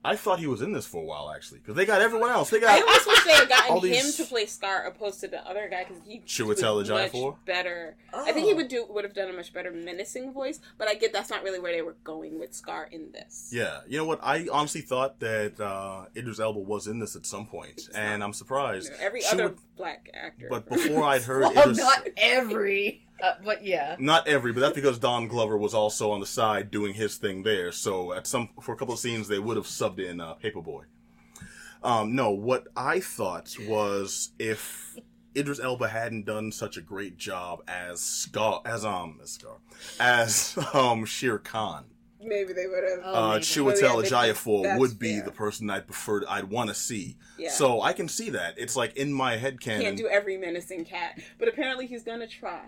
I 0.06 0.18
thought 0.18 0.38
he 0.40 0.48
was 0.48 0.62
in 0.62 0.74
this 0.74 0.86
for 0.86 1.02
a 1.02 1.06
while, 1.06 1.32
actually. 1.34 1.60
Because 1.60 1.76
they 1.78 1.86
got 1.86 2.02
everyone 2.02 2.30
else. 2.30 2.50
They 2.50 2.60
got. 2.60 2.72
I 2.72 2.80
got... 2.80 2.88
almost 2.90 3.08
wish 3.08 3.24
they 3.24 3.32
had 3.32 3.44
All 3.70 3.76
gotten 3.80 3.90
these- 3.90 4.20
him 4.20 4.26
to 4.26 4.30
play 4.30 4.46
Scar 4.48 4.84
opposed 4.86 5.22
to 5.22 5.30
the 5.30 5.40
other 5.48 5.70
guy 5.72 5.86
because 5.86 6.04
he 6.06 6.20
Chiwetel 6.20 6.76
was 6.76 6.90
much 6.90 7.14
Ejiofor? 7.14 7.38
better. 7.46 7.96
I 8.14 8.34
think 8.34 8.46
he 8.46 8.52
Oh. 8.52 8.56
would 8.58 8.68
do 8.68 8.86
would 8.90 9.06
have 9.06 9.14
done 9.14 9.30
a 9.30 9.34
much 9.34 9.54
better 9.54 9.72
menacing 9.72 10.34
voice, 10.34 10.60
but 10.78 10.90
I 10.90 10.96
get 10.96 11.14
that's 11.14 11.30
not 11.30 11.42
really 11.42 11.58
where 11.60 11.72
they 11.72 11.82
were 11.82 11.96
going 12.04 12.38
with 12.38 12.54
Scar 12.54 12.90
in 12.92 13.14
this. 13.14 13.48
Yeah, 13.54 13.80
you 13.88 13.98
know 13.98 14.04
what? 14.04 14.20
I 14.22 14.46
honestly 14.52 14.82
thought 14.82 15.22
that 15.22 15.58
uh, 15.62 16.08
Idris 16.18 16.38
Elba 16.42 16.60
was 16.60 16.88
in 16.88 17.00
this 17.00 17.16
at 17.16 17.26
some 17.26 17.46
point, 17.46 17.72
He's 17.76 17.88
and 17.88 18.20
not. 18.20 18.26
I'm 18.26 18.34
surprised. 18.34 18.88
You 18.92 18.98
know, 18.98 19.06
every 19.06 19.22
She 19.22 19.28
other 19.28 19.44
would- 19.52 19.60
black 19.78 20.10
actor. 20.14 20.48
but 20.50 20.68
before 20.70 21.04
I'd 21.04 21.22
heard 21.24 21.44
Well, 21.44 21.52
Idris, 21.58 21.78
not 21.78 22.06
every, 22.18 23.06
uh, 23.24 23.36
but 23.44 23.64
yeah. 23.64 23.96
not 24.00 24.28
every, 24.28 24.52
but 24.52 24.60
that's 24.60 24.76
because 24.76 25.00
Don 25.00 25.28
Glover 25.28 25.58
was 25.58 25.74
also 25.74 26.12
on 26.12 26.20
the 26.20 26.26
side 26.26 26.70
doing 26.70 26.94
his 26.94 27.16
thing 27.16 27.44
there. 27.44 27.72
So 27.72 28.14
at 28.14 28.28
some 28.28 28.50
for 28.62 28.74
a 28.74 28.78
couple 28.78 28.94
of 28.94 29.00
scenes, 29.00 29.28
they 29.30 29.40
would 29.40 29.58
have 29.58 29.66
subbed 29.66 30.00
in 30.00 30.20
uh, 30.20 30.36
Paperboy. 30.36 30.84
Um, 31.82 32.16
no, 32.16 32.32
what 32.32 32.68
I 32.78 33.00
thought 33.00 33.56
was 33.68 34.32
if 34.40 34.98
Idris 35.36 35.60
Elba 35.60 35.88
hadn't 35.88 36.26
done 36.26 36.52
such 36.52 36.78
a 36.78 36.82
great 36.82 37.18
job 37.18 37.62
as 37.68 38.00
Scar, 38.02 38.62
as 38.66 38.86
um, 38.86 39.20
as 39.24 39.32
Scar, 39.32 39.58
as 40.00 40.58
um 40.74 41.06
Shere 41.06 41.40
Khan. 41.40 41.86
maybe 42.22 42.54
they 42.54 42.68
would 42.68 42.84
have. 42.90 43.00
Oh, 43.04 43.14
uh, 43.14 43.34
maybe. 43.34 43.44
Chiwetel 43.44 43.82
Well, 43.82 44.04
yeah, 44.04 44.10
Ejiofor 44.10 44.80
would 44.80 45.00
be 45.00 45.16
fair. 45.16 45.26
the 45.26 45.32
person 45.32 45.70
I'd 45.70 45.86
prefer, 45.88 46.24
I'd 46.30 46.46
want 46.46 46.70
to 46.70 46.76
see. 46.76 47.18
yeah. 47.38 47.50
So 47.52 47.82
I 47.82 47.94
can 47.94 48.08
see 48.08 48.30
that. 48.32 48.56
It's 48.58 48.76
like 48.76 48.96
in 48.96 49.12
my 49.12 49.36
head 49.38 49.60
canon. 49.60 49.82
can't 49.82 49.98
do 49.98 50.08
every 50.08 50.38
menacing 50.38 50.86
cat, 50.86 51.20
but 51.40 51.48
apparently 51.48 51.88
he's 51.88 52.04
gonna 52.04 52.28
try. 52.28 52.62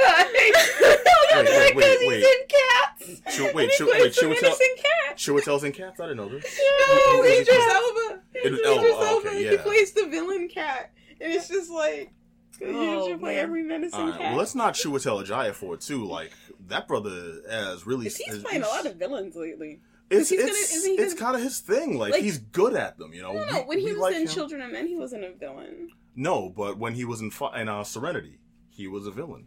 Wait, 0.00 1.74
wait, 1.76 1.98
wait. 2.06 2.22
he's 2.22 2.26
in 2.26 2.46
cats. 2.48 3.36
Ch- 3.36 3.54
wait, 3.54 3.70
Ch- 3.72 3.80
wait, 3.80 3.90
plays 3.98 4.16
the 4.16 4.20
Chiwetel, 4.26 4.42
menacing 4.42 4.74
cat. 4.76 5.16
Chiwetel's 5.16 5.64
in 5.64 5.72
Cats? 5.72 6.00
I 6.00 6.04
didn't 6.04 6.16
know 6.18 6.28
this. 6.28 6.60
No, 6.88 6.96
who's 6.96 7.26
in 7.26 7.42
Idris 7.42 7.48
Cats? 7.48 7.74
Elba. 7.74 8.20
Idris 8.36 8.60
Idris 8.60 8.66
Elba, 8.66 9.06
Elba. 9.06 9.28
okay, 9.28 9.50
He 9.50 9.56
plays 9.58 9.92
the 9.92 10.06
villain 10.06 10.48
cat, 10.48 10.92
and 11.20 11.32
it's 11.32 11.48
just 11.48 11.70
like 11.70 12.12
you 12.60 12.68
Oh, 12.68 13.08
should 13.08 13.20
play 13.20 13.34
man. 13.36 13.44
every 13.44 13.62
menacing 13.62 14.00
right, 14.00 14.18
cat. 14.18 14.30
well, 14.30 14.36
let's 14.38 14.54
not 14.54 14.74
Chiwetel 14.74 15.24
Ejiofor 15.24 15.54
for 15.54 15.76
too. 15.76 16.04
Like 16.06 16.32
that 16.68 16.86
brother 16.88 17.40
has 17.50 17.86
really. 17.86 18.04
he's 18.04 18.20
is- 18.20 18.42
playing 18.42 18.62
a 18.62 18.66
lot 18.68 18.86
of 18.86 18.96
villains 18.96 19.34
lately. 19.36 19.80
It's 20.10 20.28
he's 20.28 20.40
gonna- 20.40 20.50
it's, 20.52 20.84
it's 20.84 21.14
kind 21.14 21.36
of 21.36 21.42
his 21.42 21.60
thing. 21.60 21.96
Like, 21.96 22.12
Like- 22.12 22.22
he's 22.22 22.38
good 22.38 22.74
at 22.74 22.98
them. 22.98 23.12
You 23.14 23.22
know. 23.22 23.32
No, 23.32 23.44
no. 23.44 23.60
We- 23.62 23.66
When 23.68 23.78
he 23.78 23.92
was 23.92 23.98
like 23.98 24.14
in 24.16 24.22
him. 24.22 24.28
Children 24.28 24.62
of 24.62 24.72
Men, 24.72 24.86
he 24.88 24.96
wasn't 24.96 25.24
a 25.24 25.32
villain. 25.32 25.90
No, 26.16 26.48
but 26.54 26.78
when 26.78 26.94
he 26.94 27.04
was 27.04 27.20
in 27.20 27.30
in 27.56 27.68
uh, 27.68 27.84
Serenity, 27.84 28.40
he 28.70 28.88
was 28.88 29.06
a 29.06 29.10
villain. 29.12 29.46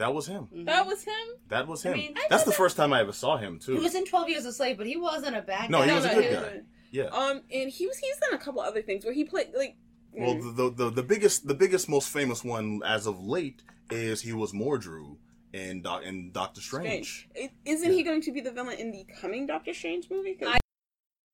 Was 0.00 0.06
that 0.06 0.14
was 0.14 0.26
him. 0.26 0.44
Mm-hmm. 0.46 0.64
That 0.64 0.86
was 0.86 1.04
him. 1.04 1.12
That 1.48 1.66
was 1.68 1.84
I 1.86 1.90
him. 1.90 1.98
mean, 1.98 2.14
That's 2.28 2.44
the 2.44 2.52
first 2.52 2.76
time 2.76 2.92
I 2.92 3.00
ever 3.00 3.12
saw 3.12 3.36
him 3.36 3.58
too. 3.58 3.74
He 3.74 3.80
was 3.80 3.94
in 3.94 4.04
Twelve 4.06 4.28
Years 4.28 4.44
a 4.46 4.52
Slave, 4.52 4.78
but 4.78 4.86
he 4.86 4.96
wasn't 4.96 5.36
a 5.36 5.42
bad 5.42 5.70
No, 5.70 5.78
guy. 5.80 5.86
he 5.88 5.92
was 5.92 6.04
a 6.04 6.14
good 6.14 6.24
he 6.24 6.30
guy. 6.30 6.40
wasn't. 6.42 6.64
yeah. 6.90 7.04
Um, 7.04 7.42
and 7.52 7.70
he 7.70 7.86
was 7.86 7.96
he's 7.98 8.16
done 8.18 8.34
a 8.34 8.42
couple 8.42 8.60
other 8.60 8.82
things 8.82 9.04
where 9.04 9.14
he 9.14 9.24
played 9.24 9.48
like. 9.56 9.76
Well, 10.12 10.34
mm. 10.34 10.56
the, 10.56 10.70
the 10.70 10.90
the 10.90 11.02
biggest 11.02 11.46
the 11.46 11.54
biggest 11.54 11.88
most 11.88 12.08
famous 12.08 12.42
one 12.42 12.80
as 12.84 13.06
of 13.06 13.22
late 13.22 13.62
is 13.90 14.22
he 14.22 14.32
was 14.32 14.52
Mordo 14.52 15.16
in 15.52 15.82
Doc 15.82 16.02
in 16.04 16.32
Doctor 16.32 16.60
Strange. 16.60 17.28
Strange. 17.32 17.50
I- 17.66 17.70
Isn't 17.70 17.92
he 17.92 18.02
going 18.02 18.22
to 18.22 18.32
be 18.32 18.40
the 18.40 18.50
villain 18.52 18.78
in 18.78 18.90
the 18.90 19.06
coming 19.20 19.46
Doctor 19.46 19.72
Strange 19.74 20.08
movie? 20.10 20.36
I- 20.44 20.58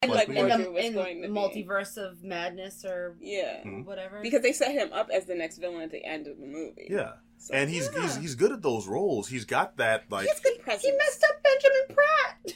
I 0.03 0.07
like 0.09 0.29
Likely. 0.29 0.39
in 0.39 0.47
Mordo 0.47 0.65
the, 0.65 0.71
was 0.73 0.85
in 0.85 0.93
going 0.93 1.23
to 1.23 1.29
be. 1.29 1.35
multiverse 1.35 1.97
of 1.97 2.23
madness 2.23 2.85
or 2.85 3.17
Yeah, 3.21 3.63
Mhm. 3.65 3.87
whatever. 3.87 4.21
because 4.23 4.43
they 4.43 4.53
set 4.53 4.73
him 4.73 4.93
up 4.93 5.09
as 5.11 5.25
the 5.25 5.35
next 5.35 5.57
villain 5.59 5.81
at 5.81 5.91
the 5.91 6.05
end 6.05 6.27
of 6.27 6.39
the 6.39 6.47
movie. 6.47 6.87
Yeah, 6.91 7.13
So, 7.39 7.55
and 7.55 7.71
he's 7.71 7.89
yeah. 7.95 8.03
he's 8.03 8.17
he's 8.17 8.35
good 8.35 8.53
at 8.53 8.63
those 8.63 8.87
roles. 8.89 9.29
He's 9.29 9.45
got 9.45 9.77
that 9.77 10.05
like 10.11 10.27
He 10.27 10.43
good 10.43 10.63
presence. 10.63 10.83
he 10.85 10.93
messed 10.93 11.25
up 11.25 11.43
Benjamin 11.43 11.83
Bratt. 11.91 12.53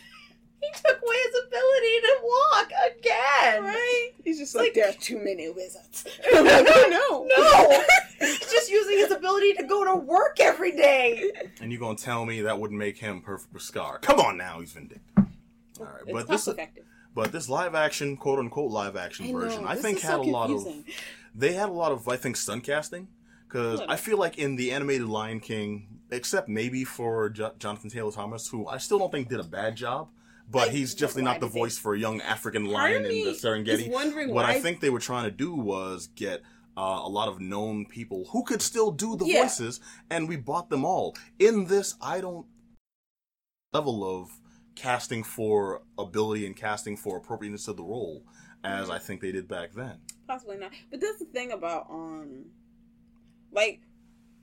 he 0.60 0.68
took 0.74 1.00
away 1.02 1.16
his 1.26 1.42
ability 1.46 2.00
to 2.00 2.16
walk 2.24 2.70
again. 2.98 3.64
right? 3.64 4.10
He's 4.24 4.38
just 4.38 4.54
Like- 4.54 4.64
like, 4.66 4.74
there 4.74 4.88
are 4.88 4.92
too 5.00 5.18
many 5.18 5.48
wizards. 5.48 6.04
I'm 6.34 6.46
oh 6.68 6.86
no, 6.90 7.26
No, 7.36 8.26
he's 8.26 8.38
just 8.50 8.70
using 8.70 8.98
his 8.98 9.10
ability 9.12 9.54
to 9.54 9.62
go 9.64 9.84
to 9.84 9.94
work 9.96 10.38
every 10.40 10.72
day. 10.72 11.30
and 11.60 11.70
you're 11.70 11.80
gonna 11.80 11.96
tell 11.96 12.24
me 12.26 12.40
that 12.42 12.58
wouldn't 12.58 12.78
make 12.78 12.98
him 12.98 13.20
perfect 13.20 13.52
for 13.52 13.58
Scar. 13.60 13.98
Come 14.00 14.18
on 14.20 14.36
now, 14.36 14.60
he's 14.60 14.72
vindictive. 14.72 15.02
All 15.78 15.86
right, 15.86 16.02
It's 16.04 16.12
but 16.12 16.28
this 16.28 16.48
effective. 16.48 16.84
but 17.14 17.32
this 17.32 17.48
live 17.48 17.74
action 17.74 18.16
quote 18.16 18.38
unquote 18.40 18.70
live 18.70 18.96
action 18.96 19.26
I 19.26 19.30
know, 19.30 19.38
version, 19.38 19.64
I 19.66 19.74
this 19.74 19.82
think 19.84 20.00
had 20.00 20.10
so 20.16 20.22
a 20.22 20.24
lot 20.24 20.50
of 20.50 20.66
they 21.34 21.52
had 21.52 21.68
a 21.68 21.72
lot 21.72 21.92
of 21.92 22.08
I 22.08 22.16
think 22.16 22.36
stunt 22.36 22.64
casting 22.64 23.06
because 23.50 23.80
I 23.88 23.96
feel 23.96 24.16
like 24.18 24.38
in 24.38 24.56
the 24.56 24.70
animated 24.72 25.08
Lion 25.08 25.40
King, 25.40 26.00
except 26.10 26.48
maybe 26.48 26.84
for 26.84 27.28
Jo- 27.30 27.52
Jonathan 27.58 27.90
Taylor 27.90 28.12
Thomas, 28.12 28.46
who 28.48 28.66
I 28.68 28.78
still 28.78 28.98
don't 28.98 29.10
think 29.10 29.28
did 29.28 29.40
a 29.40 29.44
bad 29.44 29.74
job. 29.76 30.08
But 30.48 30.68
I- 30.68 30.72
he's 30.72 30.94
definitely 30.94 31.22
not 31.24 31.40
the 31.40 31.46
voice 31.46 31.76
for 31.78 31.94
a 31.94 31.98
young 31.98 32.20
African 32.22 32.64
lion 32.66 33.04
in 33.04 33.24
the 33.24 33.32
Serengeti. 33.32 33.88
What 34.28 34.44
I 34.44 34.60
think 34.60 34.80
they 34.80 34.90
were 34.90 35.00
trying 35.00 35.24
to 35.24 35.30
do 35.30 35.54
was 35.54 36.06
get 36.08 36.42
uh, 36.76 37.00
a 37.04 37.08
lot 37.08 37.28
of 37.28 37.40
known 37.40 37.84
people 37.86 38.28
who 38.32 38.42
could 38.44 38.62
still 38.62 38.90
do 38.92 39.16
the 39.16 39.26
Yeah. 39.26 39.42
voices, 39.42 39.80
and 40.08 40.28
we 40.28 40.36
bought 40.36 40.70
them 40.70 40.84
all. 40.84 41.16
In 41.38 41.66
this, 41.66 41.94
I 42.00 42.20
don't 42.20 42.46
level 43.72 44.04
of 44.04 44.30
casting 44.76 45.22
for 45.22 45.82
ability 45.98 46.46
and 46.46 46.56
casting 46.56 46.96
for 46.96 47.16
appropriateness 47.18 47.68
of 47.68 47.76
the 47.76 47.82
role 47.84 48.24
as 48.64 48.84
Mm-hmm. 48.84 48.92
I 48.92 48.98
think 48.98 49.20
they 49.20 49.32
did 49.32 49.46
back 49.48 49.72
then. 49.72 49.98
Possibly 50.26 50.56
not. 50.58 50.70
But 50.90 51.00
that's 51.00 51.18
the 51.18 51.24
thing 51.26 51.52
about 51.52 51.86
um, 51.90 52.46
like, 53.52 53.80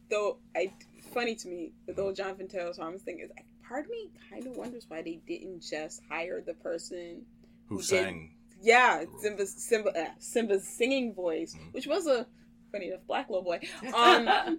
though 0.10 0.38
I 0.56 0.72
funny 1.13 1.36
to 1.36 1.48
me 1.48 1.72
with 1.86 1.96
the 1.96 2.02
whole 2.04 2.13
Jonathan 2.13 2.48
Taylor 2.48 2.74
Thomas 2.74 3.02
thing 3.02 3.20
is, 3.20 3.32
part 3.67 3.86
of 3.86 3.91
me 3.91 4.10
kind 4.30 4.46
of 4.48 4.56
wonders 4.56 4.86
why 4.88 5.02
they 5.02 5.20
didn't 5.28 5.62
just 5.62 6.02
hire 6.10 6.41
the 6.46 6.54
person. 6.56 7.26
Who 7.67 7.76
Who 7.76 7.82
did- 7.82 7.88
sang? 7.88 8.34
Yeah, 8.62 9.04
Simba's 9.20 9.54
Simba 9.54 9.89
uh, 9.91 10.10
Simba's 10.17 10.67
singing 10.67 11.13
voice, 11.13 11.54
Mhm. 11.56 11.74
which 11.74 11.86
was 11.86 12.08
a 12.08 12.26
funny 12.72 12.88
enough 12.88 13.06
black 13.08 13.30
little 13.30 13.43
boy. 13.43 13.60
Um, 13.93 14.28
of 14.28 14.58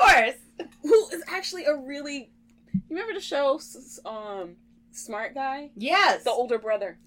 course. 0.00 0.34
who 0.82 1.08
is 1.10 1.22
actually 1.28 1.64
a 1.66 1.74
really. 1.76 2.30
You 2.74 2.80
remember 2.90 3.14
the 3.14 3.20
show, 3.20 3.56
s- 3.56 3.76
s- 3.76 4.00
um, 4.04 4.56
Smart 4.90 5.34
Guy, 5.34 5.70
Yes. 5.76 6.24
the 6.24 6.30
older 6.32 6.58
brother. 6.58 6.98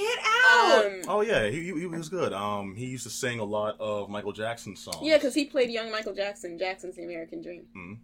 Get 0.00 0.18
out. 0.50 0.86
Um, 0.86 1.00
Oh 1.08 1.20
yeah, 1.22 1.48
he, 1.48 1.60
he, 1.72 1.80
he 1.80 1.86
was 1.86 2.08
good. 2.08 2.32
Um, 2.32 2.74
he 2.74 2.86
used 2.86 3.04
to 3.04 3.10
sing 3.10 3.40
a 3.40 3.44
lot 3.44 3.76
of 3.80 4.08
Michael 4.08 4.32
Jackson 4.32 4.76
songs. 4.76 4.98
yeah, 5.02 5.16
because 5.16 5.34
he 5.34 5.44
played 5.44 5.70
young 5.70 5.90
Michael 5.90 6.14
Jackson. 6.14 6.58
Jackson's 6.58 6.96
The 6.96 7.04
American 7.04 7.42
Dream. 7.42 8.00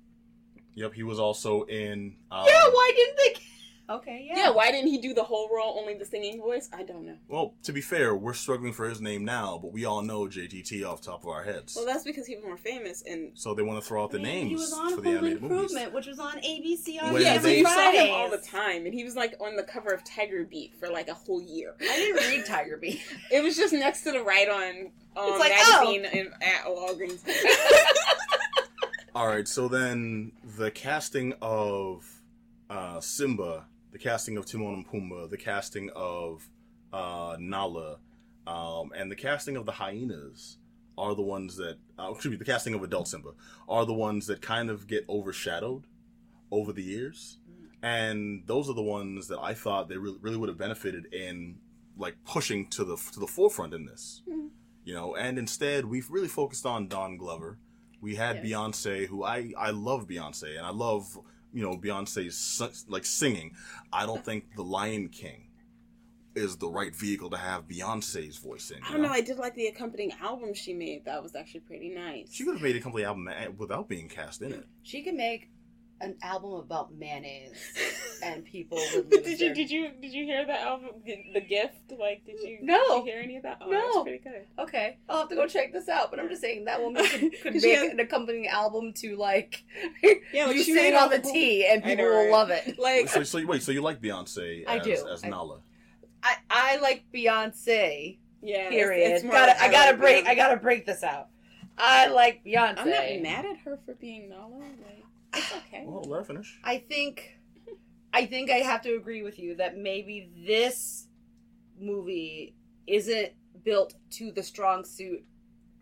Yep, 0.77 0.93
he 0.95 1.03
was 1.05 1.21
also 1.21 1.63
in. 1.65 2.17
Um, 2.31 2.47
yeah. 2.47 2.65
Why 2.69 2.93
didn't 2.97 3.17
they? 3.19 3.41
Okay. 3.89 4.27
Yeah. 4.29 4.37
Yeah. 4.37 4.51
why 4.51 4.71
didn't 4.71 4.89
he 4.91 4.99
do 4.99 5.13
the 5.13 5.23
whole 5.23 5.51
role, 5.55 5.77
only 5.79 5.95
the 5.95 6.05
singing 6.07 6.41
voice? 6.41 6.71
I 6.73 6.83
don't 6.85 7.05
know. 7.05 7.17
Well, 7.29 7.55
to 7.65 7.73
be 7.73 7.81
fair, 7.83 8.15
we're 8.15 8.33
struggling 8.33 8.73
for 8.73 8.89
his 8.89 9.01
name 9.01 9.25
now, 9.25 9.59
but 9.61 9.73
we 9.73 9.85
all 9.85 10.01
know 10.01 10.23
JTT 10.27 10.85
off 10.89 11.03
the 11.03 11.11
top 11.11 11.23
of 11.25 11.29
our 11.29 11.43
heads. 11.45 11.75
Well, 11.77 11.85
that's 11.85 12.03
because 12.05 12.27
he 12.27 12.35
was 12.35 12.45
more 12.45 12.57
famous, 12.57 13.03
and 13.03 13.33
so 13.35 13.53
they 13.55 13.63
want 13.63 13.83
to 13.83 13.87
throw 13.87 14.05
out 14.05 14.11
the 14.11 14.19
I 14.19 14.23
mean, 14.23 14.33
names 14.35 14.49
He 14.49 14.55
was 14.57 14.73
on 14.73 14.95
for 14.95 15.01
the 15.03 15.09
Home 15.09 15.17
animated 15.19 15.43
Improvement, 15.43 15.73
movies. 15.73 15.95
which 15.95 16.07
was 16.07 16.19
on 16.19 16.39
ABC 16.39 17.03
on 17.03 17.13
When 17.13 17.23
yeah, 17.23 17.37
so 17.37 17.43
they- 17.43 17.59
you 17.59 17.67
saw 17.67 17.91
him 17.93 18.11
all 18.13 18.31
the 18.31 18.39
time, 18.39 18.87
and 18.87 18.95
he 18.95 19.05
was 19.05 19.17
like 19.17 19.35
on 19.41 19.57
the 19.57 19.63
cover 19.65 19.91
of 19.91 20.03
Tiger 20.05 20.45
Beat 20.45 20.75
for 20.81 20.89
like 20.89 21.09
a 21.09 21.15
whole 21.15 21.43
year. 21.43 21.75
I 21.81 21.85
didn't 21.97 22.17
read 22.17 22.47
Tiger 22.47 22.79
Beat. 22.79 23.03
It 23.31 23.43
was 23.43 23.57
just 23.57 23.73
next 23.75 24.03
to 24.03 24.13
the 24.13 24.23
right 24.23 24.49
on 24.49 24.91
um, 25.17 25.31
It's 25.33 25.39
like, 25.41 25.53
oh. 25.57 25.95
magazine 26.01 26.21
in, 26.21 26.33
at 26.43 26.65
Walgreens. 26.67 27.21
All 29.15 29.27
right, 29.29 29.47
so 29.47 29.69
then 29.69 30.33
the 30.57 30.71
casting 30.71 31.35
of 31.41 32.05
uh, 32.69 32.99
Simba, 33.01 33.67
the 33.95 33.99
casting 34.01 34.37
of 34.37 34.45
Timon 34.45 34.75
and 34.75 34.87
Pumbaa, 34.89 35.31
the 35.31 35.37
casting 35.39 35.89
of 35.95 36.51
uh, 36.93 37.37
Nala, 37.39 37.99
um, 38.47 38.91
and 38.95 39.11
the 39.11 39.15
casting 39.17 39.57
of 39.57 39.65
the 39.67 39.73
hyenas 39.73 40.59
are 40.99 41.15
the 41.15 41.23
ones 41.23 41.57
that, 41.57 41.79
uh, 41.99 42.11
excuse 42.13 42.33
me, 42.33 42.37
the 42.37 42.45
casting 42.45 42.75
of 42.75 42.83
adult 42.83 43.07
Simba 43.09 43.31
are 43.69 43.87
the 43.87 43.95
ones 43.95 44.27
that 44.27 44.43
kind 44.43 44.69
of 44.69 44.87
get 44.89 45.05
overshadowed 45.09 45.85
over 46.51 46.73
the 46.73 46.83
years, 46.83 47.39
and 47.83 48.43
those 48.47 48.69
are 48.69 48.75
the 48.75 48.83
ones 48.83 49.29
that 49.29 49.39
I 49.39 49.55
thought 49.55 49.89
they 49.89 49.97
really, 49.97 50.19
really 50.21 50.37
would 50.37 50.49
have 50.49 50.59
benefited 50.59 51.07
in 51.15 51.61
like 51.97 52.17
pushing 52.25 52.69
to 52.71 52.85
the 52.85 52.97
to 53.13 53.21
the 53.21 53.27
forefront 53.29 53.73
in 53.75 53.87
this, 53.87 54.23
Mhm. 54.29 54.49
you 54.85 54.95
know. 54.95 55.15
And 55.15 55.39
instead, 55.39 55.85
we've 55.85 56.11
really 56.11 56.27
focused 56.29 56.67
on 56.67 56.89
Don 56.89 57.17
Glover. 57.17 57.59
We 58.01 58.17
had 58.17 58.37
Yes. 58.37 58.45
Beyonce, 58.47 59.07
who 59.07 59.23
I 59.23 59.53
I 59.57 59.71
love 59.71 60.09
Beyonce, 60.09 60.57
and 60.59 60.67
I 60.67 60.71
love 60.71 61.17
you 61.55 61.63
know 61.63 61.77
Beyonce's 61.79 62.85
like 62.89 63.07
singing. 63.07 63.55
I 63.93 64.05
don't 64.05 64.25
think 64.25 64.55
The 64.57 64.65
Lion 64.65 65.09
King 65.09 65.49
is 66.35 66.57
the 66.57 66.69
right 66.69 66.95
vehicle 66.95 67.31
to 67.31 67.37
have 67.37 67.69
Beyonce's 67.69 68.39
voice 68.39 68.71
in. 68.71 68.83
I 68.83 68.93
don't 68.93 69.03
know. 69.03 69.09
I 69.09 69.21
did 69.21 69.39
like 69.39 69.55
the 69.55 69.69
accompanying 69.69 70.13
album 70.21 70.53
she 70.53 70.75
made. 70.75 71.05
That 71.05 71.23
was 71.23 71.37
actually 71.37 71.61
pretty 71.61 71.91
nice. 71.91 72.29
She 72.33 72.45
could 72.45 72.55
have 72.55 72.63
made 72.63 72.75
a 72.77 72.81
complete 72.81 73.05
album 73.05 73.29
eh, 73.29 73.49
without 73.57 73.89
being 73.89 74.09
cast 74.09 74.43
in 74.43 74.53
it. 74.53 74.67
She 74.83 75.03
could 75.03 75.15
make 75.15 75.49
an 76.01 76.17
album 76.23 76.53
about 76.55 76.93
mayonnaise, 76.95 77.57
and 78.23 78.45
people 78.45 78.79
would 78.95 79.11
lose 79.13 79.23
did 79.25 79.41
you 79.41 79.47
their- 79.47 79.55
did 79.55 79.71
you 79.71 79.91
did 80.03 80.13
you 80.13 80.25
hear 80.25 80.45
that 80.47 80.61
album 80.63 80.91
the, 81.05 81.17
the 81.35 81.41
gift 81.41 81.75
like 81.99 82.25
did 82.27 82.41
you 82.41 82.59
No. 82.63 82.79
did 82.89 82.97
you 82.99 83.05
hear 83.13 83.21
any 83.23 83.37
of 83.37 83.45
that 83.45 83.59
oh 83.63 83.71
No. 83.71 83.81
that's 83.81 84.03
pretty 84.03 84.19
good 84.19 84.47
Okay, 84.59 84.99
I'll 85.09 85.21
have 85.21 85.29
to 85.29 85.35
go 85.37 85.47
check 85.47 85.73
this 85.73 85.89
out. 85.89 86.11
But 86.11 86.21
I'm 86.21 86.29
just 86.29 86.41
saying 86.43 86.65
that 86.67 86.81
woman 86.83 87.05
could, 87.07 87.33
could 87.43 87.55
make 87.55 87.65
has- 87.79 87.91
an 87.93 88.01
accompanying 88.01 88.49
album 88.49 88.93
to 88.99 89.17
like 89.17 89.63
Yeah, 90.33 90.47
like 90.47 90.57
you 90.57 90.63
she 90.65 90.73
sing 90.75 90.93
made 90.93 90.95
on 90.95 91.11
the 91.11 91.21
whole- 91.21 91.33
tea, 91.33 91.67
and 91.67 91.83
people 91.83 92.05
will 92.05 92.31
love 92.31 92.51
it. 92.51 92.79
like 92.79 93.09
So, 93.09 93.23
so 93.23 93.45
wait, 93.47 93.63
so 93.63 93.73
you 93.73 93.81
like 93.81 94.01
Beyonce 94.03 94.65
I 94.67 94.79
as, 94.79 94.85
do. 94.85 95.09
as 95.09 95.25
I- 95.25 95.29
Nala? 95.29 95.61
I 96.23 96.35
I 96.51 96.77
like 96.79 97.05
Beyonce. 97.15 98.19
yeah 98.43 98.69
Period. 98.69 99.13
it's 99.13 99.23
more 99.25 99.33
gotta 99.33 99.53
like 99.53 99.61
I 99.61 99.71
gotta 99.71 99.91
like 99.93 100.01
break 100.01 100.25
the- 100.25 100.31
I 100.31 100.35
gotta 100.35 100.57
break 100.57 100.87
this 100.87 101.03
out. 101.03 101.29
I 101.79 102.07
like 102.09 102.45
Beyonce. 102.45 102.79
I'm 102.79 102.89
not 102.91 103.23
mad 103.23 103.45
at 103.47 103.59
her 103.59 103.79
for 103.85 103.95
being 103.95 104.29
Nala 104.29 104.59
like 104.59 105.04
it's 105.37 105.53
okay 105.53 105.85
Well, 105.87 106.03
let 106.03 106.19
her 106.19 106.25
finish. 106.25 106.59
I 106.65 106.79
think 106.79 107.39
I 108.13 108.27
think 108.27 108.51
I 108.51 108.59
have 108.59 108.83
to 108.83 108.95
agree 108.95 109.23
with 109.23 109.39
you 109.39 109.57
that 109.57 109.77
maybe 109.77 110.31
this 110.47 111.09
movie 111.79 112.55
isn't 112.87 113.33
built 113.65 113.95
to 114.11 114.31
the 114.31 114.43
strong 114.43 114.85
suit 114.85 115.25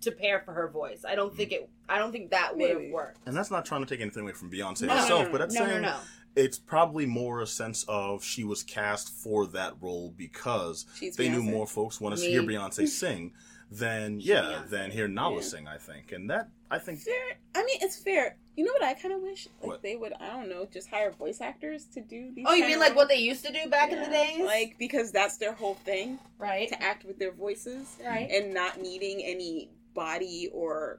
to 0.00 0.10
pair 0.10 0.40
for 0.40 0.52
her 0.52 0.68
voice. 0.68 1.04
I 1.06 1.14
don't 1.14 1.34
think 1.34 1.50
mm. 1.50 1.56
it 1.56 1.70
I 1.88 1.98
don't 1.98 2.12
think 2.12 2.30
that 2.30 2.56
would 2.56 2.70
have 2.70 2.90
worked. 2.90 3.18
And 3.26 3.36
that's 3.36 3.50
not 3.50 3.64
trying 3.64 3.84
to 3.84 3.86
take 3.86 4.00
anything 4.00 4.22
away 4.22 4.32
from 4.32 4.50
Beyonce 4.50 4.82
No, 4.82 4.88
no, 4.88 5.00
herself, 5.00 5.26
no, 5.26 5.32
but 5.32 5.38
that's 5.38 5.54
No, 5.54 5.64
no, 5.64 5.70
saying 5.70 5.82
no. 5.82 5.96
it's 6.36 6.58
probably 6.58 7.04
more 7.06 7.42
a 7.42 7.46
sense 7.46 7.84
of 7.86 8.24
she 8.24 8.44
was 8.44 8.62
cast 8.62 9.10
for 9.10 9.46
that 9.48 9.74
role 9.80 10.14
because 10.16 10.86
she's 10.94 11.16
they 11.16 11.28
knew 11.28 11.42
more 11.42 11.66
folks 11.66 12.00
want 12.00 12.16
to 12.16 12.24
hear 12.24 12.42
Beyonce 12.42 12.88
sing 12.88 13.32
than 13.78 14.20
yeah 14.20 14.42
Beyonce. 14.42 14.68
than 14.70 14.90
hear 14.90 15.08
Nala 15.08 15.36
Yeah. 15.36 15.40
sing. 15.42 15.68
I 15.68 15.78
think, 15.78 16.12
and 16.12 16.28
that 16.30 16.48
I 16.70 16.78
think 16.78 17.00
fair 17.00 17.14
I 17.54 17.60
mean 17.64 17.78
it's 17.80 17.96
fair 17.96 18.36
you 18.56 18.64
know 18.64 18.72
what 18.72 18.82
I 18.84 18.94
kind 18.94 19.14
of 19.14 19.22
wish 19.22 19.48
like 19.60 19.68
What? 19.70 19.82
they 19.82 19.96
would 19.96 20.12
I 20.20 20.28
don't 20.28 20.48
know 20.48 20.66
just 20.72 20.88
hire 20.88 21.10
voice 21.10 21.40
actors 21.40 21.84
to 21.94 22.00
do 22.00 22.30
these 22.34 22.44
Oh, 22.48 22.54
you 22.54 22.64
mean 22.66 22.74
of 22.74 22.80
like 22.80 22.96
what 22.96 23.08
they 23.08 23.16
used 23.16 23.44
to 23.46 23.52
do 23.52 23.68
back 23.70 23.92
in 23.92 23.98
the 24.00 24.10
Yeah. 24.10 24.24
days? 24.24 24.44
like 24.44 24.76
because 24.78 25.10
that's 25.12 25.36
their 25.38 25.52
whole 25.52 25.74
thing 25.74 26.18
right? 26.38 26.68
to 26.68 26.82
act 26.82 27.04
with 27.04 27.18
their 27.18 27.32
voices 27.32 27.96
Right. 28.04 28.28
and 28.30 28.52
not 28.52 28.80
needing 28.80 29.22
any 29.24 29.70
body 29.94 30.48
or 30.52 30.98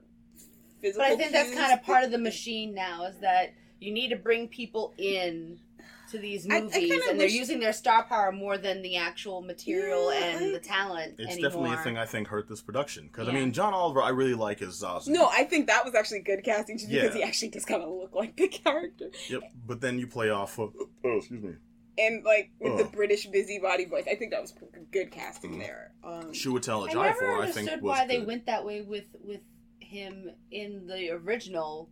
physical. 0.82 1.04
But 1.08 1.14
I 1.14 1.16
think 1.16 1.32
that's 1.32 1.54
kind 1.54 1.74
of 1.74 1.84
part 1.84 2.04
of 2.04 2.12
the 2.12 2.18
machine 2.18 2.74
now 2.74 3.06
is 3.06 3.18
that 3.20 3.54
you 3.80 3.92
need 3.92 4.10
to 4.10 4.16
bring 4.16 4.48
people 4.48 4.94
in 4.98 5.60
to 6.14 6.20
these 6.20 6.50
I- 6.50 6.58
I 6.58 6.62
movies 6.62 6.76
kinda 6.78 7.06
and 7.10 7.20
they're 7.20 7.28
using 7.28 7.60
their 7.60 7.74
star 7.74 8.04
power 8.06 8.32
more 8.32 8.58
than 8.58 8.82
the 8.82 8.96
actual 8.98 9.42
material 9.42 10.14
Yeah, 10.14 10.24
and 10.38 10.46
I- 10.46 10.52
the 10.52 10.60
talent 10.60 11.16
it's 11.20 11.34
anymore. 11.34 11.50
definitely 11.50 11.74
a 11.76 11.84
thing 11.84 11.98
I 11.98 12.06
think 12.06 12.28
hurt 12.30 12.48
this 12.48 12.62
production 12.62 13.08
because 13.08 13.28
I 13.28 13.32
mean 13.34 13.52
John 13.52 13.74
Oliver 13.74 14.02
I 14.02 14.10
really 14.10 14.34
like 14.34 14.60
his 14.60 14.82
Zazu. 14.82 15.08
No, 15.10 15.28
I 15.30 15.44
think 15.44 15.68
that 15.68 15.84
was 15.86 15.94
actually 15.96 16.22
good 16.22 16.44
casting 16.44 16.78
just 16.78 16.90
because 16.90 17.14
he 17.14 17.22
actually 17.24 17.50
does 17.50 17.66
kind 17.66 17.84
of 17.84 17.90
look 17.90 18.14
like 18.16 18.36
the 18.38 18.48
character. 18.64 19.10
Yep, 19.30 19.42
but 19.68 19.82
then 19.82 20.00
you 20.00 20.08
play 20.08 20.30
off 20.30 20.58
of 20.60 20.74
oh 21.06 21.18
excuse 21.18 21.44
me 21.44 21.54
And 21.98 22.24
like 22.24 22.52
with 22.60 22.78
the 22.78 22.86
British 22.86 23.28
busybody 23.28 23.86
voice, 23.86 24.06
I 24.10 24.16
think 24.16 24.32
that 24.32 24.42
was 24.42 24.54
good 24.92 25.12
casting 25.12 25.56
Mhm. 25.58 25.60
there. 25.60 25.92
Um, 26.04 26.32
Chiwetel 26.32 26.88
I 26.90 26.92
Ejiofor 26.92 26.96
never 26.96 27.34
I 27.42 27.46
think 27.46 27.58
understood 27.58 27.82
was 27.82 27.90
why 27.90 28.08
they 28.08 28.18
good. 28.18 28.28
went 28.28 28.46
that 28.48 28.66
way 28.66 28.82
with 28.82 29.06
with 29.24 29.42
him 29.80 30.32
in 30.50 30.88
the 30.88 31.12
original 31.12 31.90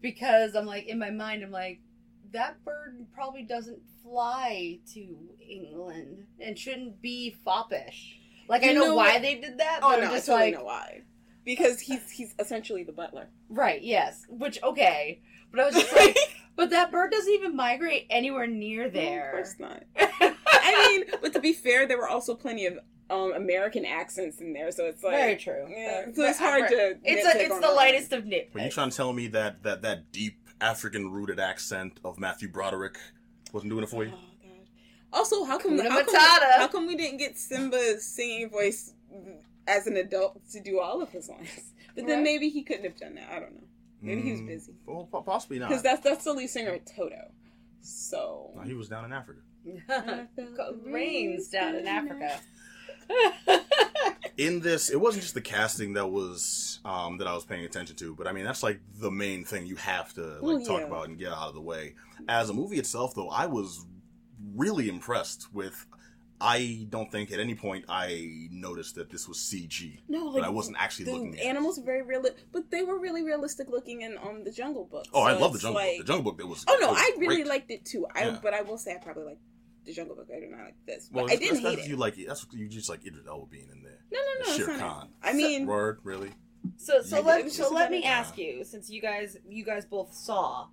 because 0.00 0.54
I'm 0.54 0.66
like 0.66 0.86
in 0.86 0.98
my 0.98 1.10
mind 1.10 1.42
I'm 1.42 1.50
like 1.50 1.80
that 2.32 2.64
bird 2.64 3.06
probably 3.14 3.42
doesn't 3.42 3.78
fly 4.02 4.78
to 4.94 5.16
England 5.48 6.26
and 6.40 6.58
shouldn't 6.58 7.00
be 7.02 7.36
foppish. 7.44 8.18
Like 8.48 8.64
I 8.64 8.72
know, 8.72 8.86
know 8.86 8.94
why 8.96 9.14
what- 9.14 9.22
they 9.22 9.36
did 9.36 9.58
that, 9.58 9.80
oh 9.82 9.90
but 9.90 9.96
no, 10.00 10.02
I'm 10.06 10.10
I 10.10 10.14
just 10.14 10.26
totally 10.26 10.46
like 10.52 10.54
know 10.60 10.64
why. 10.64 11.02
Because 11.44 11.80
he's 11.80 12.10
he's 12.10 12.34
essentially 12.38 12.82
the 12.82 12.92
butler. 12.92 13.28
right, 13.48 13.80
yes, 13.82 14.24
which 14.28 14.58
okay, 14.62 15.20
but 15.50 15.60
I 15.60 15.66
was 15.66 15.74
just 15.74 15.94
like, 15.94 16.16
but 16.56 16.70
that 16.70 16.90
bird 16.90 17.12
doesn't 17.12 17.32
even 17.32 17.54
migrate 17.54 18.06
anywhere 18.10 18.46
near 18.48 18.90
No, 18.90 19.00
of 19.00 19.30
course 19.32 19.54
not. 19.58 19.82
I 19.96 20.88
mean, 20.90 21.18
but 21.22 21.32
to 21.34 21.40
be 21.40 21.52
fair, 21.52 21.86
there 21.86 21.98
were 21.98 22.08
also 22.08 22.34
plenty 22.34 22.66
of 22.66 22.78
um, 23.10 23.32
American 23.34 23.84
accents 23.84 24.40
in 24.40 24.52
there, 24.52 24.72
so 24.72 24.86
it's 24.86 25.04
like 25.04 25.14
very 25.14 25.36
true. 25.36 25.66
Yeah, 25.70 26.06
so 26.12 26.24
it's 26.24 26.38
hard 26.40 26.68
to. 26.68 26.96
It's 27.04 27.26
a, 27.26 27.40
it's 27.40 27.54
the 27.54 27.60
that. 27.60 27.74
lightest 27.74 28.12
of 28.12 28.24
nitpicks. 28.24 28.56
Are 28.56 28.60
you 28.64 28.70
trying 28.70 28.90
to 28.90 28.96
tell 28.96 29.12
me 29.12 29.28
that 29.28 29.62
that 29.62 29.82
that 29.82 30.10
deep 30.10 30.38
African 30.60 31.10
rooted 31.10 31.38
accent 31.40 31.98
of 32.04 32.18
Matthew 32.18 32.48
Broderick 32.48 32.98
wasn't 33.52 33.70
doing 33.70 33.84
it 33.84 33.90
for 33.90 34.04
you. 34.04 34.12
Oh 34.14 34.18
you? 34.42 34.50
god. 34.50 34.66
Also, 35.12 35.44
how 35.44 35.58
come 35.58 35.78
how 35.78 36.02
come, 36.04 36.14
how 36.58 36.68
come 36.68 36.86
we 36.86 36.96
didn't 36.96 37.18
get 37.18 37.38
Simba's 37.38 38.04
singing 38.04 38.50
voice 38.50 38.92
as 39.66 39.86
an 39.86 39.96
adult 39.96 40.40
to 40.50 40.60
do 40.60 40.80
all 40.80 41.00
of 41.02 41.10
his 41.10 41.28
lines? 41.28 41.72
But 41.94 42.06
then 42.06 42.22
maybe 42.22 42.48
he 42.50 42.62
couldn't 42.62 42.84
have 42.84 42.96
done 42.98 43.14
that. 43.14 43.30
I 43.30 43.40
don't 43.40 43.54
know. 43.54 43.62
Maybe 44.02 44.22
he 44.22 44.32
was 44.32 44.40
Mm, 44.42 44.46
busy. 44.46 44.74
Well, 44.84 45.06
possibly 45.24 45.58
not. 45.58 45.70
Because 45.70 45.82
that's 45.82 46.02
that's 46.02 46.24
the 46.24 46.32
lead 46.34 46.48
singer 46.50 46.74
of 46.74 46.84
Toto. 46.84 47.30
So 47.80 48.50
No, 48.54 48.62
he 48.62 48.74
was 48.74 48.88
down 48.88 49.04
in 49.04 49.12
Africa. 49.12 49.40
rains 50.84 51.48
down 51.48 51.74
in 51.74 51.86
Africa. 51.86 52.38
in 54.36 54.60
this 54.60 54.90
it 54.90 55.00
wasn't 55.00 55.22
just 55.22 55.34
the 55.34 55.40
casting 55.40 55.94
that 55.94 56.06
was 56.06 56.80
um 56.84 57.16
that 57.18 57.26
i 57.26 57.34
was 57.34 57.44
paying 57.44 57.64
attention 57.64 57.96
to 57.96 58.14
but 58.14 58.26
i 58.26 58.32
mean 58.32 58.44
that's 58.44 58.62
like 58.62 58.80
the 59.00 59.10
main 59.10 59.44
thing 59.44 59.64
you 59.66 59.76
have 59.76 60.12
to 60.12 60.20
like 60.22 60.42
Well, 60.42 60.60
talk 60.64 60.82
about 60.82 61.08
and 61.08 61.18
get 61.18 61.32
out 61.32 61.48
of 61.48 61.54
the 61.54 61.60
way 61.62 61.94
as 62.28 62.50
a 62.50 62.52
movie 62.52 62.76
itself 62.78 63.14
though 63.14 63.28
i 63.30 63.46
was 63.46 63.86
really 64.54 64.88
impressed 64.88 65.52
with 65.54 65.86
I 66.38 66.86
don't 66.90 67.10
think 67.10 67.32
at 67.32 67.40
any 67.40 67.54
point 67.54 67.86
I 67.88 68.48
noticed 68.50 68.96
that 68.96 69.08
this 69.08 69.26
was 69.26 69.38
CG. 69.38 70.00
No, 70.06 70.26
But 70.26 70.40
like 70.40 70.44
I 70.44 70.50
wasn't 70.50 70.76
actually 70.78 71.06
the 71.06 71.12
looking 71.12 71.32
at 71.38 71.40
it. 71.40 71.46
animals 71.46 71.78
were 71.78 71.84
very 71.86 72.02
real, 72.02 72.22
but 72.52 72.70
they 72.70 72.82
were 72.82 72.98
really 72.98 73.22
realistic 73.24 73.70
looking 73.70 74.02
in 74.02 74.18
um 74.18 74.44
the 74.44 74.50
Jungle 74.50 74.84
Book. 74.84 75.06
Oh, 75.14 75.22
I 75.22 75.32
love 75.32 75.54
the 75.54 75.58
Jungle 75.60 75.80
like- 75.80 75.96
Book. 75.96 76.06
The 76.06 76.12
Jungle 76.12 76.24
Book 76.30 76.36
that 76.38 76.46
was. 76.46 76.62
Oh 76.68 76.76
no, 76.78 76.88
was 76.90 76.98
I 77.00 77.10
really 77.16 77.36
great. 77.36 77.46
liked 77.46 77.70
it 77.70 77.86
too. 77.86 78.06
I 78.14 78.26
Yeah. 78.26 78.38
but 78.42 78.52
I 78.52 78.60
will 78.60 78.76
say 78.76 78.94
I 78.94 78.98
probably 78.98 79.24
like 79.24 79.38
the 79.86 79.92
Jungle 79.92 80.16
Book. 80.16 80.28
I 80.34 80.40
do 80.40 80.46
not 80.48 80.60
like 80.64 80.74
this, 80.86 81.08
but 81.10 81.24
Well, 81.24 81.32
I 81.32 81.36
didn't 81.36 81.62
that's, 81.62 81.66
hate 81.66 81.76
that's 81.76 81.86
it. 81.86 81.90
You 81.90 81.96
like 81.96 82.18
it. 82.18 82.26
That's 82.28 82.46
you 82.52 82.68
just 82.68 82.90
like 82.90 83.06
Idris 83.06 83.26
Elba 83.26 83.46
being 83.46 83.68
in 83.72 83.82
there. 83.82 83.98
no, 84.12 84.18
no, 84.18 84.50
no, 84.50 84.56
Shere 84.56 84.70
it's 84.70 84.80
not. 84.80 85.00
Khan. 85.00 85.08
I 85.22 85.32
mean, 85.32 85.66
Word, 85.66 86.00
really? 86.02 86.30
So 86.76 87.00
so 87.02 87.18
You 87.18 87.22
let 87.22 87.50
so 87.52 87.72
let 87.72 87.90
me 87.90 88.02
ask 88.04 88.36
you, 88.36 88.64
since 88.64 88.90
you 88.90 89.00
guys 89.00 89.36
you 89.48 89.64
guys 89.64 89.84
both 89.86 90.12
saw 90.12 90.66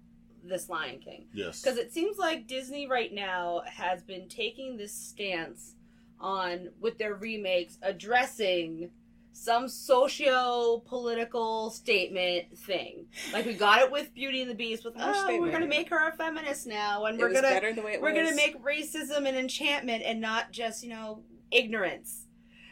this 0.44 0.68
Lion 0.68 1.00
King, 1.00 1.26
Yes. 1.34 1.62
because 1.62 1.78
it 1.78 1.94
seems 1.94 2.18
like 2.18 2.48
Disney 2.48 2.88
right 2.88 3.14
now 3.14 3.62
has 3.66 4.02
been 4.04 4.28
taking 4.28 4.76
this 4.76 4.94
stance 4.94 5.76
on 6.20 6.70
with 6.82 6.98
their 6.98 7.14
remakes 7.16 7.78
addressing 7.82 8.90
some 9.34 9.68
socio-political 9.68 11.72
statement 11.72 12.58
thing. 12.58 13.06
Like 13.34 13.46
we 13.46 13.54
got 13.54 13.82
it 13.82 13.92
with 13.92 14.14
Beauty 14.14 14.42
and 14.42 14.50
the 14.50 14.56
Beast 14.56 14.86
with 14.86 14.94
oh 14.98 15.28
they 15.28 15.40
we're 15.40 15.52
gonna 15.52 15.68
make 15.68 15.90
her 15.90 16.08
a 16.08 16.16
feminist 16.16 16.68
now 16.68 17.04
and 17.06 17.20
it 17.20 17.22
we're 17.22 17.34
gonna 17.34 17.50
better 17.50 17.74
the 17.74 17.82
way 17.82 17.94
it 17.94 18.02
we're 18.02 18.14
was. 18.14 18.24
gonna 18.24 18.36
make 18.36 18.62
racism 18.64 19.28
an 19.28 19.36
enchantment 19.36 20.04
and 20.06 20.22
not 20.22 20.52
just 20.52 20.84
you 20.84 20.90
know 20.90 21.22
ignorance. 21.52 22.28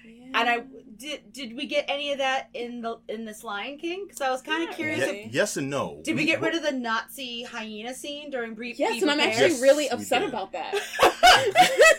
Yeah. 0.06 0.21
And 0.34 0.50
I 0.50 0.64
did. 0.98 1.34
Did 1.34 1.56
we 1.56 1.66
get 1.66 1.86
any 1.88 2.12
of 2.12 2.20
that 2.20 2.50
in 2.54 2.82
the 2.82 2.98
in 3.08 3.26
this 3.26 3.44
Lion 3.44 3.78
King? 3.78 4.06
Because 4.06 4.22
I 4.22 4.30
was 4.30 4.42
kind 4.42 4.64
of 4.64 4.70
Not 4.70 4.76
curious. 4.78 5.00
really. 5.00 5.20
If, 5.26 5.34
yes 5.34 5.58
and 5.58 5.70
no. 5.70 6.02
did 6.04 6.16
we 6.16 6.26
get 6.26 6.42
rid 6.42 6.56
of 6.56 6.64
the 6.64 6.72
Nazi 6.72 7.44
hyena 7.44 7.94
scene 7.94 8.30
during 8.32 8.54
Brief? 8.56 8.80
Yes, 8.80 9.02
and 9.02 9.10
I'm 9.12 9.20
Yes, 9.20 9.40
actually 9.42 9.62
really 9.62 9.90
upset 9.90 10.24
about 10.24 10.52
that. 10.54 10.74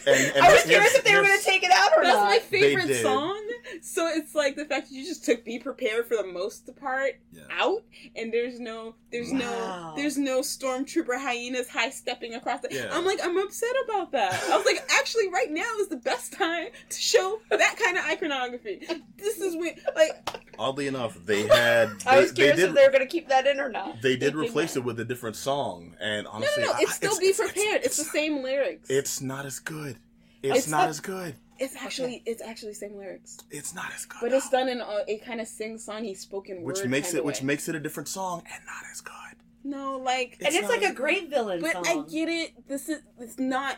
And, 0.04 0.16
and 0.34 0.44
I 0.44 0.52
was 0.52 0.62
here's- 0.64 0.64
curious 0.64 0.94
if 0.96 1.04
they 1.04 1.14
were 1.14 1.22
going 1.22 1.38
to 1.38 1.44
take 1.44 1.62
it 1.62 1.70
out 1.70 1.92
or 1.96 2.02
That's 2.02 2.14
not. 2.16 2.28
That's 2.30 2.50
my 2.52 2.58
favorite 2.58 3.02
song. 3.02 3.40
So 3.80 4.08
it's 4.08 4.34
like 4.34 4.56
the 4.56 4.64
fact 4.64 4.88
that 4.88 4.94
you 4.94 5.04
just 5.06 5.24
took 5.24 5.44
"Be 5.44 5.58
Prepared" 5.60 6.06
for 6.06 6.16
the 6.16 6.26
most 6.26 6.68
part 6.76 7.20
Yeah. 7.32 7.42
out, 7.50 7.82
and 8.16 8.32
there's 8.32 8.58
no, 8.58 8.96
there's 9.12 9.30
Wow. 9.32 9.38
no, 9.38 9.92
there's 9.96 10.18
no 10.18 10.40
stormtrooper 10.40 11.16
hyenas 11.18 11.68
high 11.68 11.90
stepping 11.90 12.34
across 12.34 12.60
the. 12.60 12.68
Yeah. 12.72 12.88
I'm 12.92 13.04
like, 13.06 13.20
I'm 13.22 13.36
upset 13.38 13.70
about 13.84 14.12
that. 14.12 14.34
I 14.50 14.56
was 14.56 14.66
like, 14.66 14.82
actually, 14.90 15.28
right 15.28 15.50
now 15.50 15.70
is 15.80 15.88
the 15.88 15.96
best 15.96 16.32
time 16.32 16.66
to 16.90 17.00
show 17.00 17.38
that 17.50 17.76
kind 17.82 17.96
of 17.96 18.04
iconography. 18.22 18.86
This 19.16 19.40
is 19.40 19.56
weird. 19.56 19.80
like, 19.94 20.28
Oddly 20.58 20.86
enough, 20.86 21.18
they 21.24 21.42
had. 21.46 21.90
I 22.06 22.18
was 22.20 22.32
they- 22.32 22.34
curious 22.36 22.56
they 22.56 22.62
did, 22.62 22.68
if 22.70 22.74
they 22.74 22.84
were 22.86 22.90
going 22.92 23.00
to 23.02 23.06
keep 23.06 23.28
that 23.28 23.46
in 23.46 23.60
or 23.60 23.68
not. 23.70 24.00
They 24.02 24.16
did 24.16 24.34
They 24.34 24.38
replace 24.38 24.76
it 24.76 24.84
with 24.84 24.98
a 25.00 25.04
different 25.04 25.36
song, 25.36 25.96
and 26.00 26.24
no, 26.24 26.30
honestly, 26.30 26.62
no, 26.64 26.68
no, 26.70 26.74
I- 26.74 26.80
it's 26.82 26.94
still 26.94 27.18
"Be 27.18 27.32
Prepared." 27.32 27.82
It's, 27.84 27.96
the 27.96 28.04
same 28.04 28.42
lyrics. 28.42 28.90
It's 28.90 29.20
not 29.20 29.46
as 29.46 29.58
good. 29.58 29.96
It's, 30.42 30.58
It's 30.58 30.68
not 30.68 30.78
not- 30.82 30.88
as 30.90 31.00
good. 31.00 31.34
It's 31.58 31.76
actually, 31.76 32.22
it's 32.26 32.42
actually 32.42 32.70
the 32.70 32.76
same 32.76 32.96
lyrics, 32.96 33.38
It's 33.52 33.72
not 33.72 33.92
as 33.94 34.04
good. 34.04 34.18
but 34.20 34.32
it's 34.32 34.50
done 34.50 34.68
in 34.68 34.80
a, 34.80 35.04
a 35.06 35.18
kind 35.18 35.40
of 35.40 35.46
sing-songy 35.46 36.16
spoken 36.16 36.62
which 36.64 36.78
word 36.80 36.90
makes 36.90 37.08
kinda 37.08 37.18
it 37.18 37.24
which 37.24 37.40
way. 37.40 37.46
makes 37.46 37.68
it 37.68 37.76
a 37.76 37.80
different 37.80 38.08
song 38.08 38.42
and 38.52 38.64
not 38.66 38.82
as 38.90 39.00
good. 39.00 39.12
no, 39.62 39.96
like 39.98 40.38
and 40.44 40.52
it's 40.52 40.68
like 40.68 40.82
a 40.82 40.92
great 40.92 41.30
villain 41.30 41.60
But 41.60 41.72
song. 41.74 41.84
I 41.86 42.10
get 42.10 42.28
it. 42.28 42.66
This 42.66 42.88
is 42.88 43.02
it's 43.20 43.38
not 43.38 43.76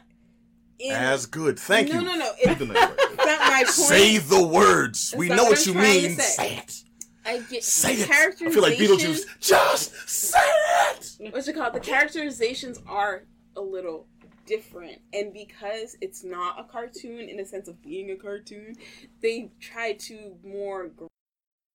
in 0.78 0.92
As 0.92 1.26
good. 1.26 1.58
Thank 1.58 1.88
no, 1.92 2.00
you. 2.00 2.06
No, 2.06 2.14
no, 2.16 2.30
Put 2.42 2.50
It's 2.50 2.58
the 2.58 2.66
next 2.66 2.98
word. 2.98 3.16
not 3.18 3.38
my 3.40 3.58
point. 3.64 3.68
Say 3.68 4.18
the 4.18 4.46
words. 4.46 5.10
That's 5.10 5.18
we 5.18 5.28
know 5.28 5.44
what 5.44 5.50
what 5.58 5.66
you 5.66 5.74
mean. 5.74 6.16
say. 6.16 6.22
Say 6.22 6.56
it. 6.56 6.82
I 7.26 7.40
get 7.50 7.64
Say 7.64 7.94
it. 7.94 8.10
I 8.10 8.30
feel 8.32 8.62
like. 8.62 8.76
Beetlejuice. 8.78 9.22
Just 9.40 10.08
say 10.08 10.38
it. 10.40 11.32
What's 11.32 11.48
it 11.48 11.54
called? 11.54 11.72
The 11.74 11.80
characterizations 11.80 12.80
are 12.86 13.24
a 13.56 13.60
little 13.62 14.06
different, 14.46 14.98
and 15.14 15.32
because 15.32 15.96
it's 16.02 16.22
not 16.22 16.60
a 16.60 16.64
cartoon 16.64 17.28
in 17.30 17.38
the 17.38 17.46
sense 17.46 17.66
of 17.66 17.80
being 17.82 18.10
a 18.10 18.16
cartoon, 18.16 18.74
they 19.22 19.50
try 19.58 19.94
to 19.94 20.34
more 20.44 20.88
ground 20.88 21.08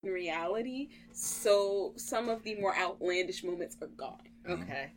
in 0.03 0.11
reality. 0.13 0.89
So 1.13 1.95
some 1.97 2.29
of 2.29 2.43
the 2.43 2.57
more 2.57 2.77
outlandish 2.77 3.43
moments 3.43 3.77
are 3.81 3.87
gone. 3.89 4.21
okay. 4.49 4.93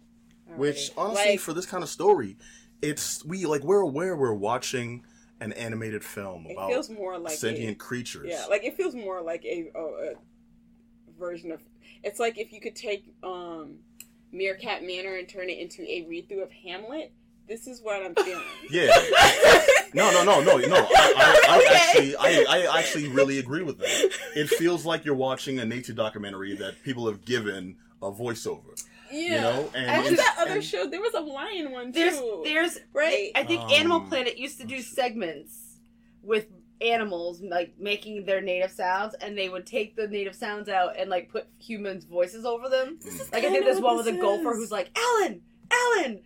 Which 0.58 0.92
honestly, 0.98 1.32
Like- 1.32 1.40
for 1.40 1.54
this 1.54 1.66
kind 1.66 1.82
of 1.82 1.90
story, 1.90 2.36
it's 2.82 3.24
we 3.26 3.46
like 3.46 3.64
we're 3.64 3.82
aware 3.82 4.16
we're 4.16 4.34
watching 4.34 5.04
an 5.40 5.54
animated 5.54 6.04
film 6.04 6.46
about 6.46 6.70
It 6.70 6.74
feels 6.74 6.90
more 6.90 7.18
like 7.18 7.34
sentient 7.34 7.74
a, 7.74 7.80
creatures. 7.80 8.28
Yeah, 8.30 8.46
like 8.50 8.64
it 8.64 8.76
feels 8.78 8.96
more 8.96 9.22
like 9.22 9.44
a, 9.46 9.72
a, 9.76 9.82
a 9.82 10.14
version 11.20 11.52
of. 11.52 11.62
It's 12.04 12.20
like 12.20 12.38
if 12.38 12.52
you 12.52 12.62
could 12.62 12.76
take 12.76 13.06
um, 13.24 13.78
Meerkat 14.32 14.84
Manor 14.84 15.16
and 15.16 15.28
turn 15.28 15.50
it 15.50 15.58
into 15.58 15.84
a 15.84 16.06
read 16.08 16.30
through 16.30 16.44
of 16.44 16.52
Hamlet. 16.52 17.12
This 17.48 17.68
is 17.68 17.82
what 17.82 18.02
I'm 18.02 18.16
feeling. 18.16 18.44
Yeah. 18.70 18.88
No, 19.94 20.10
no, 20.12 20.24
no, 20.24 20.40
no, 20.42 20.58
no. 20.58 20.76
I, 20.76 20.88
I, 21.18 21.46
I 21.50 21.58
Okay. 21.58 21.76
actually, 21.76 22.16
I, 22.16 22.46
I 22.48 22.80
actually 22.80 23.10
really 23.10 23.40
agree 23.40 23.62
with 23.64 23.78
that. 23.80 24.12
It 24.38 24.48
feels 24.48 24.86
like 24.86 25.04
you're 25.04 25.16
watching 25.16 25.60
a 25.60 25.66
nature 25.66 25.92
documentary 25.92 26.56
that 26.56 26.82
people 26.84 27.08
have 27.08 27.26
given 27.26 27.76
a 28.02 28.12
voiceover. 28.12 28.82
Yeah. 29.12 29.42
know, 29.42 29.70
and 29.76 29.86
and 29.88 30.06
it's- 30.08 30.18
that 30.18 30.38
other 30.40 30.56
and- 30.56 30.64
show, 30.64 30.88
there 30.88 31.02
was 31.02 31.14
a 31.14 31.20
lion 31.20 31.72
one 31.72 31.92
There's 31.92 32.18
too. 32.18 32.42
there's 32.46 32.80
right? 32.94 33.32
I 33.36 33.44
think 33.44 33.62
Um, 33.62 33.72
Animal 33.72 34.02
Planet 34.02 34.38
used 34.38 34.60
to 34.62 34.66
do 34.66 34.82
segments 34.82 35.78
with 36.24 36.48
animals 36.80 37.42
like 37.42 37.74
making 37.78 38.26
their 38.26 38.42
native 38.42 38.72
sounds 38.72 39.14
and 39.22 39.38
they 39.38 39.50
would 39.50 39.66
take 39.68 39.96
the 39.96 40.08
native 40.08 40.34
sounds 40.34 40.68
out 40.70 40.96
and 40.98 41.10
like 41.10 41.30
put 41.30 41.46
humans 41.60 42.06
voices 42.06 42.46
over 42.46 42.70
them. 42.70 42.98
Like 43.34 43.44
I 43.44 43.50
think 43.52 43.66
there's 43.66 43.80
one 43.82 43.98
with 43.98 44.08
a 44.08 44.14
golfer 44.14 44.56
who's 44.56 44.72
like, 44.72 44.90
Alan, 44.98 45.42
Alan, 45.70 46.22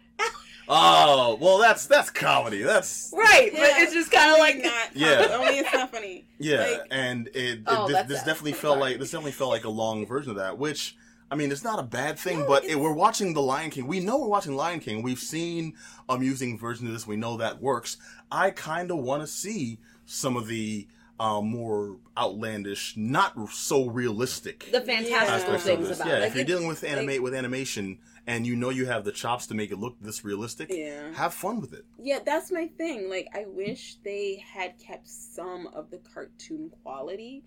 Oh, 0.68 1.38
well, 1.40 1.60
that's 1.60 1.86
that's 1.86 2.10
comedy. 2.10 2.64
That's 2.64 3.12
right, 3.16 3.52
but 3.54 3.62
it's 3.82 3.94
just 3.94 4.12
kind 4.12 4.32
of 4.32 4.40
like 4.40 4.64
not. 4.64 4.96
Yeah. 4.96 5.28
Only 5.40 5.60
it's 5.60 5.72
not 5.74 5.92
funny. 5.92 6.26
yeah, 6.40 6.58
Like- 6.62 6.82
and 6.90 7.28
it, 7.30 7.36
it 7.36 7.60
Oh, 7.68 7.88
this, 7.88 8.08
this 8.08 8.24
definitely 8.24 8.54
felt 8.54 8.80
like 8.80 8.98
this 8.98 9.12
definitely 9.12 9.34
felt 9.34 9.52
like 9.52 9.66
a 9.66 9.70
long 9.70 10.06
version 10.08 10.32
of 10.32 10.38
that. 10.38 10.58
Which 10.58 10.96
I 11.32 11.36
mean, 11.36 11.52
it's 11.52 11.64
not 11.64 11.80
a 11.80 11.84
bad 11.84 12.20
thing, 12.20 12.40
No, 12.40 12.48
but 12.48 12.66
it, 12.66 12.80
we're 12.80 12.94
watching 12.94 13.34
The 13.34 13.42
Lion 13.42 13.72
King. 13.72 13.88
We 13.88 14.00
know 14.00 14.20
we're 14.20 14.28
watching 14.28 14.56
Lion 14.56 14.80
King. 14.80 15.02
We've 15.02 15.20
seen 15.20 15.74
amusing 16.08 16.58
versions 16.60 16.88
of 16.90 16.94
this. 16.94 17.08
We 17.08 17.16
know 17.16 17.38
that 17.38 17.62
works. 17.62 17.98
I 18.32 18.52
kind 18.52 18.92
of 18.92 18.98
want 19.00 19.24
to 19.24 19.28
see 19.28 19.80
some 20.06 20.38
of 20.38 20.48
the 20.48 20.88
uh, 21.20 21.42
more 21.42 21.98
outlandish, 22.18 22.96
not 22.98 23.50
so 23.50 23.86
realistic 23.88 24.70
the 24.72 24.82
fantastical 24.82 25.56
of 25.56 25.62
things 25.62 25.90
about 25.90 26.08
Yeah, 26.08 26.18
it. 26.18 26.24
if 26.28 26.36
you're 26.36 26.44
dealing 26.44 26.68
with 26.68 26.84
animate 26.84 27.08
like- 27.22 27.24
with 27.24 27.34
animation 27.34 28.00
and 28.28 28.46
you 28.46 28.56
know 28.56 28.70
you 28.70 28.86
have 28.88 29.06
the 29.06 29.12
chops 29.14 29.48
to 29.48 29.54
make 29.56 29.72
it 29.72 29.78
look 29.78 29.96
this 30.02 30.26
realistic, 30.26 30.70
Yeah. 30.72 31.14
have 31.14 31.34
fun 31.34 31.62
with 31.62 31.74
it. 31.74 31.86
Yeah, 32.02 32.20
that's 32.26 32.52
my 32.52 32.68
thing. 32.68 33.10
Like, 33.10 33.30
I 33.34 33.46
wish 33.48 33.96
they 34.04 34.44
had 34.54 34.78
kept 34.78 35.08
some 35.08 35.68
of 35.68 35.90
the 35.90 36.00
cartoon 36.00 36.72
quality. 36.84 37.44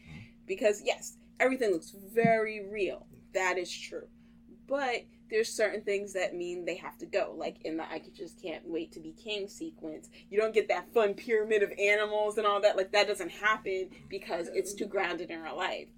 Because, 0.47 0.81
yes, 0.85 1.19
everything 1.41 1.71
looks 1.73 1.91
very 2.15 2.65
real. 2.65 3.07
That 3.35 3.59
is 3.59 3.71
true. 3.71 4.07
But 4.67 5.05
there's 5.31 5.53
certain 5.53 5.83
things 5.83 6.13
that 6.15 6.35
mean 6.35 6.65
they 6.65 6.77
have 6.77 6.99
to 6.99 7.07
go. 7.07 7.35
Like 7.37 7.57
in 7.65 7.77
the 7.77 7.85
I 7.85 8.03
just 8.15 8.41
can't 8.43 8.67
wait 8.67 8.93
to 8.93 9.01
be 9.01 9.13
king 9.13 9.49
sequence. 9.49 10.09
You 10.31 10.39
don't 10.39 10.55
get 10.55 10.69
that 10.69 10.93
fun 10.93 11.15
pyramid 11.15 11.63
of 11.63 11.73
animals 11.79 12.39
and 12.39 12.47
all 12.47 12.61
that. 12.63 12.77
Like, 12.77 12.93
that 12.93 13.07
doesn't 13.07 13.31
happen 13.31 13.91
because 14.09 14.49
it's 14.49 14.75
too 14.75 14.87
grounded 14.87 15.31
in 15.31 15.41
real 15.43 15.57
life. 15.57 15.89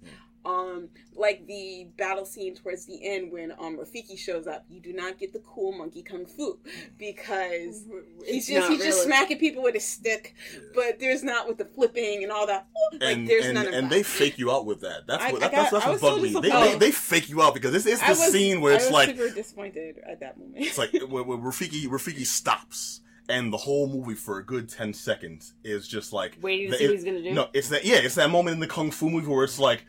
Um, 0.43 0.89
like 1.15 1.45
the 1.45 1.87
battle 1.97 2.25
scene 2.25 2.55
towards 2.55 2.85
the 2.85 2.99
end 3.07 3.31
when 3.31 3.51
um 3.59 3.77
Rafiki 3.77 4.17
shows 4.17 4.47
up, 4.47 4.65
you 4.69 4.79
do 4.79 4.91
not 4.91 5.19
get 5.19 5.33
the 5.33 5.39
cool 5.39 5.71
monkey 5.71 6.01
kung 6.01 6.25
fu 6.25 6.57
because 6.97 7.85
he's 8.25 8.47
just 8.47 8.59
not 8.69 8.71
he's 8.71 8.83
just 8.83 9.03
smacking 9.03 9.37
people 9.37 9.61
with 9.61 9.75
a 9.75 9.79
stick, 9.79 10.33
but 10.73 10.99
there's 10.99 11.23
not 11.23 11.47
with 11.47 11.57
the 11.57 11.65
flipping 11.65 12.23
and 12.23 12.31
all 12.31 12.47
that. 12.47 12.67
Like 12.93 13.01
and 13.03 13.27
there's 13.27 13.45
and, 13.45 13.53
none 13.53 13.67
of 13.67 13.73
and 13.73 13.85
that. 13.85 13.89
they 13.95 14.03
fake 14.03 14.39
you 14.39 14.51
out 14.51 14.65
with 14.65 14.81
that. 14.81 15.05
That's 15.07 15.23
I- 15.23 15.31
what 15.31 15.43
I 15.43 15.47
that, 15.47 15.51
that's, 15.51 15.71
got- 15.71 15.83
that's 15.83 15.85
I 15.85 15.89
what 16.09 16.21
was 16.21 16.31
so 16.31 16.41
bugged 16.41 16.43
me. 16.43 16.49
They, 16.49 16.71
they 16.71 16.77
they 16.79 16.91
fake 16.91 17.29
you 17.29 17.41
out 17.41 17.53
because 17.53 17.71
this 17.71 17.85
is 17.85 17.99
the 17.99 18.07
was- 18.07 18.31
scene 18.31 18.61
where 18.61 18.73
I 18.73 18.75
it's 18.77 18.85
was 18.85 18.93
like 18.93 19.09
super 19.09 19.29
disappointed 19.29 19.99
at 20.07 20.19
that 20.21 20.37
moment. 20.39 20.55
it's 20.57 20.77
like 20.77 20.91
where, 21.07 21.23
where 21.23 21.37
Rafiki 21.37 21.85
Rafiki 21.85 22.25
stops 22.25 23.01
and 23.29 23.51
the 23.53 23.57
whole 23.57 23.87
movie 23.87 24.15
for 24.15 24.37
a 24.39 24.43
good 24.45 24.67
ten 24.69 24.93
seconds 24.93 25.53
is 25.63 25.87
just 25.87 26.11
like 26.13 26.37
Waiting 26.41 26.67
to 26.67 26.71
the- 26.71 26.77
see 26.77 26.85
what 26.87 26.95
he's 26.95 27.03
gonna 27.03 27.21
do? 27.23 27.33
No, 27.33 27.49
it's 27.53 27.69
that 27.69 27.85
yeah, 27.85 27.97
it's 27.97 28.15
that 28.15 28.29
moment 28.29 28.55
in 28.55 28.59
the 28.59 28.67
kung 28.67 28.91
fu 28.91 29.09
movie 29.09 29.27
where 29.27 29.43
it's 29.43 29.59
like 29.59 29.85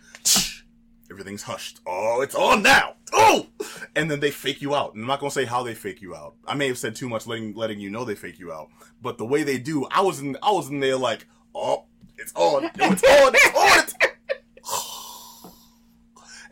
everything's 1.11 1.43
hushed. 1.43 1.80
Oh, 1.87 2.20
it's 2.22 2.35
on 2.35 2.62
now. 2.62 2.95
Oh, 3.12 3.47
and 3.95 4.11
then 4.11 4.20
they 4.20 4.30
fake 4.30 4.62
you 4.62 4.74
out. 4.74 4.95
And 4.95 5.03
I'm 5.03 5.09
not 5.09 5.20
gonna 5.20 5.30
say 5.30 5.45
how 5.45 5.62
they 5.62 5.74
fake 5.74 6.01
you 6.01 6.14
out. 6.14 6.35
I 6.47 6.55
may 6.55 6.68
have 6.68 6.78
said 6.78 6.95
too 6.97 7.09
much, 7.09 7.26
letting 7.26 7.55
letting 7.55 7.80
you 7.80 7.91
know 7.91 8.05
they 8.05 8.14
fake 8.14 8.39
you 8.39 8.53
out. 8.53 8.68
But 9.03 9.18
the 9.18 9.26
way 9.26 9.43
they 9.43 9.59
do, 9.59 9.87
I 9.91 10.01
was 10.01 10.20
in 10.20 10.37
I 10.43 10.51
was 10.53 10.68
in 10.70 10.80
there 10.80 10.97
like, 10.97 11.26
oh, 11.55 11.85
it's 12.16 12.33
on, 12.35 12.62
Yo, 12.62 12.68
it's 12.74 13.03
on, 13.03 13.33
it's 13.35 13.57
on. 13.57 13.78
It's... 13.78 13.95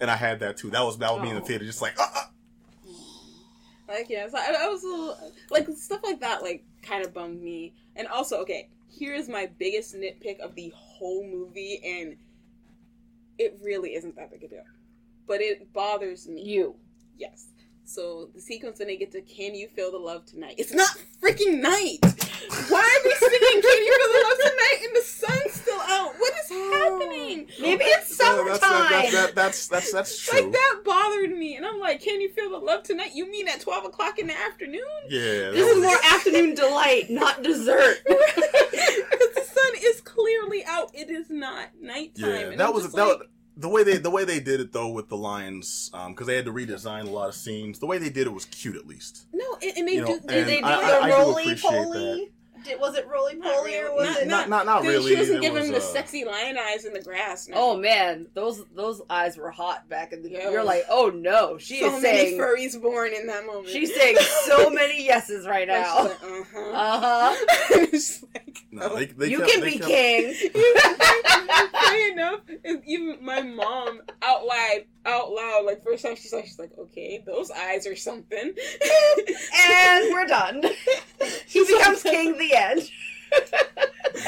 and 0.00 0.10
I 0.10 0.16
had 0.16 0.40
that 0.40 0.56
too. 0.56 0.70
That 0.70 0.82
was 0.82 0.98
that 0.98 1.12
was 1.12 1.22
me 1.22 1.28
in 1.30 1.36
the 1.36 1.42
Oh. 1.42 1.44
theater, 1.44 1.64
just 1.64 1.80
like, 1.82 1.98
uh, 1.98 2.06
uh. 2.14 2.24
Like 4.00 4.08
yeah, 4.08 4.26
so 4.30 4.38
I, 4.38 4.64
I 4.64 4.68
was 4.68 4.82
a 4.82 4.86
little 4.86 5.32
like 5.50 5.68
stuff 5.76 6.00
like 6.02 6.20
that 6.20 6.42
like 6.42 6.64
kind 6.80 7.04
of 7.04 7.12
bummed 7.12 7.42
me. 7.42 7.74
And 7.96 8.08
also, 8.08 8.38
okay, 8.38 8.70
here's 8.90 9.28
my 9.28 9.50
biggest 9.58 9.94
nitpick 9.94 10.40
of 10.40 10.54
the 10.54 10.72
whole 10.74 11.22
movie, 11.22 11.82
and 11.84 12.16
it 13.38 13.58
really 13.62 13.90
isn't 13.94 14.16
that 14.16 14.30
big 14.30 14.42
a 14.44 14.48
deal, 14.48 14.64
but 15.26 15.42
it 15.42 15.70
bothers 15.74 16.26
me. 16.26 16.40
You. 16.40 16.76
Yes. 17.18 17.48
So 17.84 18.30
the 18.34 18.40
sequence 18.40 18.78
when 18.78 18.88
they 18.88 18.96
get 18.96 19.12
to 19.12 19.20
"Can 19.20 19.54
you 19.54 19.68
feel 19.68 19.92
the 19.92 19.98
love 19.98 20.24
tonight?" 20.24 20.54
It's 20.56 20.72
not 20.72 20.96
freaking 21.22 21.60
night. 21.60 21.98
Why 22.70 22.80
are 22.80 23.04
we 23.04 23.14
singing 23.16 23.62
"Can 23.62 23.84
you 23.84 23.98
feel 23.98 24.14
the 24.14 24.20
what 26.06 26.32
is 26.44 26.50
happening? 26.50 27.46
Oh. 27.48 27.62
Maybe 27.62 27.84
it's 27.84 28.16
summertime. 28.16 28.46
No, 28.46 28.48
that's, 28.54 28.60
that, 28.70 29.12
that, 29.12 29.34
that's, 29.34 29.68
that's, 29.68 29.92
that's 29.92 30.18
true. 30.24 30.40
Like 30.40 30.52
that 30.52 30.80
bothered 30.84 31.30
me, 31.30 31.56
and 31.56 31.66
I'm 31.66 31.78
like, 31.80 32.02
can 32.02 32.20
you 32.20 32.30
feel 32.30 32.50
the 32.50 32.58
love 32.58 32.82
tonight? 32.82 33.10
You 33.14 33.30
mean 33.30 33.48
at 33.48 33.60
twelve 33.60 33.84
o'clock 33.84 34.18
in 34.18 34.26
the 34.26 34.38
afternoon? 34.38 34.80
Yeah. 35.08 35.50
This 35.50 35.68
is 35.68 35.82
more 35.82 35.96
afternoon 36.12 36.54
delight, 36.54 37.10
not 37.10 37.42
dessert. 37.42 37.98
the 38.06 39.42
sun 39.44 39.72
is 39.82 40.00
clearly 40.00 40.64
out. 40.66 40.90
It 40.94 41.10
is 41.10 41.30
not 41.30 41.68
nighttime. 41.80 42.30
Yeah, 42.30 42.50
and 42.50 42.60
that 42.60 42.72
was 42.72 42.90
that. 42.92 43.04
Like, 43.04 43.28
the 43.56 43.68
way 43.68 43.84
they 43.84 43.98
the 43.98 44.10
way 44.10 44.24
they 44.24 44.40
did 44.40 44.60
it 44.60 44.72
though 44.72 44.88
with 44.88 45.08
the 45.08 45.16
lions 45.16 45.90
because 45.92 46.08
um, 46.08 46.26
they 46.26 46.36
had 46.36 46.46
to 46.46 46.52
redesign 46.52 47.06
a 47.06 47.10
lot 47.10 47.28
of 47.28 47.34
scenes. 47.34 47.78
The 47.78 47.86
way 47.86 47.98
they 47.98 48.08
did 48.08 48.26
it 48.26 48.30
was 48.30 48.46
cute 48.46 48.76
at 48.76 48.86
least. 48.86 49.26
No, 49.32 49.44
and, 49.62 49.72
and 49.76 49.88
they 49.88 49.94
you 49.94 50.00
know, 50.00 50.06
do 50.06 50.20
they, 50.24 50.42
they 50.44 50.60
do 50.60 50.66
I, 50.66 51.08
the 51.08 51.14
roly 51.14 51.54
poly. 51.56 52.30
Did, 52.64 52.80
was 52.80 52.96
it 52.96 53.06
roly 53.08 53.36
Not 53.36 53.54
poly 53.54 53.76
or 53.78 53.84
really. 53.84 53.94
was 53.96 54.06
Not- 54.08 54.22
it 54.22 54.28
Not 54.28 54.48
not 54.48 54.66
not 54.66 54.82
Dude, 54.82 54.90
really. 54.92 55.10
She 55.10 55.16
doesn't 55.16 55.40
There 55.40 55.50
give 55.52 55.56
him 55.56 55.70
the 55.72 55.78
uh, 55.78 55.80
sexy 55.80 56.24
lion 56.24 56.56
eyes 56.58 56.84
in 56.84 56.92
the 56.92 57.00
grass. 57.02 57.48
No. 57.48 57.56
Oh 57.56 57.76
man, 57.76 58.26
those 58.34 58.64
those 58.74 59.00
eyes 59.10 59.36
were 59.36 59.50
hot 59.50 59.88
back 59.88 60.12
in 60.12 60.22
the. 60.22 60.30
Yeah. 60.30 60.50
You're 60.50 60.64
like, 60.64 60.84
oh 60.90 61.10
no, 61.14 61.58
she 61.58 61.80
so 61.80 61.86
is 61.96 62.02
many 62.02 62.18
saying 62.18 62.40
furries 62.40 62.80
born 62.80 63.12
in 63.12 63.26
that 63.28 63.46
moment. 63.46 63.68
she's 63.68 63.94
saying 63.94 64.16
so 64.46 64.70
many 64.80 65.04
yeses 65.04 65.46
right 65.46 65.66
now. 65.68 66.04
like, 66.04 66.22
uh-huh. 66.22 66.70
Uh 66.72 67.34
huh. 67.34 67.86
Like, 68.34 68.64
No, 68.72 68.96
they, 68.96 69.06
they 69.06 69.28
You 69.28 69.38
kept- 69.40 69.50
can 69.50 69.60
they 69.60 69.70
be 69.70 69.78
kept- 69.78 69.90
king. 69.90 70.50
Funny 71.72 72.10
enough, 72.12 72.40
even 72.86 73.18
my 73.22 73.42
mom 73.42 74.00
out 74.22 74.44
loud, 74.46 74.84
out 75.06 75.32
loud, 75.32 75.64
like 75.66 75.82
first 75.82 76.04
time 76.04 76.14
she's 76.16 76.32
like, 76.32 76.44
she's 76.46 76.58
like, 76.58 76.70
okay, 76.78 77.22
those 77.26 77.50
eyes 77.50 77.86
are 77.86 77.96
something. 77.96 78.52
and 79.56 80.04
we're 80.12 80.26
done. 80.26 80.62
He 81.46 81.64
becomes 81.66 82.02
king. 82.02 82.36
The 82.38 82.49
end. 82.54 82.90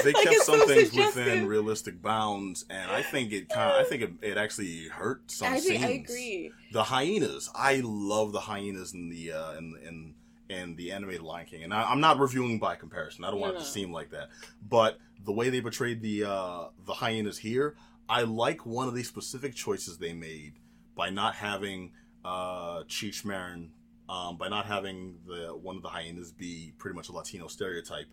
They 0.04 0.12
Like, 0.12 0.22
kept 0.24 0.42
some 0.42 0.60
so 0.60 0.66
things 0.66 0.92
within 0.94 1.46
realistic 1.46 2.00
bounds, 2.00 2.64
and 2.70 2.90
I 2.90 3.02
think 3.02 3.32
it 3.32 3.48
kind. 3.48 3.72
I 3.72 3.84
think 3.84 4.02
it, 4.02 4.12
it 4.22 4.36
actually 4.38 4.88
hurt 4.88 5.30
some 5.30 5.52
I 5.52 5.58
scenes. 5.58 5.84
I 5.84 5.88
agree. 5.88 6.50
The 6.72 6.84
hyenas, 6.84 7.50
I 7.54 7.80
love 7.84 8.32
the 8.32 8.40
hyenas 8.40 8.94
in 8.94 9.10
the 9.10 9.32
uh, 9.32 9.52
in 9.58 9.74
in 9.86 10.14
in 10.56 10.76
the 10.76 10.92
animated 10.92 11.22
Lion 11.22 11.46
King, 11.46 11.64
and 11.64 11.74
I, 11.74 11.82
I'm 11.82 12.00
not 12.00 12.18
reviewing 12.18 12.58
by 12.58 12.76
comparison. 12.76 13.24
I 13.24 13.30
don't 13.30 13.40
want 13.40 13.54
it 13.54 13.58
No. 13.58 13.64
to 13.64 13.70
seem 13.70 13.92
like 13.92 14.10
that, 14.10 14.28
but 14.68 14.98
the 15.24 15.32
way 15.32 15.50
they 15.50 15.60
portrayed 15.60 16.00
the 16.00 16.24
uh, 16.24 16.64
the 16.86 16.94
hyenas 16.94 17.38
here, 17.38 17.74
I 18.08 18.22
like 18.22 18.64
one 18.64 18.88
of 18.88 18.94
the 18.94 19.02
specific 19.02 19.54
choices 19.54 19.98
they 19.98 20.12
made 20.12 20.54
by 20.94 21.10
not 21.10 21.34
having 21.34 21.92
uh, 22.24 22.84
Cheech 22.84 23.24
Marin, 23.24 23.72
um, 24.12 24.36
by 24.36 24.48
not 24.48 24.66
having 24.66 25.16
the 25.26 25.56
one 25.56 25.76
of 25.76 25.82
the 25.82 25.88
hyenas 25.88 26.32
be 26.32 26.74
pretty 26.76 26.94
much 26.94 27.08
a 27.08 27.12
Latino 27.12 27.46
stereotype, 27.46 28.08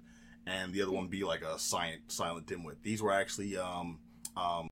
and 0.47 0.71
the 0.73 0.81
other 0.81 0.91
one 0.91 1.07
be 1.07 1.23
like 1.23 1.41
a 1.41 1.59
silent 1.59 2.01
silent 2.07 2.47
dimwit. 2.47 2.75
These 2.81 3.01
were 3.01 3.11
actually 3.11 3.57
um, 3.57 3.99
um, 4.37 4.69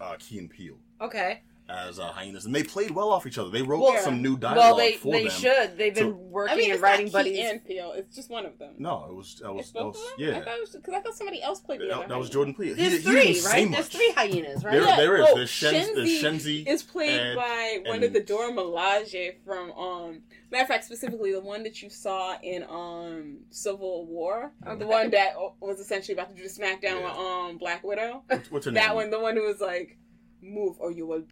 uh, 0.00 0.14
Key 0.18 0.38
and 0.38 0.48
Peele 0.48 0.78
Okay. 1.00 1.42
As 1.66 1.98
uh, 1.98 2.08
hyenas, 2.08 2.44
and 2.44 2.54
they 2.54 2.62
played 2.62 2.90
well 2.90 3.10
off 3.10 3.26
each 3.26 3.38
other. 3.38 3.48
They 3.48 3.62
wrote 3.62 3.80
Well, 3.80 3.96
some 4.02 4.20
new 4.20 4.36
dialogue 4.36 4.58
Well, 4.58 4.76
they 4.76 4.92
for 4.96 5.12
they 5.12 5.22
them. 5.24 5.32
should. 5.32 5.78
They've 5.78 5.94
been 5.94 6.10
So- 6.12 6.16
working 6.16 6.52
I 6.54 6.56
mean, 6.58 6.72
and 6.72 6.80
writing 6.82 7.06
not 7.06 7.12
buddies. 7.12 7.38
And 7.38 7.64
Peele. 7.64 7.92
It's 7.96 8.14
just 8.14 8.28
one 8.28 8.44
of 8.44 8.58
them. 8.58 8.74
No, 8.76 9.06
it 9.08 9.14
was 9.14 9.36
that 9.36 9.50
was, 9.54 9.62
It's 9.64 9.72
that 9.72 9.78
both 9.78 9.94
was 9.94 10.02
of 10.12 10.18
them? 10.18 10.28
Yeah. 10.28 10.44
thought, 10.44 10.56
it 10.56 10.60
was, 10.60 10.70
cause 10.84 10.94
I 10.94 11.00
thought 11.00 11.14
somebody 11.14 11.42
else 11.42 11.60
played 11.60 11.80
the 11.80 11.86
That, 11.86 11.94
other 12.00 12.08
that 12.08 12.18
was. 12.18 12.28
Jordan 12.28 12.54
Peele. 12.54 12.74
He, 12.74 12.82
There's 12.82 12.92
he 12.92 12.98
three, 12.98 13.22
didn't 13.22 13.36
say 13.36 13.50
right? 13.62 13.70
much. 13.70 13.76
There's 13.78 13.88
three 13.88 14.12
hyenas, 14.14 14.62
right? 14.62 14.72
There, 14.72 14.82
Yeah. 14.82 14.96
there 14.96 15.16
is. 15.16 15.26
Oh, 15.30 15.36
There's, 15.36 15.48
Shen, 15.50 15.72
there's 15.94 16.08
Shenzi 16.10 16.64
Shenzi. 16.64 16.66
is 16.68 16.82
played 16.82 17.18
and- 17.18 17.36
by 17.36 17.78
one 17.86 17.94
and- 17.96 18.04
of 18.04 18.12
the 18.12 18.20
Dora 18.20 18.52
Milaje 18.52 19.36
from 19.46 19.72
um 19.72 20.22
matter 20.50 20.62
of 20.64 20.68
fact 20.68 20.84
specifically 20.84 21.32
the 21.32 21.40
one 21.40 21.62
that 21.62 21.80
you 21.82 21.88
saw 21.88 22.36
in 22.42 22.62
um 22.64 23.38
Civil 23.50 24.06
War 24.06 24.52
Okay. 24.66 24.78
the 24.78 24.86
one 24.86 25.10
that 25.12 25.34
was 25.60 25.80
essentially 25.80 26.12
about 26.12 26.28
to 26.28 26.36
do 26.36 26.42
the 26.42 26.48
smackdown 26.48 27.00
Yeah. 27.00 27.08
with 27.08 27.16
um 27.18 27.56
Black 27.58 27.82
Widow 27.82 28.22
What's, 28.28 28.50
what's 28.50 28.66
her 28.66 28.72
that 28.72 28.94
one 28.94 29.10
the 29.10 29.18
one 29.18 29.34
who 29.36 29.42
was 29.44 29.60
like 29.60 29.96
move 30.42 30.76
or 30.78 30.90
you 30.92 31.06
will 31.06 31.22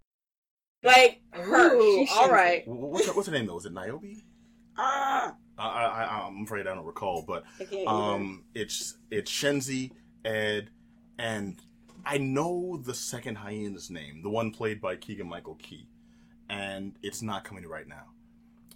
like 0.83 1.21
her 1.31 1.75
Ooh, 1.75 2.05
she's 2.07 2.11
all 2.11 2.27
Shenzi. 2.27 2.31
right. 2.31 2.63
Wh- 2.65 2.69
What's 2.91 3.07
her, 3.07 3.13
what's 3.13 3.27
her 3.27 3.33
name 3.33 3.47
though? 3.47 3.57
Is 3.57 3.65
it 3.65 3.73
Niobe? 3.73 4.03
ah 4.77 5.35
I, 5.57 5.67
I, 5.67 6.03
I, 6.03 6.27
I'm 6.27 6.43
afraid 6.43 6.67
I 6.67 6.73
don't 6.73 6.85
recall, 6.85 7.23
but 7.27 7.43
I 7.59 7.65
can't 7.65 7.87
um, 7.87 8.43
it's 8.55 8.97
it's 9.11 9.31
Shenzi, 9.31 9.91
Ed, 10.25 10.69
and 11.19 11.61
I 12.05 12.17
know 12.17 12.77
the 12.83 12.93
second 12.95 13.35
hyena's 13.37 13.89
name, 13.91 14.21
the 14.23 14.29
one 14.29 14.51
played 14.51 14.81
by 14.81 14.95
Keegan 14.95 15.27
Michael 15.29 15.55
Key, 15.55 15.87
and 16.49 16.95
it's 17.03 17.21
not 17.21 17.43
coming 17.43 17.67
right 17.67 17.87
now. 17.87 18.05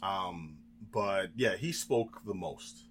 Um, 0.03 0.57
but 0.91 1.31
yeah, 1.35 1.55
he 1.57 1.71
spoke 1.71 2.21
the 2.25 2.35
most, 2.35 2.85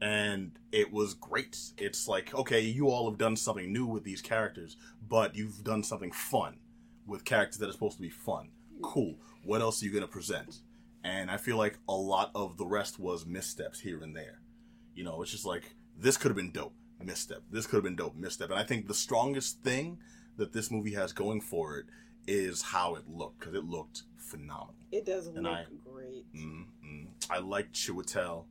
and 0.00 0.58
it 0.72 0.92
was 0.92 1.14
great. 1.14 1.56
It's 1.78 2.08
like 2.08 2.34
okay, 2.34 2.60
you 2.60 2.88
all 2.88 3.08
have 3.08 3.18
done 3.18 3.36
something 3.36 3.72
new 3.72 3.86
with 3.86 4.02
these 4.02 4.20
characters, 4.20 4.76
but 5.08 5.36
you've 5.36 5.62
done 5.62 5.84
something 5.84 6.10
fun 6.10 6.56
with 7.06 7.24
characters 7.24 7.58
that 7.58 7.68
are 7.68 7.72
supposed 7.72 7.96
to 7.96 8.02
be 8.02 8.10
fun. 8.10 8.48
Cool. 8.82 9.16
What 9.44 9.60
else 9.60 9.82
are 9.82 9.86
you 9.86 9.92
gonna 9.92 10.06
present? 10.08 10.60
And 11.04 11.30
I 11.30 11.36
feel 11.36 11.56
like 11.56 11.78
a 11.88 11.94
lot 11.94 12.30
of 12.34 12.56
the 12.56 12.66
rest 12.66 12.98
was 12.98 13.24
missteps 13.26 13.80
here 13.80 14.02
and 14.02 14.14
there. 14.16 14.40
You 14.94 15.04
know, 15.04 15.22
it's 15.22 15.30
just 15.30 15.46
like 15.46 15.74
this 15.96 16.16
could 16.16 16.28
have 16.30 16.36
been 16.36 16.50
dope, 16.52 16.74
misstep. 17.02 17.42
This 17.50 17.66
could 17.66 17.76
have 17.76 17.84
been 17.84 17.96
dope, 17.96 18.16
misstep. 18.16 18.50
And 18.50 18.58
I 18.58 18.64
think 18.64 18.88
the 18.88 18.94
strongest 18.94 19.62
thing 19.62 19.98
that 20.36 20.52
this 20.52 20.70
movie 20.70 20.94
has 20.94 21.12
going 21.12 21.40
for 21.40 21.78
it 21.78 21.86
is 22.26 22.62
how 22.62 22.94
it 22.96 23.08
looked 23.08 23.40
because 23.40 23.54
it 23.54 23.64
looked 23.64 24.02
phenomenal. 24.18 24.74
it 24.92 25.06
does 25.06 25.26
And 25.28 25.42
look 25.44 25.52
I- 25.52 25.64
great 25.84 26.26
mm 26.34 26.66
I 27.30 27.38
like 27.38 27.72
Chiwetel 27.72 28.44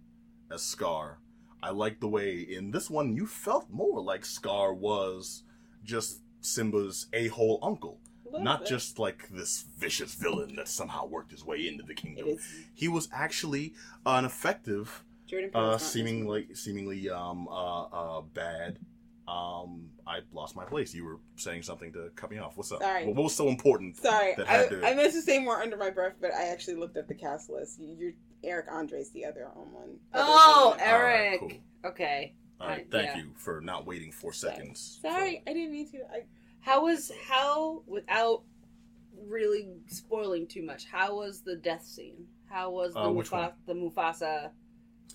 as 0.52 0.62
Scar. 0.62 1.20
I 1.62 1.72
like 1.72 2.00
the 2.00 2.08
way 2.08 2.40
in 2.42 2.72
this 2.72 2.90
one 2.90 3.16
you 3.16 3.26
felt 3.28 3.70
more 3.70 4.02
like 4.02 4.24
Scar 4.26 4.74
was 4.74 5.44
just 5.84 6.22
Simba's 6.42 7.08
uncle, 7.14 7.22
A 7.22 7.30
little 7.30 8.00
not 8.34 8.60
bit. 8.62 8.70
just 8.70 9.00
like 9.00 9.28
this 9.30 9.66
vicious 9.78 10.14
villain 10.16 10.56
that 10.56 10.68
somehow 10.68 11.06
worked 11.06 11.32
his 11.32 11.44
way 11.44 11.68
into 11.68 11.84
the 11.84 11.94
kingdom. 11.94 12.38
He 12.74 12.88
was 12.88 13.10
actually 13.12 13.74
an 14.06 14.26
effective 14.26 15.04
Jordan 15.28 15.50
Peele's 15.52 15.76
uh, 15.76 15.78
seemingly 15.78 16.48
seemingly 16.54 17.10
um 17.10 17.48
uh, 17.48 17.84
uh 17.84 18.22
bad. 18.22 18.80
Um, 19.28 19.90
I 20.08 20.20
lost 20.32 20.56
my 20.56 20.64
place. 20.64 20.94
You 20.94 21.04
were 21.04 21.20
saying 21.36 21.64
something 21.64 21.92
to 21.92 22.10
cut 22.16 22.32
me 22.32 22.38
off. 22.38 22.56
What's 22.56 22.72
up? 22.72 22.82
Sorry. 22.82 23.06
What, 23.06 23.16
what 23.18 23.24
was 23.24 23.36
so 23.36 23.50
important? 23.50 23.98
Sorry, 23.98 24.34
that 24.38 24.50
I, 24.50 24.68
to- 24.68 24.88
I 24.88 24.94
meant 24.96 25.12
to 25.14 25.22
say 25.22 25.40
more 25.40 25.62
under 25.62 25.76
my 25.76 25.90
breath, 25.90 26.14
but 26.22 26.34
I 26.34 26.44
actually 26.48 26.76
looked 26.78 26.96
at 26.96 27.10
the 27.10 27.14
cast 27.14 27.50
list. 27.50 27.78
You- 27.78 27.96
You're 28.00 28.12
Eric 28.44 28.68
Andre's 28.72 29.10
the 29.10 29.26
other 29.26 29.48
um, 29.54 29.74
one. 29.74 29.98
Oh, 30.14 30.72
Other 30.76 30.84
All 30.86 31.02
right, 31.02 31.16
Eric. 31.18 31.40
cool. 31.42 31.52
Okay. 31.86 32.34
All 32.62 32.68
right, 32.70 32.88
Uh, 32.88 32.98
thank 32.98 33.08
yeah. 33.08 33.18
you 33.18 33.32
for 33.36 33.60
not 33.60 33.86
waiting 33.86 34.12
four 34.14 34.32
seconds. 34.32 35.00
Sorry, 35.02 35.44
I 35.46 35.54
didn't 35.54 35.72
mean 35.72 35.90
to. 35.92 35.98
I, 36.10 36.24
How 36.68 36.84
was 36.84 37.13
how 37.26 37.84
without 37.88 38.43
really 39.26 39.70
spoiling 39.88 40.47
too 40.47 40.63
much? 40.63 40.84
How 40.86 41.15
was 41.15 41.39
the 41.39 41.55
death 41.55 41.86
scene? 41.86 42.28
How 42.49 42.72
was 42.72 42.93
the 42.93 42.99
Uh, 42.99 43.11
which 43.11 43.32
Mufa- 43.32 43.55
the 43.65 43.74
Mufasa 43.74 44.51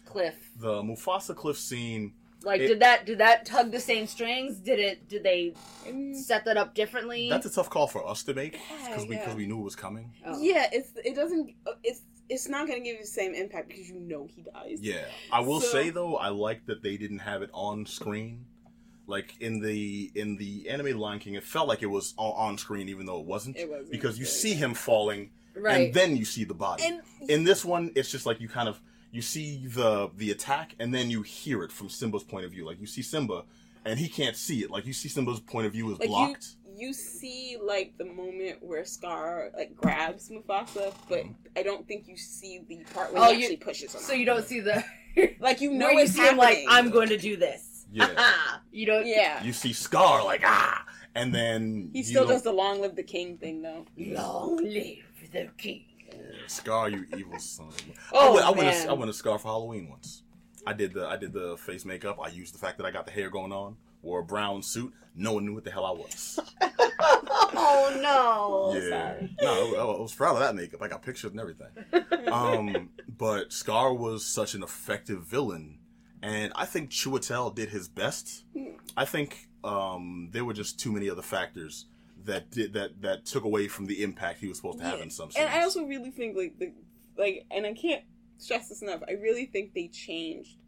cliff? 0.07 0.51
The 0.57 0.83
Mufasa 0.83 1.37
cliff 1.37 1.59
scene. 1.59 2.15
Like, 2.43 2.63
It- 2.63 2.69
did 2.69 2.81
that 2.81 3.05
did 3.05 3.19
that 3.19 3.45
tug 3.45 3.71
the 3.71 3.81
same 3.81 4.07
strings? 4.07 4.61
Did 4.61 4.79
it? 4.79 5.09
Did 5.09 5.25
they 5.25 5.53
mm, 5.85 6.17
set 6.17 6.47
that 6.47 6.57
up 6.57 6.75
differently? 6.75 7.29
That's 7.29 7.45
a 7.45 7.51
tough 7.51 7.69
call 7.69 7.87
for 7.87 8.09
us 8.09 8.23
to 8.25 8.33
make 8.33 8.53
because 8.53 9.07
we 9.07 9.15
yeah. 9.17 9.21
because 9.21 9.37
we 9.37 9.47
knew 9.47 9.61
it 9.61 9.65
was 9.65 9.77
coming. 9.77 10.11
Oh. 10.25 10.41
yeah, 10.41 10.71
it's 10.73 10.93
it 11.05 11.15
doesn't 11.15 11.55
it's 11.85 12.01
it's 12.31 12.49
not 12.49 12.67
gonna 12.67 12.81
give 12.81 12.97
you 12.97 13.03
the 13.03 13.07
same 13.07 13.35
impact 13.35 13.69
because 13.69 13.91
you 13.91 14.01
know 14.01 14.27
he 14.35 14.41
dies. 14.41 14.79
Yeah, 14.81 15.05
I 15.31 15.41
will 15.41 15.61
So- 15.61 15.71
say 15.71 15.91
though, 15.91 16.17
I 16.17 16.29
like 16.29 16.65
that 16.65 16.83
they 16.83 16.97
didn't 16.97 17.19
have 17.19 17.43
it 17.43 17.51
on 17.53 17.85
screen. 17.85 18.47
Like 19.07 19.35
in 19.41 19.61
the 19.61 20.11
in 20.15 20.37
the 20.37 20.69
animated 20.69 20.99
Lion 20.99 21.19
King, 21.19 21.35
it 21.35 21.45
felt 21.45 21.69
like 21.69 21.83
it 21.83 21.87
was 21.91 22.15
on, 22.17 22.33
on 22.51 22.59
screen 22.59 22.89
even 22.89 23.05
though 23.07 23.19
it 23.21 23.27
wasn't. 23.27 23.57
It 23.57 23.69
wasn't, 23.69 23.91
because 23.91 24.19
you 24.19 24.25
see 24.25 24.55
him 24.55 24.75
falling, 24.75 25.31
right. 25.57 25.87
and 25.87 25.95
then 25.95 26.17
you 26.17 26.25
see 26.25 26.45
the 26.45 26.55
body. 26.55 26.85
and 26.87 27.01
in 27.29 27.45
this 27.45 27.65
one 27.65 27.91
it's 27.97 28.11
just 28.11 28.27
like 28.27 28.41
you 28.41 28.49
kind 28.49 28.69
of 28.69 28.81
you 29.11 29.21
see 29.23 29.67
the 29.67 30.11
the 30.17 30.31
attack 30.31 30.75
and 30.79 30.95
then 30.95 31.11
you 31.11 31.23
hear 31.23 31.63
it 31.63 31.71
from 31.73 31.89
simba's 31.89 32.23
point 32.25 32.45
of 32.45 32.51
view 32.51 32.65
like 32.65 32.81
you 32.81 32.87
see 32.87 33.03
simba 33.03 33.45
and 33.85 33.99
he 33.99 34.09
can't 34.09 34.37
see 34.37 34.61
it 34.65 34.71
like 34.71 34.87
you 34.87 34.93
see 34.93 35.09
simba's 35.09 35.39
point 35.39 35.67
of 35.67 35.73
view 35.73 35.93
is 35.93 35.99
like 35.99 36.09
blocked 36.09 36.57
you 36.77 36.87
you 36.89 36.93
see 36.95 37.59
like 37.63 37.93
the 37.99 38.05
moment 38.05 38.57
where 38.63 38.85
Scar 38.85 39.51
like 39.55 39.77
grabs 39.77 40.31
Mufasa, 40.31 40.95
but 41.09 41.19
Mhm. 41.25 41.35
I 41.55 41.63
don't 41.63 41.87
think 41.87 42.09
you 42.09 42.17
see 42.17 42.61
the 42.67 42.79
part 42.95 43.13
where 43.13 43.23
Oh, 43.23 43.27
he 43.31 43.39
you- 43.41 43.43
actually 43.45 43.57
pushes 43.59 43.95
him. 43.95 44.01
so 44.01 44.15
you 44.15 44.25
don't 44.25 44.45
see 44.47 44.61
the 44.61 44.83
like 45.39 45.61
you 45.61 45.71
know 45.79 45.87
where 45.89 45.95
you 45.97 46.01
it's 46.05 46.13
see 46.13 46.27
him 46.27 46.39
like. 46.39 46.65
I'm 46.69 46.89
going 46.91 47.11
to 47.11 47.19
do 47.19 47.37
this. 47.37 47.72
Yeah. 47.93 48.33
you 48.73 48.87
don't. 48.87 49.07
yeah. 49.07 49.43
you 49.45 49.53
see 49.53 49.73
scar 49.73 50.25
like 50.25 50.43
ah 50.45 50.85
and 51.15 51.35
then 51.35 51.91
He 51.93 52.03
still 52.03 52.27
does 52.27 52.43
the 52.43 52.53
long 52.53 52.81
live 52.81 52.97
the 52.97 53.03
king 53.03 53.37
thing 53.37 53.61
though. 53.63 53.85
Long 53.99 54.57
live 54.57 55.05
the 55.33 55.49
king. 55.59 55.85
scar 56.47 56.89
you 56.89 57.07
evil 57.17 57.39
son 57.39 57.69
Oh, 58.13 58.31
I 58.31 58.31
went, 58.35 58.47
I 58.47 58.51
went 58.51 58.63
man. 58.79 58.89
a, 58.89 58.91
I 58.91 58.95
went 58.95 59.11
a 59.11 59.15
scar 59.15 59.39
for 59.39 59.49
halloween 59.49 59.89
once 59.89 60.23
i 60.67 60.73
did 60.73 60.93
the 60.93 61.07
i 61.07 61.17
did 61.17 61.33
the 61.33 61.57
face 61.57 61.85
makeup 61.85 62.19
i 62.23 62.29
used 62.29 62.55
the 62.55 62.59
fact 62.59 62.77
that 62.79 62.85
i 62.87 62.91
got 62.91 63.05
the 63.07 63.13
hair 63.13 63.31
going 63.31 63.51
on 63.53 63.77
wore 64.03 64.21
a 64.21 64.25
brown 64.25 64.63
suit 64.63 64.93
no 65.17 65.33
one 65.35 65.45
knew 65.47 65.55
what 65.55 65.65
the 65.65 65.71
hell 65.71 65.85
i 65.87 65.91
was 65.91 66.39
Oh 67.55 67.99
no. 68.03 68.79
yeah 68.81 68.89
sorry. 69.15 69.37
no 69.41 69.75
I, 69.77 69.81
I 69.99 70.01
was 70.01 70.15
proud 70.15 70.35
of 70.35 70.41
that 70.41 70.55
makeup 70.55 70.83
i 70.83 70.89
got 70.89 71.03
pictures 71.03 71.31
and 71.33 71.41
everything 71.41 71.69
um, 72.33 72.91
but 73.19 73.53
Scar 73.53 73.93
was 73.95 74.25
such 74.25 74.55
an 74.55 74.63
effective 74.63 75.25
villain, 75.25 75.79
and 76.23 76.53
I 76.55 76.65
think 76.67 76.91
Chiwetel 76.91 77.55
did 77.55 77.71
his 77.71 77.89
best. 77.89 78.45
I 78.97 79.05
think 79.05 79.49
um, 79.65 80.29
there 80.33 80.45
were 80.45 80.53
just 80.55 80.79
too 80.79 80.93
many 80.93 81.11
other 81.11 81.23
factors 81.23 81.87
that 82.25 82.51
did 82.51 82.73
that 82.75 83.03
that 83.03 83.25
took 83.27 83.45
away 83.45 83.69
from 83.69 83.87
the 83.87 84.03
impact 84.03 84.41
he 84.41 84.47
was 84.49 84.57
supposed 84.59 84.79
to 84.79 84.85
have 84.85 84.99
Yeah. 84.99 85.05
in 85.05 85.11
some. 85.11 85.31
Sense. 85.31 85.45
And 85.45 85.53
I 85.55 85.63
also 85.63 85.85
really 85.85 86.11
think 86.11 86.37
like 86.37 86.59
the 86.59 86.73
like, 87.19 87.47
and 87.51 87.67
I 87.67 87.73
can't 87.75 88.03
stress 88.39 88.69
this 88.69 88.83
enough. 88.83 89.03
I 89.09 89.13
really 89.13 89.47
think 89.47 89.75
they 89.75 89.89
changed 89.89 90.59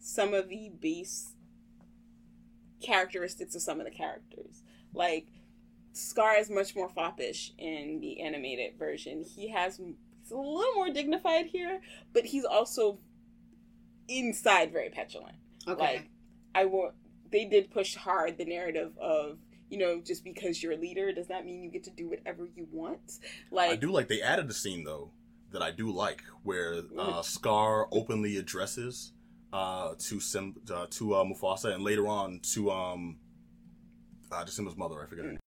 some 0.00 0.34
of 0.34 0.48
the 0.48 0.70
base 0.80 1.32
characteristics 2.82 3.54
of 3.54 3.62
some 3.62 3.80
of 3.80 3.84
the 3.86 3.90
characters. 3.92 4.62
Like 4.92 5.26
Scar 5.92 6.36
is 6.38 6.50
much 6.50 6.74
more 6.74 6.88
foppish 6.88 7.52
in 7.58 8.00
the 8.00 8.20
animated 8.20 8.78
version. 8.78 9.22
He 9.24 9.48
has 9.50 9.76
he's 9.76 10.30
a 10.32 10.36
little 10.36 10.74
more 10.74 10.90
dignified 10.90 11.46
here, 11.46 11.80
but 12.12 12.24
he's 12.24 12.44
also 12.44 12.98
inside 14.08 14.72
very 14.72 14.90
petulant. 14.90 15.36
Okay. 15.66 15.80
Like 15.96 16.10
I 16.54 16.64
want 16.66 16.94
they 17.30 17.44
did 17.44 17.70
push 17.70 17.94
hard 17.96 18.38
the 18.38 18.44
narrative 18.44 18.92
of 19.00 19.38
you 19.70 19.78
know 19.78 20.00
just 20.00 20.22
because 20.24 20.62
you're 20.62 20.72
a 20.72 20.76
leader 20.76 21.12
does 21.12 21.28
not 21.28 21.44
mean 21.44 21.62
you 21.62 21.70
get 21.70 21.84
to 21.84 21.90
do 21.90 22.08
whatever 22.08 22.46
you 22.54 22.66
want. 22.70 23.18
Like 23.50 23.70
I 23.70 23.76
do 23.76 23.90
like 23.90 24.08
they 24.08 24.22
added 24.22 24.48
a 24.50 24.54
scene 24.54 24.84
though 24.84 25.10
that 25.52 25.62
I 25.62 25.70
do 25.70 25.90
like 25.90 26.22
where 26.42 26.82
uh. 26.98 27.22
Scar 27.22 27.88
openly 27.92 28.36
addresses 28.36 29.12
uh, 29.52 29.94
to 29.98 30.20
Sim 30.20 30.56
uh, 30.72 30.86
to 30.90 31.14
uh, 31.14 31.24
Mufasa 31.24 31.72
and 31.74 31.82
later 31.84 32.08
on 32.08 32.40
to 32.54 32.70
um 32.70 33.18
uh, 34.32 34.44
to 34.44 34.50
Simba's 34.50 34.76
mother. 34.76 35.02
I 35.02 35.06
forget 35.06 35.24
her 35.24 35.30
name. 35.32 35.40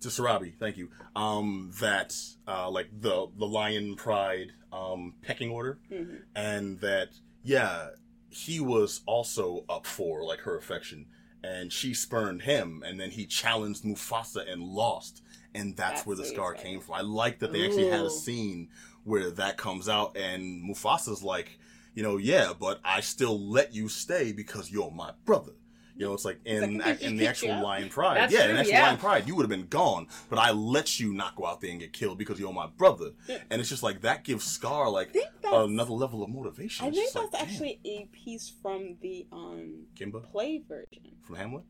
To 0.00 0.08
Sarabi, 0.08 0.54
thank 0.58 0.76
you. 0.76 0.90
Um, 1.16 1.70
that 1.80 2.14
uh, 2.46 2.68
like 2.70 2.88
the 3.00 3.28
the 3.38 3.46
lion 3.46 3.96
pride 3.96 4.48
um 4.72 5.14
pecking 5.22 5.50
order, 5.50 5.78
Mhm. 5.90 6.22
and 6.34 6.80
that 6.80 7.14
yeah 7.44 7.88
he 8.30 8.58
was 8.58 9.02
also 9.06 9.64
up 9.68 9.86
for 9.86 10.24
like 10.24 10.40
her 10.40 10.56
affection 10.58 11.06
and 11.44 11.72
she 11.72 11.94
spurned 11.94 12.42
him 12.42 12.82
and 12.84 12.98
then 12.98 13.10
he 13.10 13.26
challenged 13.26 13.84
Mufasa 13.84 14.50
and 14.50 14.62
lost 14.62 15.22
and 15.54 15.76
that's, 15.76 15.92
That's 16.00 16.06
where 16.06 16.16
the 16.16 16.24
scar 16.24 16.54
came 16.54 16.80
from. 16.80 16.94
I 16.96 17.00
like 17.02 17.38
that 17.38 17.52
they 17.52 17.64
actually 17.64 17.88
had 17.88 18.00
a 18.00 18.10
scene 18.10 18.70
where 19.04 19.30
that 19.30 19.56
comes 19.56 19.88
out 19.88 20.16
and 20.16 20.68
Mufasa's 20.68 21.22
like, 21.22 21.58
you 21.94 22.02
know, 22.02 22.16
yeah, 22.16 22.52
but 22.58 22.80
I 22.84 23.00
still 23.00 23.38
let 23.38 23.72
you 23.72 23.88
stay 23.88 24.32
because 24.32 24.70
you're 24.70 24.90
my 24.90 25.12
brother. 25.24 25.52
You 25.96 26.06
know, 26.06 26.14
it's 26.14 26.24
like 26.24 26.40
in 26.44 26.78
like, 26.84 27.02
in 27.02 27.16
the 27.16 27.26
actual 27.28 27.48
you 27.48 27.54
out. 27.54 27.62
Lion 27.62 27.88
Pride. 27.88 28.16
That's 28.18 28.32
yeah, 28.32 28.42
true, 28.42 28.50
in 28.50 28.56
actual 28.56 28.72
yeah. 28.72 28.82
Lion 28.86 28.96
Pride, 28.98 29.28
you 29.28 29.36
would 29.36 29.42
have 29.42 29.50
been 29.50 29.68
gone, 29.68 30.08
but 30.28 30.38
I 30.38 30.50
let 30.50 30.98
you 30.98 31.14
not 31.14 31.36
go 31.36 31.46
out 31.46 31.60
there 31.60 31.70
and 31.70 31.78
get 31.80 31.92
killed 31.92 32.18
because 32.18 32.40
you're 32.40 32.52
my 32.52 32.66
brother. 32.66 33.10
Yeah. 33.28 33.38
And 33.50 33.60
it's 33.60 33.68
just 33.70 33.82
like 33.84 34.00
that 34.00 34.24
gives 34.24 34.44
Scar 34.44 34.90
like 34.90 35.10
I 35.10 35.12
think 35.12 35.26
that's, 35.40 35.54
another 35.54 35.92
level 35.92 36.22
of 36.24 36.30
motivation. 36.30 36.84
I 36.84 36.88
It's 36.88 36.96
think 36.98 37.12
just 37.12 37.16
like, 37.16 37.30
that's 37.30 37.44
damn. 37.44 37.50
actually 37.52 37.80
a 37.84 38.08
piece 38.12 38.52
from 38.60 38.96
the 39.02 39.26
um 39.32 39.84
Kimba 39.96 40.22
play 40.24 40.62
version. 40.68 41.16
from 41.22 41.36
Hamlet. 41.36 41.62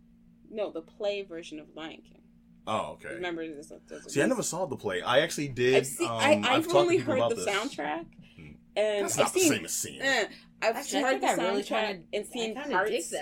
No, 0.51 0.71
the 0.71 0.83
play 0.83 1.23
version 1.23 1.59
of 1.61 1.67
Lion 1.75 2.01
King. 2.03 2.23
Oh, 2.67 2.93
okay. 2.93 3.15
Remember 3.15 3.47
this? 3.47 3.71
there's 3.89 4.07
a 4.07 4.09
See, 4.11 4.23
I 4.23 4.27
never 4.27 4.43
saw 4.43 4.65
the 4.65 4.77
play. 4.77 5.03
I 5.03 5.19
actually 5.21 5.49
did. 5.49 5.75
I've 5.75 5.87
seen. 5.87 6.09
um, 6.09 6.17
I, 6.17 6.33
I've, 6.45 6.63
talked 6.63 6.71
to 6.71 6.79
only 6.79 6.97
heard 6.97 7.19
about 7.19 7.29
the 7.31 7.35
this. 7.37 7.47
soundtrack, 7.47 8.07
Hmm. 8.37 8.47
and 8.75 9.05
That's 9.05 9.19
I've 9.19 9.25
not 9.27 9.35
the 9.35 9.41
seen. 9.41 9.53
same 9.53 9.65
as 9.67 9.75
seeing 9.75 10.01
it. 10.01 10.03
eh, 10.03 10.27
I've 10.63 10.77
Actually, 10.77 11.03
heard 11.03 11.21
think 11.21 11.37
the 11.37 11.43
I 11.43 11.47
really 11.51 11.63
soundtrack 11.63 12.03
and 12.15 12.27
seen 12.27 12.51
I 12.57 12.63
kind 12.63 12.67
of 12.73 12.79
parts. 12.79 13.15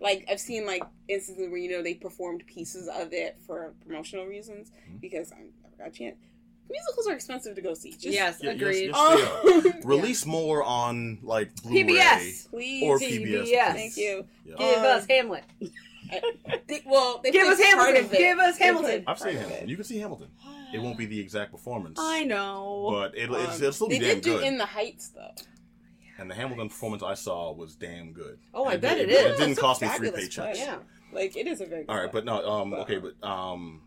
Dig 0.00 0.08
that. 0.08 0.18
Like 0.20 0.26
I've 0.30 0.40
seen 0.40 0.66
like 0.66 0.82
instances 1.08 1.48
where 1.48 1.58
you 1.58 1.70
know 1.70 1.82
they 1.82 1.94
performed 1.94 2.44
pieces 2.46 2.88
of 2.88 3.12
it 3.12 3.38
for 3.46 3.74
promotional 3.86 4.26
reasons 4.26 4.70
Mhm. 4.90 5.00
because 5.00 5.32
I 5.32 5.36
never 5.38 5.76
got 5.78 5.88
a 5.88 5.90
chance. 5.90 6.16
Musicals 6.70 7.08
are 7.08 7.14
expensive 7.14 7.56
to 7.56 7.62
go 7.62 7.74
see. 7.74 7.90
Just, 7.90 8.04
yes, 8.06 8.38
Yeah, 8.40 8.50
agreed. 8.52 8.92
yes. 8.94 9.64
Um, 9.66 9.72
Release 9.84 10.24
more 10.24 10.62
on 10.62 11.18
like 11.22 11.52
Blu-ray. 11.62 11.82
PBS. 11.82 12.48
please, 12.48 12.82
Or 12.84 12.98
PBS. 12.98 13.42
PBS. 13.48 13.72
thank 13.72 13.96
you. 13.96 14.24
Yeah. 14.44 14.54
Give 14.56 14.78
Um, 14.78 14.84
us 14.84 15.06
Hamlet. 15.08 15.44
They, 16.66 16.82
well, 16.86 17.20
they 17.22 17.30
Give 17.32 17.46
us 17.46 17.58
part 17.60 17.94
Hamilton. 17.96 18.16
Give 18.18 18.38
us 18.38 18.58
Hamilton. 18.58 19.04
I've 19.06 19.18
seen 19.18 19.32
part 19.32 19.42
Hamilton. 19.42 19.68
You 19.68 19.76
can 19.76 19.84
see 19.84 19.98
Hamilton. 19.98 20.28
It 20.72 20.78
won't 20.80 20.96
be 20.98 21.06
the 21.06 21.18
exact 21.18 21.50
performance, 21.52 21.98
I 22.00 22.22
know. 22.24 22.88
but 22.90 23.16
it'll, 23.18 23.34
it's, 23.36 23.56
Um, 23.56 23.62
it'll 23.62 23.72
still 23.72 23.88
be 23.88 23.98
they 23.98 24.06
damn 24.06 24.14
did 24.16 24.22
do 24.24 24.38
good. 24.38 24.44
In 24.44 24.56
the 24.58 24.66
Heights 24.66 25.08
though. 25.08 25.30
And 26.20 26.30
the 26.30 26.34
Hamilton 26.34 26.68
performance 26.68 27.02
I 27.02 27.14
saw 27.14 27.52
was 27.52 27.74
damn 27.76 28.12
good. 28.12 28.38
Oh, 28.54 28.64
I 28.66 28.74
And 28.74 28.82
bet 28.82 28.98
it, 28.98 29.08
it 29.08 29.12
is. 29.12 29.24
It 29.34 29.36
didn't 29.38 29.50
It's 29.52 29.60
cost 29.60 29.82
me 29.82 29.88
three 29.88 30.08
fabulous 30.10 30.28
paychecks. 30.28 30.52
play. 30.52 30.54
yeah. 30.58 30.76
Like 31.12 31.36
it 31.36 31.46
is 31.48 31.60
a 31.60 31.66
very 31.66 31.84
good 31.84 31.90
All 31.90 31.96
right, 31.96 32.10
play. 32.10 32.20
but 32.20 32.24
no. 32.26 32.48
Um. 32.48 32.74
Okay, 32.74 32.98
but 32.98 33.14
um, 33.26 33.82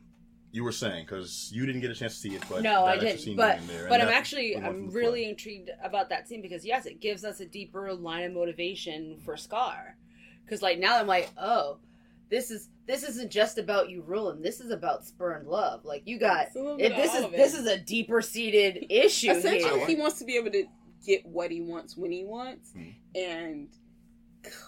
you 0.51 0.63
were 0.63 0.71
saying 0.73 1.05
because 1.05 1.49
you 1.53 1.65
didn't 1.65 1.81
get 1.81 1.89
a 1.91 1.95
chance 1.95 2.15
to 2.15 2.19
see 2.19 2.36
it, 2.36 2.43
but 2.49 2.61
no, 2.63 2.86
I 2.86 2.97
didn't. 2.97 3.19
Scene 3.19 3.38
but 3.38 3.65
there, 3.67 3.88
but 3.88 4.01
I'm 4.01 4.09
actually 4.09 4.55
was 4.55 4.63
one 4.63 4.73
from 4.73 4.84
I'm 4.88 4.89
really 4.91 5.21
play. 5.21 5.29
intrigued 5.29 5.69
about 5.84 6.09
that 6.09 6.27
scene 6.27 6.41
because 6.41 6.65
yes, 6.65 6.86
it 6.86 6.99
gives 6.99 7.23
us 7.23 7.39
a 7.39 7.45
deeper 7.45 7.93
line 7.93 8.23
of 8.25 8.34
motivation 8.34 9.19
for 9.23 9.38
Scar. 9.38 9.95
Because 10.43 10.61
like 10.61 10.79
now 10.79 10.97
I'm 10.99 11.07
like, 11.07 11.29
oh, 11.38 11.77
this 12.29 12.51
is 12.51 12.67
this 12.88 13.03
isn't 13.03 13.31
just 13.31 13.57
about 13.57 13.89
you 13.89 14.01
ruling. 14.01 14.41
This 14.41 14.59
is 14.59 14.69
about 14.69 15.05
spurned 15.05 15.47
love. 15.47 15.86
Like 15.86 16.01
you 16.05 16.19
got 16.19 16.47
It's 16.47 16.55
a 16.57 16.59
little 16.59 16.77
bit 16.77 16.91
it, 16.91 16.95
this 16.97 17.13
is 17.15 17.23
it. 17.23 17.31
this 17.31 17.53
is 17.53 17.65
a 17.67 17.77
deeper 17.77 18.21
seated 18.21 18.86
issue 18.91 19.31
Essentially, 19.31 19.77
here. 19.79 19.88
he 19.88 19.95
wants 19.95 20.19
to 20.19 20.25
be 20.25 20.36
able 20.36 20.51
to 20.51 20.65
get 21.06 21.26
what 21.26 21.51
he 21.51 21.62
wants 21.62 21.95
when 21.97 22.12
he 22.12 22.24
wants, 22.26 22.72
Hmm. 22.72 22.89
and 23.16 23.68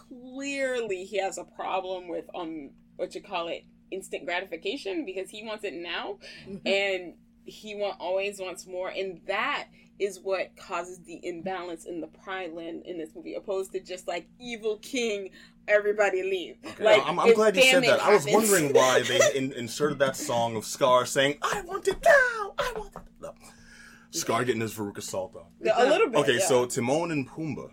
clearly 0.09 1.03
he 1.05 1.17
has 1.17 1.37
a 1.37 1.43
problem 1.43 2.07
with 2.07 2.25
um 2.35 2.71
what 2.97 3.13
you 3.15 3.21
call 3.21 3.47
it 3.49 3.63
instant 3.91 4.25
gratification 4.25 5.05
because 5.05 5.29
he 5.29 5.43
wants 5.43 5.63
it 5.63 5.73
now, 5.73 6.17
and 6.65 7.13
he 7.45 7.75
want 7.75 7.95
always 7.99 8.39
wants 8.39 8.65
more, 8.65 8.89
and 8.89 9.21
that 9.27 9.67
is 9.99 10.19
what 10.19 10.55
causes 10.57 10.99
the 11.05 11.19
imbalance 11.25 11.85
in 11.85 12.01
the 12.01 12.07
Pride 12.07 12.51
Land 12.53 12.83
in 12.85 12.97
this 12.97 13.09
movie, 13.15 13.33
opposed 13.35 13.71
to 13.73 13.79
just 13.79 14.07
like 14.07 14.27
evil 14.39 14.77
king, 14.77 15.29
everybody 15.67 16.21
leave. 16.23 16.57
Okay, 16.65 16.83
Like, 16.83 17.03
I'm, 17.05 17.17
I'm 17.19 17.33
glad 17.33 17.55
you 17.55 17.61
said 17.63 17.83
that. 17.83 18.01
I 18.01 18.13
was 18.13 18.25
happens- 18.25 18.49
wondering 18.49 18.73
why 18.73 19.03
they 19.03 19.19
in, 19.37 19.53
inserted 19.53 19.99
that 19.99 20.15
song 20.17 20.55
of 20.55 20.65
Scar 20.65 21.05
saying, 21.05 21.37
"I 21.41 21.61
want 21.61 21.87
it 21.87 21.97
now, 22.03 22.53
I 22.57 22.73
want 22.75 22.93
it." 22.95 23.01
No. 23.21 23.33
Scar 24.15 24.43
getting 24.45 24.61
his 24.61 24.73
Veruca 24.73 25.01
Salt 25.01 25.35
on. 25.35 25.45
a 25.75 25.85
little 25.89 26.07
bit. 26.09 26.19
Okay, 26.21 26.37
yeah. 26.37 26.45
so 26.45 26.65
Timon 26.65 27.11
and 27.11 27.27
Pumbaa. 27.29 27.71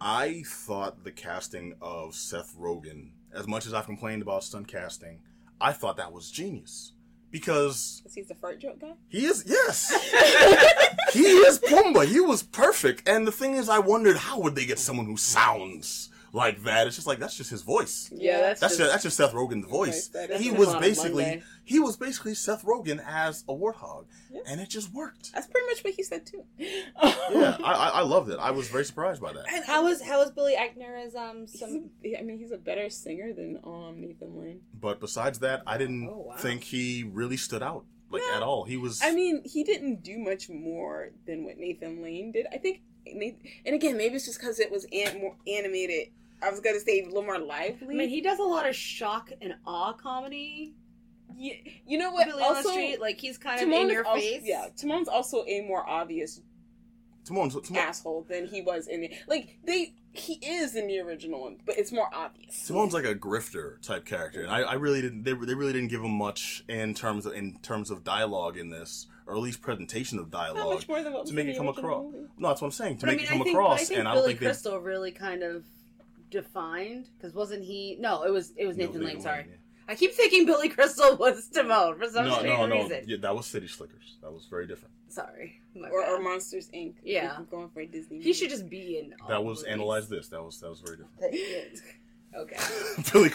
I 0.00 0.42
thought 0.46 1.02
the 1.04 1.10
casting 1.10 1.74
of 1.80 2.14
Seth 2.14 2.54
Rogen, 2.56 3.10
as 3.34 3.48
much 3.48 3.66
as 3.66 3.74
I've 3.74 3.86
complained 3.86 4.22
about 4.22 4.44
stunt 4.44 4.68
casting, 4.68 5.20
I 5.60 5.72
thought 5.72 5.96
that 5.96 6.12
was 6.12 6.30
genius 6.30 6.92
because 7.30 8.00
'Cause 8.04 8.14
he's 8.14 8.28
the 8.28 8.34
fart 8.36 8.60
joke 8.60 8.78
guy. 8.80 8.92
he 9.08 9.26
is 9.26 9.44
yes, 9.46 9.90
he 11.12 11.20
is 11.24 11.58
Pumbaa. 11.58 12.06
He 12.06 12.20
was 12.20 12.42
perfect, 12.42 13.08
and 13.08 13.26
the 13.26 13.32
thing 13.32 13.54
is, 13.54 13.68
I 13.68 13.80
wondered 13.80 14.16
how 14.16 14.38
would 14.40 14.54
they 14.54 14.66
get 14.66 14.78
someone 14.78 15.06
who 15.06 15.16
sounds 15.16 16.10
like 16.32 16.62
that? 16.64 16.86
It's 16.86 16.96
just 16.96 17.06
like 17.06 17.18
that's 17.18 17.34
just 17.36 17.50
his 17.50 17.62
voice. 17.62 18.10
yeah, 18.14 18.40
that's, 18.40 18.60
That's 18.60 18.72
just, 18.76 18.78
just, 18.80 18.90
that's 18.92 19.02
just 19.04 19.16
Seth 19.16 19.32
Rogen's 19.32 19.66
voice. 19.66 20.08
That 20.08 20.30
is 20.30 20.40
He 20.40 20.50
was 20.50 20.74
basically 20.76 21.24
Monday. 21.24 21.42
he 21.64 21.80
was 21.80 21.96
basically 21.96 22.34
Seth 22.34 22.64
Rogen 22.64 23.02
as 23.06 23.44
a 23.48 23.52
warthog, 23.54 24.04
Yeah. 24.30 24.40
and 24.46 24.60
it 24.60 24.68
just 24.68 24.92
worked. 24.92 25.32
That's 25.32 25.46
pretty 25.46 25.66
much 25.68 25.82
what 25.84 25.94
he 25.94 26.02
said 26.02 26.26
too. 26.26 26.44
Yeah, 26.58 26.82
I, 27.64 27.72
I, 27.72 27.88
I 27.94 28.02
loved 28.02 28.30
it. 28.30 28.38
I 28.40 28.50
was 28.50 28.68
very 28.68 28.84
surprised 28.84 29.20
by 29.22 29.32
that. 29.32 29.44
And 29.52 29.64
how 29.64 29.84
was 29.84 30.02
how 30.02 30.18
was 30.18 30.30
Billy 30.30 30.54
Eichner 30.56 31.04
as 31.06 31.14
um 31.14 31.46
He's 31.50 31.58
some 31.60 31.90
a- 32.04 32.18
I 32.18 32.22
mean, 32.22 32.38
he's 32.38 32.52
a 32.52 32.58
better 32.58 32.90
singer 32.90 33.32
than 33.32 33.58
um 33.64 34.00
Nathan 34.00 34.38
Lane. 34.40 34.60
But 34.78 35.00
besides 35.00 35.38
that, 35.40 35.62
I 35.66 35.78
didn't 35.78 36.08
Oh, 36.08 36.26
wow. 36.28 36.36
think 36.36 36.64
he 36.64 37.04
really 37.10 37.36
stood 37.36 37.62
out 37.62 37.84
like 38.10 38.22
No. 38.30 38.36
at 38.36 38.42
all. 38.42 38.64
He 38.64 38.76
was. 38.76 39.00
I 39.02 39.12
mean, 39.14 39.42
he 39.44 39.64
didn't 39.64 40.02
do 40.02 40.18
much 40.18 40.48
more 40.48 41.10
than 41.26 41.44
what 41.44 41.58
Nathan 41.58 42.02
Lane 42.02 42.32
did. 42.32 42.46
I 42.52 42.56
think, 42.58 42.80
Nathan, 43.06 43.40
and 43.66 43.74
again, 43.74 43.96
maybe 43.98 44.14
it's 44.16 44.24
just 44.26 44.38
because 44.40 44.58
it 44.60 44.70
was 44.70 44.86
an, 44.92 45.20
more 45.20 45.36
animated. 45.46 46.08
I 46.42 46.50
was 46.50 46.60
gonna 46.60 46.80
say 46.80 47.00
a 47.02 47.04
little 47.06 47.22
more 47.22 47.38
lively. 47.38 47.88
I 47.90 47.94
mean, 47.94 48.08
he 48.08 48.20
does 48.20 48.38
a 48.38 48.44
lot 48.44 48.68
of 48.68 48.74
shock 48.74 49.30
and 49.40 49.54
awe 49.66 49.92
comedy. 49.92 50.74
Yeah, 51.36 51.54
you 51.86 51.98
know 51.98 52.10
what? 52.10 52.26
Billy 52.26 52.42
on 52.42 52.52
the 52.52 52.56
also, 52.58 52.70
street, 52.70 53.00
like 53.00 53.20
he's 53.20 53.38
kind 53.38 53.60
of 53.60 53.68
in 53.68 53.90
your 53.90 54.06
also, 54.06 54.20
face. 54.20 54.42
Yeah, 54.44 54.66
Timon's 54.76 55.08
also 55.08 55.44
a 55.46 55.60
more 55.62 55.88
obvious 55.88 56.40
Timon, 57.24 57.50
Timon, 57.50 57.76
asshole 57.76 58.26
than 58.28 58.46
he 58.46 58.60
was 58.62 58.88
in 58.88 59.02
the 59.02 59.12
like 59.26 59.58
they. 59.64 59.94
He 60.10 60.34
is 60.34 60.74
in 60.74 60.88
the 60.88 60.98
original 60.98 61.42
one, 61.42 61.58
but 61.64 61.78
it's 61.78 61.92
more 61.92 62.08
obvious. 62.12 62.66
Timon's 62.66 62.92
like 62.94 63.04
a 63.04 63.14
grifter 63.14 63.80
type 63.82 64.04
character, 64.04 64.42
and 64.42 64.50
I, 64.50 64.62
I 64.62 64.74
really 64.74 65.00
didn't. 65.02 65.22
They, 65.22 65.32
they 65.34 65.54
really 65.54 65.74
didn't 65.74 65.88
give 65.88 66.02
him 66.02 66.12
much 66.12 66.64
in 66.68 66.94
terms 66.94 67.26
of 67.26 67.34
in 67.34 67.58
terms 67.60 67.90
of 67.90 68.02
dialogue 68.02 68.56
in 68.56 68.70
this, 68.70 69.06
or 69.26 69.34
at 69.36 69.40
least 69.40 69.60
presentation 69.60 70.18
of 70.18 70.32
Not 70.32 70.54
dialogue. 70.54 70.74
much 70.74 70.88
more 70.88 71.02
than 71.02 71.12
what 71.12 71.26
to 71.26 71.34
make 71.34 71.46
it 71.46 71.56
come 71.56 71.68
across. 71.68 72.04
movie. 72.04 72.26
No, 72.38 72.48
that's 72.48 72.62
what 72.62 72.68
I'm 72.68 72.72
saying. 72.72 72.98
To 72.98 73.06
But 73.06 73.10
I 73.10 73.16
make 73.16 73.18
mean, 73.18 73.26
it 73.26 73.28
come 73.28 73.40
I 73.42 73.44
think, 73.44 73.54
across, 73.56 73.80
I 73.80 73.84
think 73.84 73.98
and 74.00 74.08
I 74.08 74.14
don't 74.14 74.22
Billy 74.22 74.32
think 74.32 74.40
they. 74.40 74.46
Crystal 74.46 74.80
really 74.80 75.12
kind 75.12 75.42
of 75.44 75.64
defined 76.30 77.08
because 77.16 77.34
wasn't 77.34 77.64
he? 77.64 77.96
No, 78.00 78.22
it 78.24 78.30
was 78.30 78.52
it 78.56 78.66
was 78.66 78.76
Nathan 78.76 79.02
Lane. 79.04 79.20
Sorry, 79.20 79.46
I 79.88 79.94
keep 79.94 80.12
thinking 80.12 80.46
Billy 80.46 80.68
Crystal 80.68 81.16
was 81.20 81.48
Timon 81.48 81.98
for 81.98 82.06
some 82.08 82.26
No, 82.26 82.34
strange 82.38 82.58
no, 82.58 82.66
no. 82.66 82.82
reason. 82.82 83.04
Yeah, 83.06 83.16
that 83.20 83.34
was 83.34 83.46
City 83.46 83.68
Slickers. 83.68 84.16
That 84.22 84.32
was 84.32 84.46
very 84.46 84.66
different. 84.66 84.94
Sorry, 85.08 85.60
My 85.74 85.88
Or, 85.88 86.04
or 86.04 86.20
Monsters 86.20 86.68
Inc. 86.74 86.94
Yeah. 87.02 87.32
If 87.32 87.38
we're 87.38 87.44
going 87.46 87.70
for 87.70 87.80
a 87.80 87.86
Disney. 87.86 88.20
he 88.20 88.32
should 88.34 88.50
just 88.50 88.68
be 88.68 88.98
in. 88.98 89.14
all 89.22 89.28
That 89.28 89.42
was 89.42 89.60
movies. 89.60 89.72
analyze 89.72 90.08
this. 90.08 90.28
That 90.28 90.42
was 90.42 90.60
that 90.60 90.68
was 90.68 90.80
very 90.80 90.98
different. 90.98 91.18
That 91.20 91.32
he. 91.32 91.64
Okay. 92.36 92.56
Billy. 93.12 93.30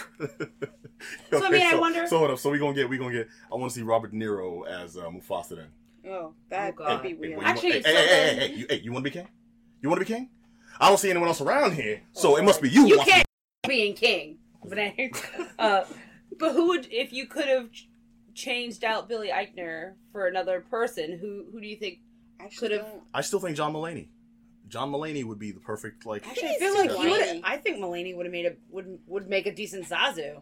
So, 1.32 1.44
I 1.44 1.50
mean, 1.50 1.66
I 1.66 1.76
wonder- 1.76 2.06
So 2.06 2.20
hold 2.20 2.30
up. 2.32 2.38
So 2.40 2.52
we 2.52 2.60
gonna 2.60 2.76
get 2.76 2.88
we 2.88 2.98
gonna 3.00 3.12
get. 3.14 3.28
I 3.52 3.56
want 3.56 3.72
to 3.74 3.80
see 3.80 3.84
Robert 3.84 4.12
De 4.12 4.18
Niro 4.18 4.68
as 4.68 4.96
uh, 4.98 5.06
Mufasa 5.10 5.56
then. 5.58 5.68
Oh, 6.06 6.34
that 6.50 6.62
Oh, 6.62 6.66
would 6.68 6.76
God. 6.76 7.02
be 7.04 7.14
weird. 7.16 7.38
what, 7.38 7.42
you 7.46 7.48
Actually, 7.52 7.72
want, 7.72 7.86
so 7.86 7.92
hey, 7.92 7.96
hey, 7.96 8.08
then- 8.08 8.38
hey, 8.40 8.48
hey, 8.48 8.54
you, 8.56 8.66
hey, 8.70 8.82
you 8.84 8.92
want 8.92 9.04
to 9.06 9.10
be 9.10 9.18
king? 9.18 9.28
You 9.82 9.90
want 9.90 10.00
to 10.02 10.06
be 10.06 10.14
king? 10.14 10.30
I 10.80 10.90
don't 10.90 10.98
see 10.98 11.10
anyone 11.10 11.28
else 11.30 11.42
around 11.42 11.74
here, 11.74 12.02
so 12.14 12.36
it 12.38 12.44
must 12.44 12.62
be 12.62 12.70
you. 12.70 12.82
who 12.84 12.88
You 12.90 12.98
wants 12.98 13.12
can't 13.12 13.28
be 13.68 13.94
king, 13.94 14.38
but 14.66 14.78
uh, 15.60 15.84
but 16.40 16.52
who 16.54 16.68
would 16.70 16.88
if 16.92 17.14
you 17.14 17.28
could 17.28 17.48
have 17.48 17.70
changed 18.34 18.84
out 18.84 19.08
Billy 19.08 19.30
Eichner 19.30 19.94
for 20.12 20.28
another 20.28 20.62
person, 20.62 21.18
who 21.20 21.46
who 21.52 21.62
do 21.62 21.68
you 21.68 21.76
think? 21.78 22.00
Actually, 22.40 22.70
Could've- 22.70 22.86
I 23.14 23.22
still 23.22 23.40
think 23.40 23.56
John 23.56 23.72
Mulaney. 23.74 24.08
John 24.68 24.92
Mulaney 24.92 25.24
would 25.24 25.40
be 25.40 25.52
the 25.52 25.60
perfect 25.60 26.06
like. 26.06 26.28
Actually, 26.28 26.50
I 26.50 26.56
feel 26.56 26.76
like 26.76 26.90
too 26.90 26.98
he 27.02 27.10
would. 27.10 27.42
I 27.44 27.58
think 27.58 27.78
Mulaney 27.78 28.16
would 28.16 28.26
have 28.26 28.34
made 28.34 28.46
a 28.48 28.56
would 28.70 29.00
would 29.08 29.30
make 29.30 29.46
a 29.46 29.54
decent 29.54 29.88
Zazu. 29.88 30.42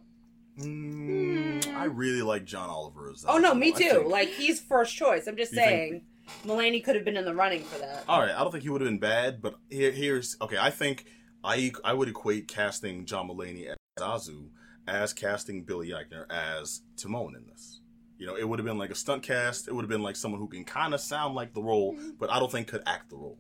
Mm, 0.59 1.65
I 1.75 1.85
really 1.85 2.21
like 2.21 2.45
John 2.45 2.69
Oliver 2.69 3.09
as. 3.11 3.25
Oh 3.27 3.37
no, 3.37 3.53
me 3.53 3.71
too. 3.71 3.89
think- 3.89 4.07
Like 4.07 4.29
he's 4.29 4.59
first 4.61 4.95
choice. 4.95 5.27
I'm 5.27 5.35
just 5.37 5.51
You 5.51 5.57
think- 5.59 5.69
saying, 5.69 6.01
Mulaney 6.45 6.83
could 6.83 6.95
have 6.95 7.05
been 7.05 7.17
in 7.17 7.25
the 7.25 7.35
running 7.35 7.63
for 7.63 7.79
that. 7.79 8.03
All 8.07 8.19
right, 8.19 8.31
I 8.31 8.39
don't 8.39 8.51
think 8.51 8.63
he 8.63 8.69
would 8.69 8.81
have 8.81 8.89
been 8.89 8.99
bad, 8.99 9.41
but 9.41 9.55
here, 9.69 9.91
here's 9.91 10.37
okay. 10.41 10.57
I 10.59 10.69
think 10.69 11.05
I 11.43 11.71
I 11.83 11.93
would 11.93 12.09
equate 12.09 12.47
casting 12.47 13.05
John 13.05 13.29
Mulaney 13.29 13.67
as 13.67 13.77
Zazu 13.99 14.49
as 14.87 15.13
casting 15.13 15.63
Billy 15.63 15.89
Eichner 15.89 16.25
as 16.31 16.81
Timon 16.97 17.35
in 17.35 17.47
this. 17.47 17.81
You 18.17 18.27
know, 18.27 18.35
it 18.35 18.47
would 18.47 18.59
have 18.59 18.65
been 18.65 18.77
like 18.77 18.91
a 18.91 18.95
stunt 18.95 19.23
cast. 19.23 19.67
It 19.67 19.73
would 19.73 19.81
have 19.81 19.89
been 19.89 20.03
like 20.03 20.15
someone 20.15 20.39
who 20.39 20.47
can 20.47 20.63
kind 20.63 20.93
of 20.93 21.01
sound 21.01 21.33
like 21.33 21.53
the 21.53 21.61
role, 21.61 21.95
mm-hmm. 21.95 22.11
but 22.19 22.31
I 22.31 22.39
don't 22.39 22.51
think 22.51 22.67
could 22.67 22.83
act 22.85 23.09
the 23.09 23.17
role. 23.17 23.39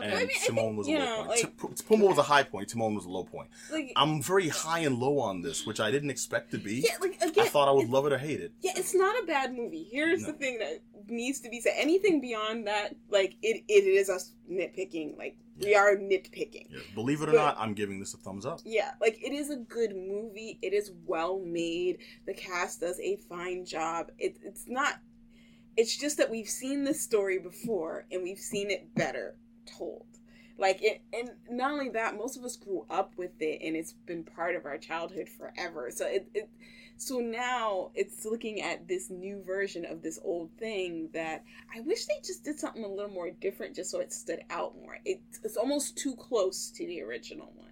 And 0.00 0.14
I 0.14 0.18
mean, 0.20 0.28
Timon 0.46 0.64
think, 0.64 0.78
was 0.78 0.88
a 0.88 0.90
low 0.92 0.98
know, 0.98 1.16
point. 1.16 1.28
like- 1.28 1.40
T- 1.76 1.84
Pumbaa 1.84 2.08
was 2.08 2.18
a 2.18 2.22
high 2.22 2.42
point. 2.42 2.68
Timon 2.68 2.94
was 2.94 3.04
a 3.04 3.10
low 3.10 3.24
point. 3.24 3.48
like, 3.70 3.92
I'm 3.96 4.22
very 4.22 4.48
high 4.48 4.80
and 4.80 4.98
low 4.98 5.18
on 5.18 5.42
this, 5.42 5.66
which 5.66 5.80
I 5.80 5.90
didn't 5.90 6.10
expect 6.10 6.50
to 6.52 6.58
be. 6.58 6.76
yeah, 6.86 6.96
like 7.00 7.16
again, 7.22 7.44
I 7.44 7.48
thought 7.48 7.68
I 7.68 7.72
would 7.72 7.88
love 7.90 8.06
it 8.06 8.12
or 8.12 8.18
hate 8.18 8.40
it. 8.40 8.52
Yeah, 8.60 8.72
it's 8.76 8.94
not 8.94 9.22
a 9.22 9.26
bad 9.26 9.54
movie. 9.54 9.86
Here's 9.90 10.22
No. 10.22 10.28
the 10.28 10.32
thing 10.34 10.58
that 10.58 10.80
needs 11.08 11.40
to 11.40 11.50
be 11.50 11.60
said. 11.60 11.74
Anything 11.76 12.20
beyond 12.20 12.66
that, 12.66 12.94
like 13.10 13.36
it, 13.42 13.62
it 13.68 13.84
is 13.84 14.08
us 14.08 14.32
nitpicking. 14.50 15.16
Like 15.18 15.36
we 15.60 15.74
are 15.74 15.94
nitpicking. 15.96 16.66
Yes. 16.70 16.82
Believe 16.94 17.20
it 17.22 17.28
or 17.28 17.32
But- 17.32 17.38
not, 17.38 17.56
I'm 17.58 17.74
giving 17.74 18.00
this 18.00 18.14
a 18.14 18.16
thumbs 18.16 18.46
up. 18.46 18.60
Yeah, 18.64 18.92
like 19.00 19.18
it 19.22 19.32
is 19.32 19.50
a 19.50 19.56
good 19.56 19.94
movie. 19.94 20.58
It 20.62 20.72
is 20.72 20.90
well 21.06 21.40
made. 21.44 21.98
The 22.26 22.34
cast 22.34 22.80
does 22.80 22.98
a 23.00 23.16
fine 23.28 23.64
job. 23.64 24.10
It, 24.18 24.38
it's 24.42 24.64
not. 24.66 24.94
It's 25.76 25.96
just 25.96 26.18
that 26.18 26.30
we've 26.30 26.48
seen 26.48 26.84
this 26.84 27.00
story 27.00 27.38
before 27.38 28.06
and 28.12 28.22
we've 28.22 28.38
seen 28.38 28.70
it 28.70 28.94
better 28.94 29.36
told. 29.66 30.06
Like 30.56 30.82
it, 30.82 31.02
and 31.12 31.30
not 31.50 31.72
only 31.72 31.88
that, 31.90 32.16
most 32.16 32.36
of 32.36 32.44
us 32.44 32.56
grew 32.56 32.86
up 32.88 33.12
with 33.16 33.32
it, 33.40 33.60
and 33.62 33.76
it's 33.76 33.92
been 33.92 34.22
part 34.22 34.54
of 34.54 34.66
our 34.66 34.78
childhood 34.78 35.28
forever. 35.28 35.90
So 35.90 36.06
it, 36.06 36.28
it 36.32 36.48
so 36.96 37.18
now 37.18 37.90
it's 37.96 38.24
looking 38.24 38.62
at 38.62 38.86
this 38.86 39.10
new 39.10 39.42
version 39.42 39.84
of 39.84 40.00
this 40.00 40.20
old 40.22 40.50
thing 40.58 41.08
that 41.12 41.42
I 41.74 41.80
wish 41.80 42.06
they 42.06 42.20
just 42.24 42.44
did 42.44 42.60
something 42.60 42.84
a 42.84 42.88
little 42.88 43.10
more 43.10 43.30
different, 43.30 43.74
just 43.74 43.90
so 43.90 43.98
it 43.98 44.12
stood 44.12 44.44
out 44.48 44.76
more. 44.76 44.98
It, 45.04 45.20
it's 45.42 45.56
almost 45.56 45.96
too 45.96 46.14
close 46.14 46.70
to 46.70 46.86
the 46.86 47.02
original 47.02 47.52
one 47.56 47.64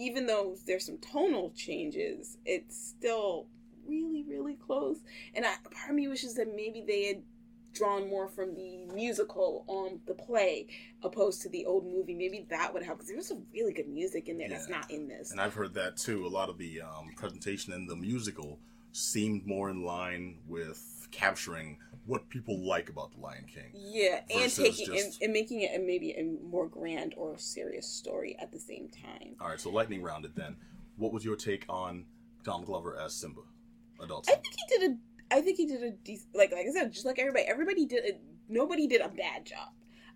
even 0.00 0.26
though 0.26 0.56
there's 0.66 0.86
some 0.86 0.96
tonal 0.98 1.52
changes, 1.54 2.38
it's 2.46 2.76
still 2.76 3.46
really, 3.86 4.24
really 4.24 4.54
close. 4.54 4.98
And 5.34 5.44
I, 5.44 5.54
part 5.70 5.90
of 5.90 5.94
me 5.94 6.08
wishes 6.08 6.34
that 6.34 6.48
maybe 6.56 6.82
they 6.86 7.04
had 7.04 7.22
drawn 7.72 8.08
more 8.08 8.28
from 8.28 8.54
the 8.54 8.84
musical 8.92 9.64
on 9.66 10.00
the 10.06 10.14
play 10.14 10.66
opposed 11.02 11.42
to 11.42 11.48
the 11.48 11.64
old 11.66 11.86
movie. 11.86 12.14
Maybe 12.14 12.46
that 12.50 12.72
would 12.72 12.82
help 12.82 12.98
because 12.98 13.10
there's 13.10 13.28
some 13.28 13.46
really 13.52 13.72
good 13.72 13.88
music 13.88 14.28
in 14.28 14.38
there 14.38 14.48
that's 14.48 14.68
not 14.68 14.90
in 14.90 15.08
this. 15.08 15.30
And 15.30 15.40
I've 15.40 15.54
heard 15.54 15.74
that 15.74 15.96
too. 15.96 16.26
A 16.26 16.28
lot 16.28 16.48
of 16.48 16.58
the 16.58 16.80
um, 16.82 17.12
presentation 17.16 17.72
in 17.72 17.86
the 17.86 17.96
musical 17.96 18.58
seemed 18.92 19.46
more 19.46 19.70
in 19.70 19.84
line 19.84 20.38
with 20.46 21.08
capturing 21.10 21.78
what 22.06 22.28
people 22.28 22.58
like 22.66 22.88
about 22.88 23.12
The 23.12 23.20
Lion 23.20 23.44
King. 23.52 23.70
Yeah, 23.74 24.20
and 24.30 24.50
taking 24.50 24.86
and, 24.88 24.96
just- 24.96 25.22
and 25.22 25.32
making 25.32 25.60
it 25.60 25.70
maybe 25.84 26.10
a 26.12 26.24
more 26.44 26.66
grand 26.66 27.14
or 27.16 27.38
serious 27.38 27.86
story 27.86 28.36
at 28.40 28.50
the 28.52 28.58
same 28.58 28.88
time. 28.88 29.36
All 29.40 29.48
right, 29.48 29.60
so 29.60 29.70
lightning 29.70 30.02
rounded 30.02 30.34
then. 30.34 30.56
What 30.96 31.12
was 31.12 31.24
your 31.24 31.36
take 31.36 31.64
on 31.68 32.04
Don 32.42 32.64
Glover 32.64 32.96
as 32.98 33.14
Simba, 33.14 33.42
adult 34.02 34.26
I 34.28 34.32
think 34.32 34.54
he 34.54 34.78
did 34.78 34.90
a. 34.90 34.96
I 35.30 35.40
think 35.40 35.56
he 35.56 35.66
did 35.66 35.82
a 35.82 35.90
decent. 35.90 36.34
Like 36.34 36.52
like 36.52 36.66
I 36.66 36.72
said, 36.72 36.92
just 36.92 37.06
like 37.06 37.18
everybody, 37.18 37.44
everybody 37.44 37.86
did. 37.86 38.04
A, 38.04 38.18
nobody 38.48 38.86
did 38.86 39.00
a 39.00 39.08
bad 39.08 39.44
job. 39.44 39.68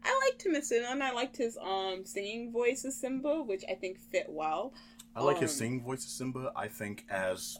I 0.04 0.20
liked 0.28 0.44
him 0.44 0.54
as 0.54 0.68
Simba, 0.68 0.90
and 0.90 1.02
I 1.02 1.12
liked 1.12 1.36
his 1.36 1.56
um 1.56 2.04
singing 2.04 2.52
voice 2.52 2.84
as 2.84 3.00
Simba, 3.00 3.42
which 3.42 3.64
I 3.70 3.74
think 3.74 3.98
fit 3.98 4.26
well. 4.28 4.74
I 5.16 5.22
like 5.22 5.38
his 5.38 5.52
um, 5.52 5.56
singing 5.56 5.84
voice 5.84 6.04
as 6.04 6.10
Simba. 6.10 6.52
I 6.56 6.68
think 6.68 7.06
as 7.08 7.58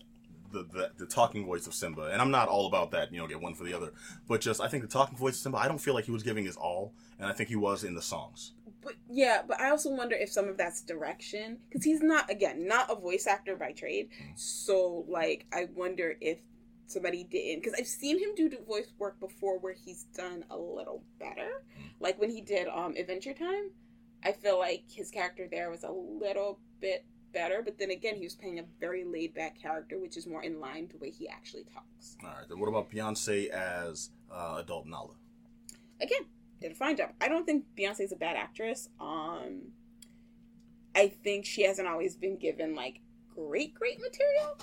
the, 0.55 0.65
the 0.65 0.91
the 0.99 1.07
talking 1.07 1.45
voice 1.47 1.67
of 1.67 1.75
Simba, 1.75 2.11
and 2.13 2.21
I'm 2.21 2.31
not 2.31 2.49
all 2.49 2.67
about 2.67 2.91
that. 2.93 3.13
You 3.13 3.19
know, 3.19 3.27
get 3.27 3.41
one 3.41 3.55
for 3.55 3.65
the 3.65 3.75
other, 3.75 3.93
but 4.29 4.41
just 4.41 4.61
I 4.61 4.69
think 4.69 4.83
the 4.83 4.89
talking 4.89 5.17
voice 5.17 5.35
of 5.35 5.41
Simba. 5.41 5.59
I 5.59 5.69
don't 5.69 5.79
feel 5.79 5.95
like 5.95 6.05
he 6.05 6.11
was 6.11 6.23
giving 6.23 6.45
his 6.45 6.57
all, 6.57 6.95
and 7.19 7.29
I 7.29 7.33
think 7.33 7.49
he 7.49 7.57
was 7.57 7.85
in 7.85 7.95
the 7.95 8.03
songs. 8.03 8.53
But 8.83 8.95
yeah, 9.11 9.43
but 9.47 9.61
I 9.61 9.71
also 9.71 9.91
wonder 9.91 10.15
if 10.15 10.31
some 10.31 10.49
of 10.49 10.57
that's 10.57 10.83
direction 10.83 11.59
because 11.69 11.85
he's 11.85 12.03
not 12.03 12.31
again 12.31 12.67
not 12.67 12.91
a 12.91 12.95
voice 12.95 13.27
actor 13.27 13.57
by 13.57 13.73
trade. 13.73 14.09
So 14.37 15.05
like, 15.09 15.47
I 15.53 15.69
wonder 15.75 16.17
if 16.21 16.39
somebody 16.87 17.25
didn't 17.25 17.63
because 17.63 17.79
I've 17.79 17.87
seen 17.87 18.19
him 18.19 18.35
do 18.35 18.51
voice 18.67 18.93
work 18.99 19.19
before 19.21 19.59
where 19.59 19.75
he's 19.75 20.05
done 20.17 20.45
a 20.51 20.57
little 20.57 21.03
better. 21.19 21.65
Like 22.01 22.21
when 22.21 22.31
he 22.31 22.41
did 22.41 22.69
um 22.69 22.95
Adventure 22.97 23.35
Time, 23.35 23.71
I 24.23 24.33
feel 24.33 24.59
like 24.59 24.85
his 24.91 25.11
character 25.11 25.49
there 25.51 25.71
was 25.71 25.85
a 25.85 25.91
little 25.91 26.61
bit 26.81 27.05
better. 27.33 27.63
But 27.65 27.79
then 27.79 27.91
again, 27.91 28.17
he 28.17 28.25
was 28.25 28.35
playing 28.35 28.59
a 28.59 28.65
very 28.81 29.05
laid 29.05 29.35
back 29.35 29.61
character, 29.61 29.99
which 29.99 30.17
is 30.17 30.27
more 30.27 30.43
in 30.43 30.61
line 30.61 30.89
to 30.89 30.93
the 30.95 30.99
way 30.99 31.11
he 31.11 31.29
actually 31.29 31.65
talks. 31.65 32.17
All 32.23 32.31
right, 32.31 32.49
then 32.49 32.59
what 32.59 32.69
about 32.69 32.91
Beyonce 32.91 33.49
as 33.49 34.11
uh, 34.31 34.57
adult 34.59 34.87
Nala? 34.87 35.15
again 36.01 36.27
did 36.61 36.73
a 36.73 36.75
fine 36.75 36.97
job 36.97 37.11
i 37.21 37.29
don't 37.29 37.45
think 37.47 37.65
Beyonce 37.79 38.01
is 38.01 38.13
a 38.13 38.17
bad 38.17 38.37
actress 38.37 38.89
um 39.01 39.63
i 40.95 41.09
think 41.09 41.45
she 41.45 41.63
hasn't 41.63 41.89
always 41.89 42.17
been 42.17 42.39
given 42.39 42.75
like 42.75 43.01
great 43.35 43.75
great 43.75 44.01
material 44.01 44.57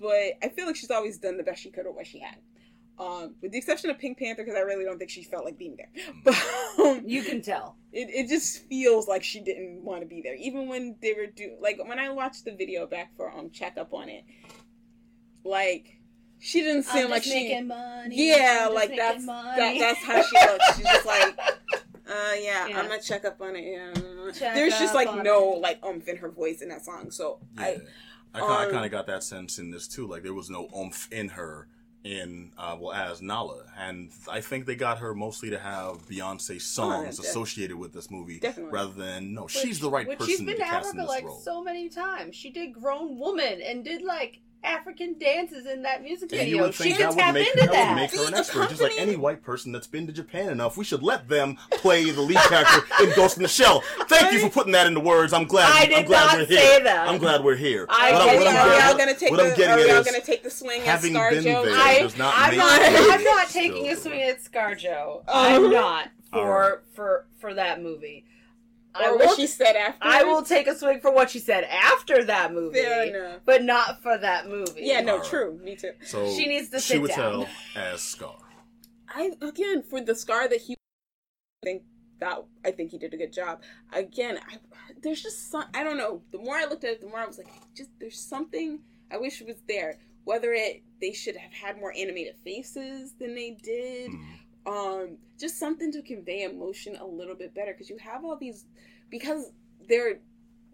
but 0.00 0.32
i 0.42 0.48
feel 0.54 0.66
like 0.66 0.76
she's 0.76 0.90
always 0.90 1.18
done 1.18 1.36
the 1.36 1.42
best 1.42 1.62
she 1.62 1.70
could 1.70 1.86
with 1.86 1.94
what 1.94 2.06
she 2.06 2.18
had 2.20 2.36
um 2.98 3.34
with 3.42 3.52
the 3.52 3.58
exception 3.58 3.90
of 3.90 3.98
pink 3.98 4.18
panther 4.18 4.42
because 4.42 4.56
i 4.58 4.62
really 4.62 4.84
don't 4.84 4.98
think 4.98 5.10
she 5.10 5.22
felt 5.22 5.44
like 5.44 5.58
being 5.58 5.76
there 5.76 5.90
but 6.24 6.34
um, 6.82 7.02
You 7.06 7.22
can 7.22 7.42
tell. 7.42 7.76
it, 7.92 8.08
it 8.10 8.28
just 8.28 8.66
feels 8.68 9.06
like 9.06 9.22
she 9.22 9.40
didn't 9.40 9.82
want 9.84 10.00
to 10.00 10.06
be 10.06 10.22
there 10.22 10.34
even 10.36 10.68
when 10.68 10.96
they 11.02 11.12
were 11.12 11.26
do 11.26 11.56
like 11.60 11.78
when 11.86 11.98
i 11.98 12.08
watched 12.10 12.44
the 12.46 12.54
video 12.54 12.86
back 12.86 13.14
for 13.16 13.30
um 13.36 13.50
checkup 13.50 13.92
on 13.92 14.08
it 14.08 14.24
like 15.44 15.98
she 16.38 16.60
didn't 16.60 16.82
seem 16.84 17.04
I'm 17.06 17.10
like 17.10 17.22
just 17.22 17.34
she 17.34 17.62
money. 17.62 18.28
yeah, 18.28 18.66
I'm 18.68 18.72
just 18.72 18.74
like 18.74 18.88
making 18.90 18.96
that's 19.04 19.24
money. 19.24 19.78
that, 19.78 19.78
that's 19.78 20.04
how 20.04 20.22
she 20.22 20.52
looks. 20.52 20.76
She's 20.76 20.84
just 20.86 21.06
like, 21.14 21.38
uh, 21.38 22.34
yeah, 22.38 22.66
Yeah. 22.66 22.78
I'm 22.78 22.88
gonna 22.88 23.00
check 23.00 23.24
up 23.24 23.40
on 23.40 23.56
it. 23.56 23.64
Yeah. 23.64 24.30
Check 24.32 24.54
There's 24.54 24.78
just 24.78 24.94
like 24.94 25.08
on 25.08 25.22
no 25.22 25.58
like 25.62 25.78
umph 25.82 26.06
in 26.08 26.18
her 26.18 26.28
voice 26.30 26.60
in 26.60 26.68
that 26.68 26.84
song. 26.84 27.10
So 27.10 27.38
Yeah. 27.56 27.62
I, 27.62 27.78
I, 28.36 28.40
kind, 28.40 28.52
I 28.52 28.64
um, 28.66 28.70
kind 28.72 28.84
of 28.84 28.90
got 28.90 29.06
that 29.06 29.22
sense 29.22 29.58
in 29.58 29.70
this 29.70 29.88
too. 29.88 30.06
Like 30.06 30.22
there 30.22 30.34
was 30.34 30.50
no 30.50 30.68
oomph 30.76 31.08
in 31.12 31.28
her 31.30 31.68
in 32.04 32.52
uh, 32.56 32.76
well 32.78 32.92
as 32.92 33.20
Nala, 33.20 33.64
and 33.76 34.10
I 34.30 34.40
think 34.40 34.66
they 34.66 34.76
got 34.76 34.98
her 34.98 35.12
mostly 35.12 35.50
to 35.50 35.58
have 35.58 36.06
Beyonce 36.08 36.60
songs 36.60 37.18
Oh, 37.18 37.22
associated 37.22 37.76
with 37.76 37.92
this 37.92 38.10
movie, 38.12 38.38
Definitely. 38.38 38.72
rather 38.72 38.92
than 38.92 39.34
no, 39.34 39.42
Which- 39.44 39.52
she's 39.54 39.80
the 39.80 39.90
right 39.90 40.06
which 40.06 40.18
person 40.18 40.30
she's 40.32 40.38
been 40.40 40.54
to 40.54 40.54
to 40.54 40.62
cast 40.62 40.94
in 40.94 41.00
Africa 41.00 41.02
this 41.02 41.08
like 41.08 41.24
role. 41.24 41.40
so 41.40 41.62
many 41.64 41.88
times. 41.88 42.36
She 42.36 42.50
did 42.50 42.72
grown 42.74 43.18
woman 43.18 43.60
and 43.60 43.84
did 43.84 44.02
like 44.02 44.40
African 44.64 45.16
dances 45.18 45.64
in 45.66 45.82
that 45.82 46.02
music 46.02 46.32
And 46.32 46.40
you 46.48 46.56
video. 46.56 46.62
would 46.64 46.74
She 46.74 46.82
think 46.84 46.96
could 46.96 47.04
that 47.04 47.10
would 47.10 47.18
tap 47.18 47.34
make 47.34 47.46
into 47.46 47.60
that, 47.60 47.72
that. 47.72 47.88
would 47.90 47.96
make 48.00 48.10
her 48.14 48.22
an 48.22 48.26
See, 48.32 48.34
expert, 48.34 48.68
just 48.70 48.82
like 48.82 48.92
any 48.98 49.14
white 49.16 49.42
person 49.42 49.70
that's 49.70 49.86
been 49.86 50.06
to 50.08 50.12
Japan 50.12 50.48
enough. 50.50 50.76
We 50.76 50.84
should 50.84 51.02
let 51.02 51.28
them 51.28 51.56
play 51.72 52.10
the 52.10 52.20
lead 52.20 52.38
character 52.38 52.80
in 53.02 53.12
Ghost 53.14 53.36
in 53.36 53.42
the 53.44 53.48
Shell. 53.48 53.82
Thank 54.08 54.32
you 54.32 54.40
for 54.40 54.50
putting 54.50 54.72
that 54.72 54.86
into 54.88 55.00
words. 55.00 55.32
I'm 55.32 55.44
glad. 55.44 55.70
I 55.72 55.82
I'm 55.84 55.88
did 55.88 56.06
glad 56.06 56.26
not 56.26 56.36
we're 56.38 56.44
here. 56.46 56.58
say 56.58 56.82
that. 56.82 57.08
I'm 57.08 57.18
glad 57.18 57.44
we're 57.44 57.54
here. 57.56 57.86
I 57.88 58.12
What 58.12 58.18
did 58.18 58.28
I'm- 58.28 58.38
what 58.38 58.46
I'm 58.48 58.54
not. 58.54 58.66
y'all 58.66 58.78
getting- 58.78 58.98
gonna 58.98 59.14
take 59.18 59.30
what 59.30 59.40
I'm 59.40 59.50
the? 59.50 59.56
getting 59.56 59.72
Are 59.84 59.94
y'all 59.94 60.02
gonna 60.04 60.20
take 60.20 60.42
the 60.42 60.50
swing 60.50 60.82
at 60.82 61.00
ScarJo? 61.00 61.68
I, 61.72 61.98
does 62.00 62.18
not 62.18 62.34
I'm 62.36 62.56
not. 62.56 62.80
I'm 62.82 63.24
not 63.24 63.48
taking 63.50 63.86
a 63.88 63.96
swing 63.96 64.22
at 64.22 64.42
ScarJo. 64.42 65.22
Uh-huh. 65.28 65.56
I'm 65.56 65.70
not 65.70 66.10
for 66.32 66.82
for 66.94 67.26
for 67.38 67.54
that 67.54 67.80
movie. 67.82 68.24
I 68.98 69.08
Or 69.08 69.18
will. 69.18 69.26
what 69.26 69.36
she 69.36 69.46
said 69.46 69.76
after? 69.76 69.98
I 70.02 70.22
will 70.24 70.42
take 70.42 70.66
a 70.66 70.74
swing 70.76 71.00
for 71.00 71.10
what 71.12 71.30
she 71.30 71.38
said 71.38 71.64
after 71.64 72.24
that 72.24 72.52
movie, 72.52 72.80
Fair 72.80 73.04
enough. 73.04 73.40
but 73.44 73.62
not 73.62 74.02
for 74.02 74.16
that 74.18 74.48
movie. 74.48 74.72
Yeah, 74.82 75.00
no, 75.00 75.14
Alright. 75.14 75.28
true. 75.28 75.58
Me 75.62 75.76
too. 75.76 75.92
So 76.04 76.28
She 76.30 76.46
needs 76.46 76.68
to 76.70 76.80
sit 76.80 77.00
Chiwetel 77.02 77.16
down. 77.16 77.46
as 77.76 78.00
Scar. 78.02 78.38
I 79.08 79.32
again 79.40 79.82
for 79.82 80.00
the 80.00 80.14
scar 80.14 80.48
that 80.48 80.60
he 80.62 80.74
I 81.62 81.66
think 81.66 81.82
that 82.20 82.38
I 82.64 82.70
think 82.70 82.90
he 82.90 82.98
did 82.98 83.12
a 83.14 83.16
good 83.16 83.32
job. 83.32 83.62
Again, 83.92 84.38
I, 84.50 84.56
there's 85.02 85.22
just 85.22 85.50
some 85.50 85.64
I 85.74 85.84
don't 85.84 85.96
know. 85.98 86.22
The 86.32 86.38
more 86.38 86.56
I 86.56 86.64
looked 86.64 86.84
at 86.84 86.90
it, 86.92 87.00
the 87.00 87.06
more 87.08 87.18
I 87.20 87.26
was 87.26 87.38
like, 87.38 87.48
just 87.76 87.90
there's 88.00 88.18
something 88.18 88.80
I 89.10 89.18
wish 89.18 89.40
was 89.42 89.62
there. 89.68 89.98
Whether 90.24 90.52
it 90.54 90.82
they 91.00 91.12
should 91.12 91.36
have 91.36 91.52
had 91.52 91.78
more 91.78 91.92
animated 91.96 92.34
faces 92.42 93.14
than 93.20 93.34
they 93.34 93.50
did, 93.62 94.10
Mhm. 94.10 94.38
Um, 94.66 95.16
just 95.38 95.58
something 95.58 95.92
to 95.92 96.02
convey 96.02 96.42
emotion 96.42 96.96
a 96.96 97.06
little 97.06 97.34
bit 97.34 97.54
better 97.54 97.72
because 97.72 97.88
you 97.88 97.98
have 97.98 98.24
all 98.24 98.36
these 98.36 98.64
because 99.10 99.52
they're 99.88 100.18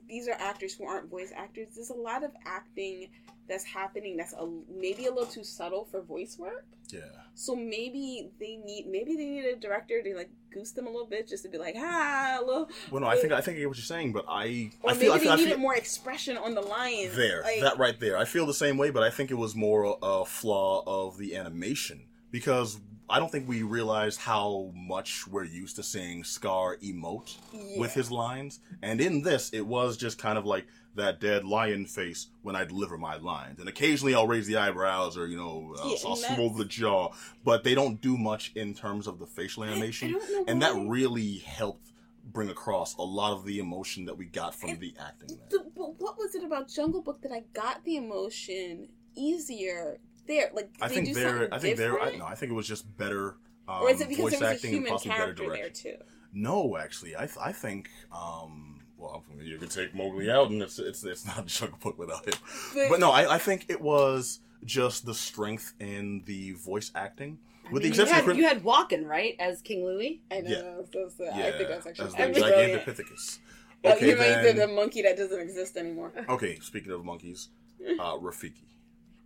these 0.08 0.28
are 0.28 0.36
actors 0.38 0.74
who 0.74 0.86
aren't 0.86 1.08
voice 1.08 1.32
actors. 1.34 1.68
There's 1.74 1.90
a 1.90 1.94
lot 1.94 2.24
of 2.24 2.32
acting 2.44 3.08
that's 3.48 3.64
happening 3.64 4.16
that's 4.16 4.32
a, 4.34 4.48
maybe 4.70 5.06
a 5.06 5.10
little 5.10 5.26
too 5.26 5.44
subtle 5.44 5.84
for 5.90 6.00
voice 6.02 6.36
work. 6.38 6.66
Yeah. 6.88 7.00
So 7.34 7.56
maybe 7.56 8.30
they 8.38 8.56
need 8.56 8.88
maybe 8.90 9.16
they 9.16 9.24
need 9.24 9.44
a 9.44 9.56
director 9.56 10.02
to 10.02 10.14
like 10.14 10.30
goose 10.52 10.72
them 10.72 10.86
a 10.86 10.90
little 10.90 11.06
bit 11.06 11.28
just 11.28 11.42
to 11.44 11.48
be 11.48 11.58
like 11.58 11.74
ah 11.78 12.38
a 12.40 12.44
little. 12.44 12.68
Well, 12.90 13.00
no, 13.00 13.06
I 13.06 13.16
think 13.16 13.32
I 13.32 13.40
think 13.40 13.56
I 13.56 13.60
get 13.60 13.68
what 13.68 13.76
you're 13.78 13.84
saying, 13.84 14.12
but 14.12 14.26
I 14.28 14.70
Or 14.82 14.90
I 14.90 14.94
maybe 14.94 15.04
feel 15.04 15.12
I 15.12 15.18
they 15.18 15.24
feel, 15.24 15.32
I 15.32 15.36
needed 15.36 15.50
feel 15.50 15.58
more 15.58 15.74
expression 15.74 16.36
on 16.36 16.54
the 16.54 16.60
lines. 16.60 17.16
there 17.16 17.42
Like, 17.42 17.60
that 17.60 17.78
right 17.78 17.98
there. 17.98 18.16
I 18.18 18.24
feel 18.24 18.46
the 18.46 18.54
same 18.54 18.76
way, 18.76 18.90
but 18.90 19.02
I 19.02 19.10
think 19.10 19.30
it 19.30 19.36
was 19.36 19.54
more 19.54 19.96
a 20.02 20.24
flaw 20.24 20.82
of 20.86 21.18
the 21.18 21.36
animation 21.36 22.04
because 22.30 22.78
I 23.10 23.18
don't 23.18 23.30
think 23.30 23.48
we 23.48 23.62
realized 23.62 24.20
how 24.20 24.70
much 24.74 25.26
we're 25.26 25.44
used 25.44 25.76
to 25.76 25.82
seeing 25.82 26.24
Scar 26.24 26.76
emote 26.78 27.36
Yeah. 27.52 27.78
with 27.80 27.92
his 27.94 28.10
lines, 28.10 28.60
and 28.82 29.00
in 29.00 29.22
this, 29.22 29.50
it 29.50 29.66
was 29.66 29.96
just 29.96 30.18
kind 30.18 30.38
of 30.38 30.46
like 30.46 30.66
that 30.94 31.20
dead 31.20 31.44
lion 31.44 31.86
face 31.86 32.28
when 32.42 32.54
I 32.54 32.64
deliver 32.64 32.98
my 32.98 33.16
lines, 33.16 33.58
and 33.60 33.68
occasionally 33.68 34.14
I'll 34.14 34.26
raise 34.26 34.46
the 34.46 34.56
eyebrows 34.56 35.16
or 35.16 35.26
you 35.26 35.36
know 35.36 35.74
I'll, 35.78 35.90
Yeah, 35.90 35.96
I'll 36.04 36.12
and 36.12 36.20
swivel 36.20 36.50
the 36.50 36.64
jaw, 36.64 37.12
but 37.44 37.64
they 37.64 37.74
don't 37.74 38.00
do 38.00 38.16
much 38.16 38.52
in 38.54 38.74
terms 38.74 39.06
of 39.06 39.18
the 39.18 39.26
facial 39.26 39.64
animation, 39.64 40.16
and 40.46 40.60
that 40.62 40.74
really 40.76 41.38
helped 41.38 41.88
bring 42.32 42.50
across 42.50 42.94
a 42.96 43.02
lot 43.02 43.32
of 43.32 43.44
the 43.44 43.58
emotion 43.58 44.04
that 44.04 44.16
we 44.16 44.26
got 44.26 44.54
from 44.54 44.78
the 44.78 44.94
acting. 45.00 45.36
The, 45.50 45.64
but 45.76 45.98
what 46.00 46.16
was 46.18 46.34
it 46.34 46.44
about 46.44 46.68
Jungle 46.68 47.02
Book 47.02 47.20
that 47.22 47.32
I 47.32 47.42
got 47.52 47.84
the 47.84 47.96
emotion 47.96 48.88
easier 49.14 49.98
there? 50.26 50.50
Like 50.54 50.70
I 50.80 50.88
they 50.88 50.94
think 50.94 51.14
there. 51.14 51.28
something 51.28 51.52
I 51.52 51.58
think 51.58 51.76
there. 51.76 52.00
I, 52.00 52.16
no, 52.16 52.24
I 52.26 52.34
think 52.34 52.52
it 52.52 52.54
was 52.54 52.68
just 52.68 52.96
better 52.96 53.36
um, 53.68 53.82
or 53.82 53.90
is 53.90 54.00
it 54.00 54.08
because 54.08 54.32
voice 54.32 54.38
there 54.38 54.40
was 54.40 54.50
a 54.50 54.54
acting 54.54 54.68
and 54.70 54.74
human 54.76 54.92
possibly 54.92 55.10
better 55.10 55.34
character 55.34 55.50
there 55.50 55.70
too? 55.70 55.96
No, 56.32 56.76
actually, 56.76 57.16
I 57.16 57.26
th- 57.26 57.38
I 57.40 57.52
think. 57.52 57.90
Um, 58.12 58.80
well, 58.96 59.24
you 59.40 59.58
could 59.58 59.70
take 59.70 59.94
Mowgli 59.94 60.30
out, 60.30 60.50
and 60.50 60.62
it's 60.62 60.78
it's 60.78 61.04
it's 61.04 61.26
not 61.26 61.46
Jungle 61.46 61.78
Book 61.82 61.98
without 61.98 62.24
him. 62.24 62.34
But- 62.74 62.88
But 62.88 63.00
no, 63.00 63.10
I, 63.10 63.34
I 63.34 63.38
think 63.38 63.66
it 63.68 63.80
was 63.80 64.40
just 64.64 65.04
the 65.06 65.14
strength 65.14 65.74
in 65.80 66.22
the 66.24 66.52
voice 66.52 66.92
acting, 66.94 67.38
with 67.72 67.82
the 67.82 67.88
you 67.88 67.92
exception 67.92 68.14
had, 68.14 68.20
of 68.20 68.24
Chris- 68.26 68.36
you 68.38 68.44
had 68.46 68.62
Walken, 68.62 69.06
right, 69.06 69.34
as 69.40 69.60
King 69.60 69.84
Louis? 69.84 70.22
I 70.30 70.40
know. 70.40 70.50
Yeah. 70.50 70.84
So, 70.92 71.08
so 71.16 71.24
yeah, 71.24 71.46
I 71.46 71.52
think 71.52 71.68
that's 71.68 71.86
actually 71.86 72.06
as 72.06 72.14
the. 72.14 72.40
Gigantopithecus. 72.40 73.38
Okay, 73.84 74.10
you 74.10 74.16
mean 74.16 74.44
the, 74.56 74.66
the 74.66 74.72
monkey 74.72 75.02
that 75.02 75.16
doesn't 75.16 75.40
exist 75.40 75.76
anymore? 75.76 76.12
okay. 76.28 76.56
Speaking 76.60 76.92
of 76.92 77.04
monkeys, 77.04 77.48
uh, 77.98 78.16
Rafiki. 78.16 78.62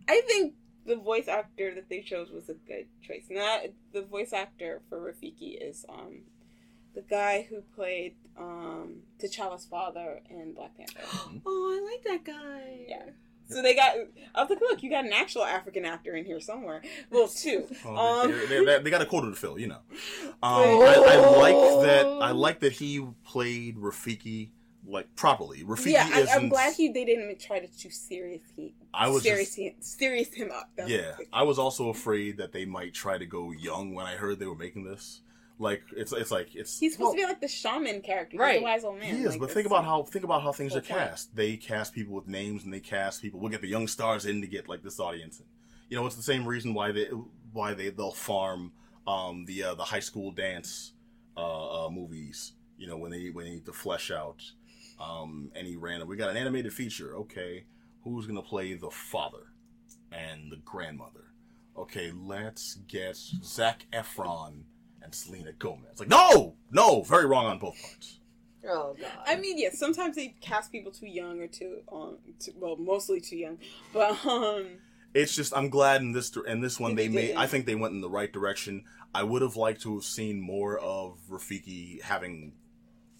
I 0.09 0.21
think 0.27 0.55
the 0.87 0.95
voice 0.95 1.27
actor 1.27 1.75
that 1.75 1.89
they 1.89 2.01
chose 2.01 2.29
was 2.31 2.49
a 2.49 2.53
good 2.53 2.87
choice. 3.01 3.25
Not 3.29 3.61
the 3.93 4.01
voice 4.01 4.33
actor 4.33 4.81
for 4.89 4.99
Rafiki 4.99 5.57
is 5.61 5.85
um 5.89 6.21
the 6.95 7.01
guy 7.01 7.45
who 7.49 7.61
played 7.75 8.15
um 8.39 9.01
T'Challa's 9.19 9.65
father 9.65 10.21
in 10.29 10.53
Black 10.53 10.75
Panther. 10.77 11.01
Oh, 11.45 11.77
I 11.77 11.91
like 11.93 12.03
that 12.23 12.25
guy. 12.33 12.85
Yeah. 12.87 13.09
So 13.49 13.61
they 13.61 13.75
got. 13.75 13.95
I 14.35 14.41
was 14.41 14.49
like, 14.49 14.59
look, 14.59 14.83
you 14.83 14.89
got 14.89 15.05
an 15.05 15.13
actual 15.13 15.45
African 15.45 15.85
actor 15.85 16.13
in 16.15 16.25
here 16.25 16.41
somewhere. 16.41 16.81
Well, 17.09 17.29
two. 17.29 17.65
Oh, 17.85 18.23
Um, 18.25 18.31
they, 18.31 18.45
they, 18.47 18.65
they, 18.65 18.79
they 18.79 18.89
got 18.89 19.01
a 19.01 19.05
quota 19.05 19.29
to 19.29 19.35
fill, 19.35 19.57
you 19.57 19.67
know. 19.67 19.79
Um, 20.25 20.33
I, 20.43 20.95
I 21.07 21.17
like 21.37 21.85
that. 21.85 22.05
I 22.21 22.31
like 22.31 22.59
that 22.59 22.73
he 22.73 23.05
played 23.23 23.77
Rafiki 23.77 24.49
like 24.89 25.13
properly. 25.15 25.63
Rafiki 25.63 25.91
yeah, 25.91 26.09
I, 26.13 26.19
isn't. 26.21 26.35
I'm 26.35 26.49
glad 26.49 26.73
he 26.73 26.87
they 26.89 27.03
didn't 27.05 27.25
even 27.25 27.37
try 27.37 27.59
to 27.59 27.67
too 27.67 27.89
serious 27.89 28.41
he 28.55 28.73
I 28.93 29.09
was 29.09 29.23
serious, 29.23 29.55
just- 29.55 29.83
serious 29.99 30.33
him 30.33 30.49
up. 30.51 30.69
That 30.77 30.83
was 30.85 30.91
Yeah, 30.93 31.11
I 31.33 31.43
was 31.43 31.59
also 31.59 31.89
afraid 31.89 32.37
that 32.37 32.51
they 32.53 32.65
might 32.65 32.93
try 32.93 33.17
to 33.17 33.25
go 33.25 33.51
young 33.51 33.93
when 33.93 34.05
I 34.05 34.15
heard 34.15 34.39
they 34.39 34.45
were 34.47 34.55
making 34.55 34.85
this. 34.85 35.21
Like 35.59 35.81
it's 35.95 36.13
it's 36.13 36.31
like 36.31 36.55
it's 36.55 36.79
He's 36.79 36.93
supposed 36.93 37.17
to 37.17 37.21
be 37.23 37.25
like 37.25 37.41
the 37.41 37.47
shaman 37.47 38.01
character, 38.01 38.33
He's 38.33 38.39
Right. 38.39 38.59
a 38.61 38.63
wise 38.63 38.83
old 38.83 38.99
man. 38.99 39.15
he 39.15 39.23
is, 39.23 39.31
Like, 39.31 39.39
but 39.41 39.51
think 39.51 39.65
about 39.65 39.83
how 39.85 40.03
think 40.03 40.23
about 40.23 40.43
how 40.43 40.51
things 40.51 40.73
are 40.75 40.79
whole 40.81 40.97
point. 40.97 41.09
cast. 41.09 41.35
They 41.35 41.57
cast 41.57 41.93
people 41.93 42.13
with 42.13 42.27
names 42.27 42.63
and 42.63 42.71
they 42.73 42.79
cast 42.79 43.21
people. 43.21 43.39
We'll 43.39 43.49
get 43.51 43.61
the 43.61 43.67
young 43.67 43.87
stars 43.87 44.25
in 44.25 44.39
to 44.41 44.47
get 44.47 44.69
like 44.69 44.83
this 44.83 44.99
audience. 44.99 45.39
In. 45.39 45.45
You 45.89 45.97
know, 45.97 46.05
it's 46.05 46.15
the 46.15 46.21
same 46.23 46.45
reason 46.45 46.73
why 46.73 46.91
they 46.91 47.05
why 47.53 47.73
they 47.73 47.89
they'll 47.89 48.11
farm 48.11 48.71
um, 49.07 49.45
the 49.45 49.63
uh, 49.63 49.73
the 49.75 49.83
high 49.85 49.99
school 49.99 50.31
dance 50.31 50.93
uh, 51.35 51.85
uh, 51.85 51.89
movies. 51.89 52.53
You 52.77 52.85
know, 52.87 52.97
when 52.97 53.09
they 53.11 53.29
when 53.31 53.45
they 53.45 53.51
need 53.51 53.65
to 53.65 53.73
flesh 53.73 54.11
out 54.11 54.43
um, 54.99 55.51
any 55.55 55.75
random. 55.77 56.07
We 56.07 56.15
got 56.17 56.29
an 56.29 56.37
animated 56.37 56.73
feature. 56.73 57.15
Okay, 57.17 57.65
who's 58.03 58.25
gonna 58.27 58.41
play 58.41 58.73
the 58.73 58.89
father 58.91 59.51
and 60.11 60.51
the 60.51 60.57
grandmother? 60.57 61.25
Okay, 61.77 62.11
let's 62.15 62.75
get 62.87 63.15
Zac 63.17 63.85
Efron 63.93 64.63
and 65.01 65.13
Selena 65.13 65.51
Gomez. 65.53 65.99
Like, 65.99 66.09
no, 66.09 66.55
no, 66.71 67.03
very 67.03 67.25
wrong 67.25 67.45
on 67.45 67.59
both 67.59 67.79
parts. 67.81 68.19
Oh 68.67 68.95
god. 68.99 69.11
I 69.25 69.35
mean, 69.35 69.57
yeah, 69.59 69.69
sometimes 69.71 70.15
they 70.15 70.35
cast 70.41 70.71
people 70.71 70.91
too 70.91 71.05
young 71.07 71.39
or 71.39 71.47
too, 71.47 71.77
um, 71.91 72.17
too, 72.39 72.51
well, 72.57 72.75
mostly 72.77 73.21
too 73.21 73.37
young. 73.37 73.59
But 73.93 74.25
um, 74.25 74.67
It's 75.13 75.35
just 75.35 75.55
I'm 75.55 75.69
glad 75.69 76.01
in 76.01 76.11
this 76.11 76.35
in 76.47 76.59
this 76.61 76.79
one 76.79 76.95
they 76.95 77.07
They 77.07 77.13
made. 77.13 77.27
did. 77.27 77.35
I 77.37 77.47
think 77.47 77.65
they 77.65 77.75
went 77.75 77.93
in 77.93 78.01
the 78.01 78.09
right 78.09 78.31
direction. 78.33 78.83
I 79.13 79.23
would 79.23 79.41
have 79.41 79.55
liked 79.55 79.81
to 79.83 79.95
have 79.95 80.03
seen 80.03 80.41
more 80.41 80.77
of 80.79 81.19
Rafiki 81.29 82.01
having 82.01 82.53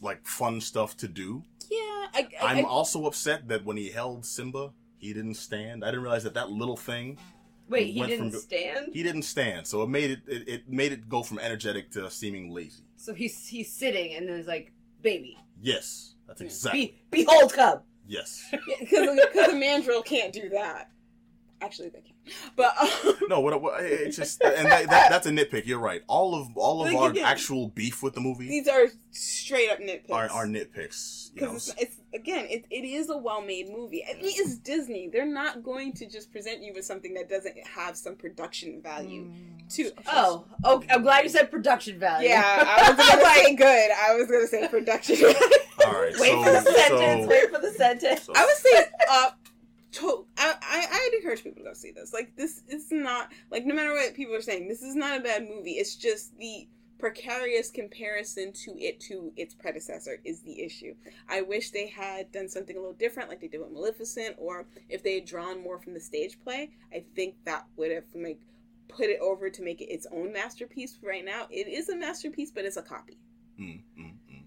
like 0.02 0.26
fun 0.26 0.62
stuff 0.62 0.95
to 0.98 1.08
do. 1.08 1.43
yeah, 1.70 1.78
I, 2.14 2.28
I- 2.41 2.62
also 2.64 3.06
upset 3.06 3.48
that 3.50 3.66
when 3.66 3.78
he 3.78 3.89
held 3.89 4.26
Simba, 4.26 4.72
he 4.98 5.14
didn't 5.14 5.36
stand. 5.36 5.84
I 5.84 5.88
didn't 5.88 6.02
realize 6.04 6.24
that 6.24 6.34
that 6.36 6.50
little 6.50 6.78
thing 6.78 7.18
Wait, 7.70 7.88
he 7.93 8.02
didn't 8.06 8.32
from- 8.32 8.39
stand. 8.39 8.89
he 8.93 9.04
didn't 9.04 9.24
stand. 9.24 9.68
So 9.68 9.84
it 9.84 9.89
made 9.89 10.12
it, 10.12 10.20
it 10.28 10.48
it 10.48 10.70
made 10.70 10.91
it 10.91 11.10
go 11.10 11.24
from 11.24 11.39
energetic 11.39 11.91
to 11.91 12.10
seeming 12.10 12.52
lazy. 12.54 12.84
So 12.95 13.14
he's 13.14 13.48
he's 13.48 13.72
sitting 13.72 14.16
and 14.16 14.28
then 14.28 14.38
it's 14.39 14.48
like, 14.48 14.72
baby, 15.02 15.38
Yes, 15.62 16.16
that's 16.28 16.41
exactly 16.41 17.00
be, 17.12 17.24
behold 17.26 17.54
cub. 17.54 17.84
yes. 18.08 18.54
because 18.80 19.50
a 19.50 19.56
mandrill 19.56 20.02
can't 20.04 20.32
do 20.34 20.50
that. 20.50 20.89
Actually, 21.62 21.89
they 21.89 22.01
can. 22.01 22.14
But 22.55 22.74
um, 22.80 23.14
No, 23.30 23.39
what, 23.39 23.60
what 23.62 23.84
it's 23.84 24.16
just 24.18 24.41
and 24.43 24.68
that, 24.68 24.89
that, 24.89 25.10
that's 25.10 25.26
a 25.26 25.32
nitpick. 25.32 25.66
You're 25.66 25.80
right. 25.80 26.03
All 26.08 26.36
of 26.36 26.55
all 26.55 26.86
of 26.86 26.91
Like, 26.93 27.01
our 27.01 27.10
again, 27.10 27.26
actual 27.26 27.70
beef 27.70 28.03
with 28.03 28.14
the 28.14 28.22
movie 28.22 28.47
these 28.47 28.68
are 28.68 28.88
straight 29.12 29.70
up 29.72 29.80
nitpicks. 29.80 30.12
are, 30.12 30.30
are 30.30 30.45
nitpicks. 30.45 31.34
Because 31.34 31.70
it's, 31.70 31.82
it's 31.82 31.97
again, 32.14 32.45
it, 32.49 32.66
it 32.70 32.84
is 32.86 33.10
a 33.10 33.18
well-made 33.18 33.70
movie. 33.70 34.03
I 34.08 34.14
mean, 34.14 34.26
it's 34.36 34.58
Disney. 34.58 35.08
They're 35.12 35.26
not 35.26 35.64
going 35.64 35.93
to 35.93 36.08
just 36.10 36.32
present 36.32 36.62
you 36.64 36.74
with 36.74 36.86
something 36.86 37.14
that 37.16 37.30
doesn't 37.30 37.55
have 37.66 37.95
some 37.97 38.16
production 38.16 38.82
value. 38.82 39.32
To 39.72 39.91
Oh, 40.12 40.45
oh, 40.64 40.84
I'm 40.89 41.01
glad 41.01 41.24
you 41.24 41.30
said 41.30 41.49
production 41.51 41.99
value. 41.99 42.30
yeah, 42.30 42.43
I 42.66 42.89
was 42.91 42.97
gonna 42.97 43.24
say 43.36 43.55
good. 43.55 43.89
I 43.91 44.16
was 44.16 44.28
gonna 44.28 44.47
say 44.47 44.68
production. 44.68 45.16
Value. 45.18 45.36
All 45.86 45.93
right. 45.93 46.14
Wait 46.20 46.32
so, 46.32 46.43
for 46.43 46.51
the 46.51 46.62
sentence. 46.62 47.24
so, 47.24 47.28
wait 47.30 47.49
for 47.51 47.60
the 47.62 47.72
sentence. 47.72 48.24
so- 48.24 48.34
I 48.36 48.45
would 48.45 48.55
say 48.58 48.86
uh 49.12 49.30
I, 50.38 50.54
I 50.62 50.86
I'd 50.91 51.18
encourage 51.18 51.43
people 51.43 51.64
to 51.64 51.70
go 51.70 51.74
see 51.74 51.91
this. 51.91 52.14
Like 52.14 52.36
this 52.36 52.64
is 52.68 52.91
not 52.91 53.32
like 53.52 53.66
no 53.66 53.76
matter 53.76 53.93
what 53.93 54.14
people 54.14 54.36
are 54.36 54.41
saying, 54.41 54.68
this 54.68 54.82
is 54.82 54.95
not 54.95 55.20
a 55.20 55.24
bad 55.24 55.48
movie. 55.48 55.72
It's 55.72 55.95
just 55.95 56.38
the 56.38 56.68
precarious 57.00 57.70
comparison 57.70 58.52
to 58.52 58.72
it 58.80 59.00
to 59.00 59.32
its 59.36 59.54
predecessor 59.54 60.18
is 60.24 60.41
the 60.41 60.62
issue. 60.62 60.95
I 61.30 61.41
wish 61.41 61.72
they 61.72 61.88
had 61.88 62.32
done 62.32 62.50
something 62.50 62.76
a 62.76 62.80
little 62.80 62.95
different 62.95 63.30
like 63.30 63.39
they 63.41 63.48
did 63.48 63.62
with 63.62 63.72
Maleficent 63.72 64.36
or 64.38 64.66
if 64.89 65.04
they 65.04 65.16
had 65.16 65.26
drawn 65.26 65.62
more 65.62 65.80
from 65.80 65.93
the 65.93 66.00
stage 66.00 66.39
play, 66.43 66.72
I 66.93 67.04
think 67.16 67.36
that 67.45 67.66
would 67.76 67.91
have 67.91 68.06
like 68.16 68.39
put 68.88 69.10
it 69.10 69.20
over 69.22 69.50
to 69.50 69.62
make 69.62 69.82
it 69.82 69.91
its 69.91 70.08
own 70.12 70.34
masterpiece. 70.34 70.98
Right 71.04 71.26
now, 71.26 71.48
it 71.50 71.68
is 71.68 71.89
a 71.89 71.95
masterpiece, 71.95 72.52
but 72.52 72.66
it's 72.66 72.78
a 72.78 72.82
copy. 72.82 73.18
Mm, 73.60 73.82
mm, 74.00 74.14
mm. 74.32 74.43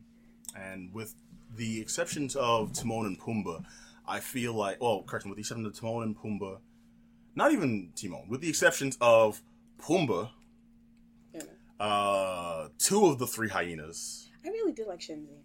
And 0.57 0.93
with 0.93 1.15
the 1.57 1.81
exceptions 1.81 2.37
of 2.37 2.73
Timon 2.73 3.07
and 3.07 3.21
Pumbaa, 3.21 3.65
I 4.11 4.21
feel 4.21 4.53
like, 4.55 4.79
oh, 4.81 5.03
correction, 5.03 5.31
with 5.31 5.37
the 5.37 5.41
exception 5.43 5.67
of 5.67 5.79
Timon 5.79 6.03
and 6.03 6.17
Pumbaa, 6.19 6.59
not 7.37 7.53
even 7.53 7.93
Timon, 7.95 8.29
with 8.29 8.41
the 8.41 8.49
exceptions 8.49 8.99
of 9.01 9.41
Pumbaa, 9.81 10.31
You 11.33 11.41
know. 11.41 11.85
uh, 11.85 12.69
two 12.79 13.07
of 13.07 13.19
the 13.19 13.27
three 13.27 13.49
hyenas. 13.49 14.29
I 14.45 14.49
really 14.49 14.73
did 14.73 14.87
like 14.89 15.01
Shenzi. 15.01 15.39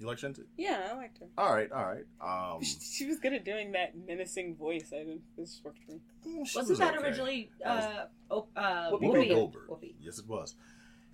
You 0.00 0.06
like 0.06 0.18
Shenzi? 0.18 0.44
Yeah, 0.56 0.88
I 0.92 0.96
liked 0.96 1.18
her. 1.18 1.26
All 1.36 1.52
right, 1.52 1.70
all 1.72 1.84
right. 1.84 2.04
Um, 2.54 2.62
She 2.80 3.06
was 3.06 3.18
good 3.18 3.32
at 3.32 3.44
doing 3.44 3.72
that 3.72 3.94
menacing 3.96 4.56
voice. 4.56 4.90
I 4.92 4.98
didn't. 4.98 5.22
This 5.36 5.60
worked 5.64 5.78
for 5.84 5.92
me. 5.92 6.00
Wasn't 6.54 6.68
was 6.68 6.78
that 6.78 6.94
okay. 6.96 7.04
originally 7.04 7.50
That 7.64 7.76
was- 7.76 7.84
uh, 7.84 8.06
oh, 8.30 8.46
uh, 8.56 8.90
Whoopi 8.90 9.00
Whoopi 9.00 9.14
Whoopi? 9.14 9.28
Goldberg. 9.34 9.68
Whoopi. 9.68 9.94
Yes, 10.00 10.18
it 10.18 10.28
was. 10.28 10.54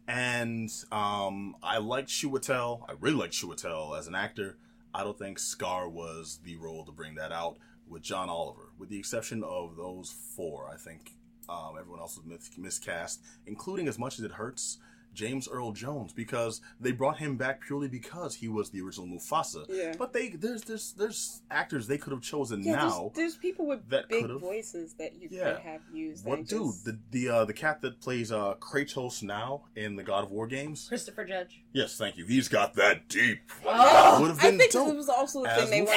And 0.06 0.70
um, 0.92 1.56
I 1.62 1.78
liked 1.78 2.08
Chiwetel. 2.10 2.82
I 2.88 2.92
really 3.00 3.16
liked 3.16 3.32
Chiwetel 3.34 3.98
as 3.98 4.06
an 4.06 4.14
actor. 4.14 4.56
I 4.94 5.02
don't 5.02 5.18
think 5.18 5.40
Scar 5.40 5.88
was 5.88 6.38
the 6.44 6.56
role 6.56 6.84
to 6.84 6.92
bring 6.92 7.16
that 7.16 7.32
out 7.32 7.56
with 7.88 8.02
John 8.02 8.28
Oliver, 8.28 8.70
with 8.78 8.88
the 8.88 8.98
exception 8.98 9.42
of 9.42 9.76
those 9.76 10.14
four. 10.36 10.70
I 10.72 10.76
think 10.76 11.12
um, 11.48 11.74
everyone 11.78 12.00
else 12.00 12.16
was 12.16 12.24
mis- 12.24 12.56
miscast, 12.56 13.20
including 13.46 13.88
as 13.88 13.98
much 13.98 14.18
as 14.18 14.24
it 14.24 14.32
hurts. 14.32 14.78
James 15.14 15.48
Earl 15.48 15.72
Jones 15.72 16.12
because 16.12 16.60
they 16.80 16.92
brought 16.92 17.18
him 17.18 17.36
back 17.36 17.60
purely 17.66 17.88
because 17.88 18.34
he 18.34 18.48
was 18.48 18.70
the 18.70 18.80
original 18.80 19.06
Mufasa. 19.06 19.64
Yeah. 19.68 19.94
But 19.98 20.12
they 20.12 20.30
there's 20.30 20.62
there's 20.62 20.92
there's 20.98 21.42
actors 21.50 21.86
they 21.86 21.98
could 21.98 22.12
have 22.12 22.22
chosen 22.22 22.62
Yeah, 22.62 22.76
now. 22.76 23.12
there's, 23.14 23.32
there's 23.32 23.36
people 23.36 23.66
with 23.66 23.88
that 23.90 24.08
big 24.08 24.22
could've- 24.22 24.40
voices 24.40 24.94
that 24.94 25.14
you 25.20 25.28
Yeah. 25.30 25.54
could 25.54 25.62
have 25.62 25.80
used. 25.92 26.24
What 26.26 26.40
dude? 26.46 26.48
just- 26.48 26.84
The 26.84 26.98
the 27.10 27.28
uh, 27.28 27.44
the 27.44 27.52
cat 27.54 27.80
that 27.82 28.00
plays 28.00 28.32
uh, 28.32 28.54
Kratos 28.60 29.22
now 29.22 29.64
in 29.76 29.96
the 29.96 30.02
God 30.02 30.24
of 30.24 30.30
War 30.30 30.46
games? 30.46 30.86
Christopher 30.88 31.24
Judge. 31.24 31.62
Yes, 31.72 31.96
thank 31.96 32.16
you. 32.16 32.26
He's 32.26 32.48
got 32.48 32.74
that 32.74 33.08
deep. 33.08 33.40
Oh, 33.66 34.20
Would 34.20 34.30
have 34.30 34.38
I 34.38 34.56
think 34.56 34.72
dope. 34.72 34.88
it 34.88 34.96
was 34.96 35.08
also 35.08 35.42
the 35.42 35.48
thing 35.50 35.70
they 35.70 35.82
were. 35.82 35.88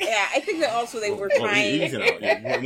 Yeah, 0.00 0.26
I 0.34 0.40
think 0.40 0.60
that 0.60 0.72
also 0.74 1.00
they 1.00 1.10
were 1.10 1.28
Well, 1.32 1.40
well, 1.42 1.48
trying. 1.50 1.82
you 1.82 1.98
know, 1.98 2.04
yeah, 2.20 2.58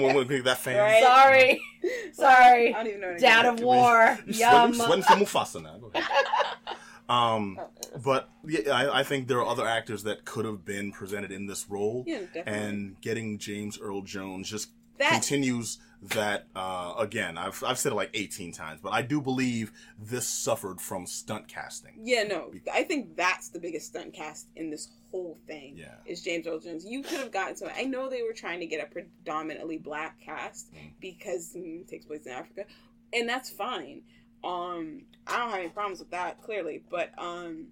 that 0.43 0.59
fan. 0.63 0.77
Right? 0.79 1.03
Sorry. 1.03 1.61
Sorry. 2.13 2.75
I 2.75 2.79
don't 2.79 2.87
even 2.89 3.01
know. 3.01 3.09
what 3.13 3.21
Dad 3.21 3.47
of 3.47 3.57
is. 3.57 3.63
War. 3.63 4.19
You 4.27 4.35
Yum. 4.35 4.75
sweating, 4.75 5.03
sweating 5.03 5.27
for 5.27 5.39
Mufasa 5.39 5.63
now. 5.63 5.79
Go 5.79 5.91
ahead. 5.95 6.09
Um, 7.07 7.59
Oh, 7.61 7.69
but 8.03 8.31
yeah, 8.47 8.71
I, 8.75 9.01
I 9.01 9.03
think 9.03 9.29
there 9.29 9.39
are 9.39 9.47
other 9.47 9.67
actors 9.67 10.05
that 10.05 10.25
could 10.25 10.47
have 10.47 10.65
been 10.65 10.91
presented 10.91 11.31
in 11.33 11.45
this 11.47 11.69
role, 11.69 12.03
Yeah, 12.07 12.21
definitely. 12.33 12.53
and 12.55 13.01
getting 13.03 13.37
James 13.37 13.79
Earl 13.79 14.01
Jones 14.01 14.49
just 14.49 14.71
That- 14.99 15.13
continues 15.13 15.79
that. 16.03 16.47
Uh, 16.55 16.95
again, 16.99 17.39
I've 17.39 17.63
I've 17.65 17.79
said 17.79 17.93
it 17.93 17.97
like 17.97 18.11
eighteen 18.15 18.53
times, 18.53 18.81
but 18.83 18.93
I 18.93 19.03
do 19.03 19.21
believe 19.21 19.73
this 19.99 20.29
suffered 20.29 20.81
from 20.81 21.07
stunt 21.07 21.49
casting. 21.49 21.93
Yeah, 22.03 22.25
no, 22.25 22.53
I 22.73 22.83
think 22.85 23.17
that's 23.17 23.49
the 23.49 23.59
biggest 23.59 23.87
stunt 23.87 24.13
cast 24.13 24.49
in 24.57 24.71
this 24.71 24.89
whole 25.11 25.39
thing. 25.47 25.77
Yeah. 25.79 25.95
is 26.07 26.23
James 26.23 26.47
Earl 26.47 26.59
Jones. 26.61 26.85
You 26.85 27.03
could 27.03 27.19
have 27.21 27.33
gotten 27.33 27.55
to. 27.57 27.77
I 27.77 27.85
know 27.85 28.09
they 28.11 28.23
were 28.23 28.33
trying 28.35 28.61
to 28.61 28.67
get 28.67 28.83
a 28.83 28.91
predominantly 28.91 29.79
black 29.79 30.21
cast 30.21 30.73
Mm. 30.75 30.91
because 31.01 31.55
mm, 31.57 31.81
it 31.83 31.89
takes 31.89 32.05
place 32.05 32.27
in 32.27 32.33
Africa, 32.33 32.65
and 33.13 33.29
that's 33.29 33.49
fine. 33.51 34.03
Um, 34.43 35.03
I 35.27 35.39
don't 35.39 35.51
have 35.51 35.61
any 35.61 35.69
problems 35.71 36.01
with 36.01 36.11
that 36.11 36.43
clearly, 36.43 36.83
but 36.91 37.11
um, 37.19 37.69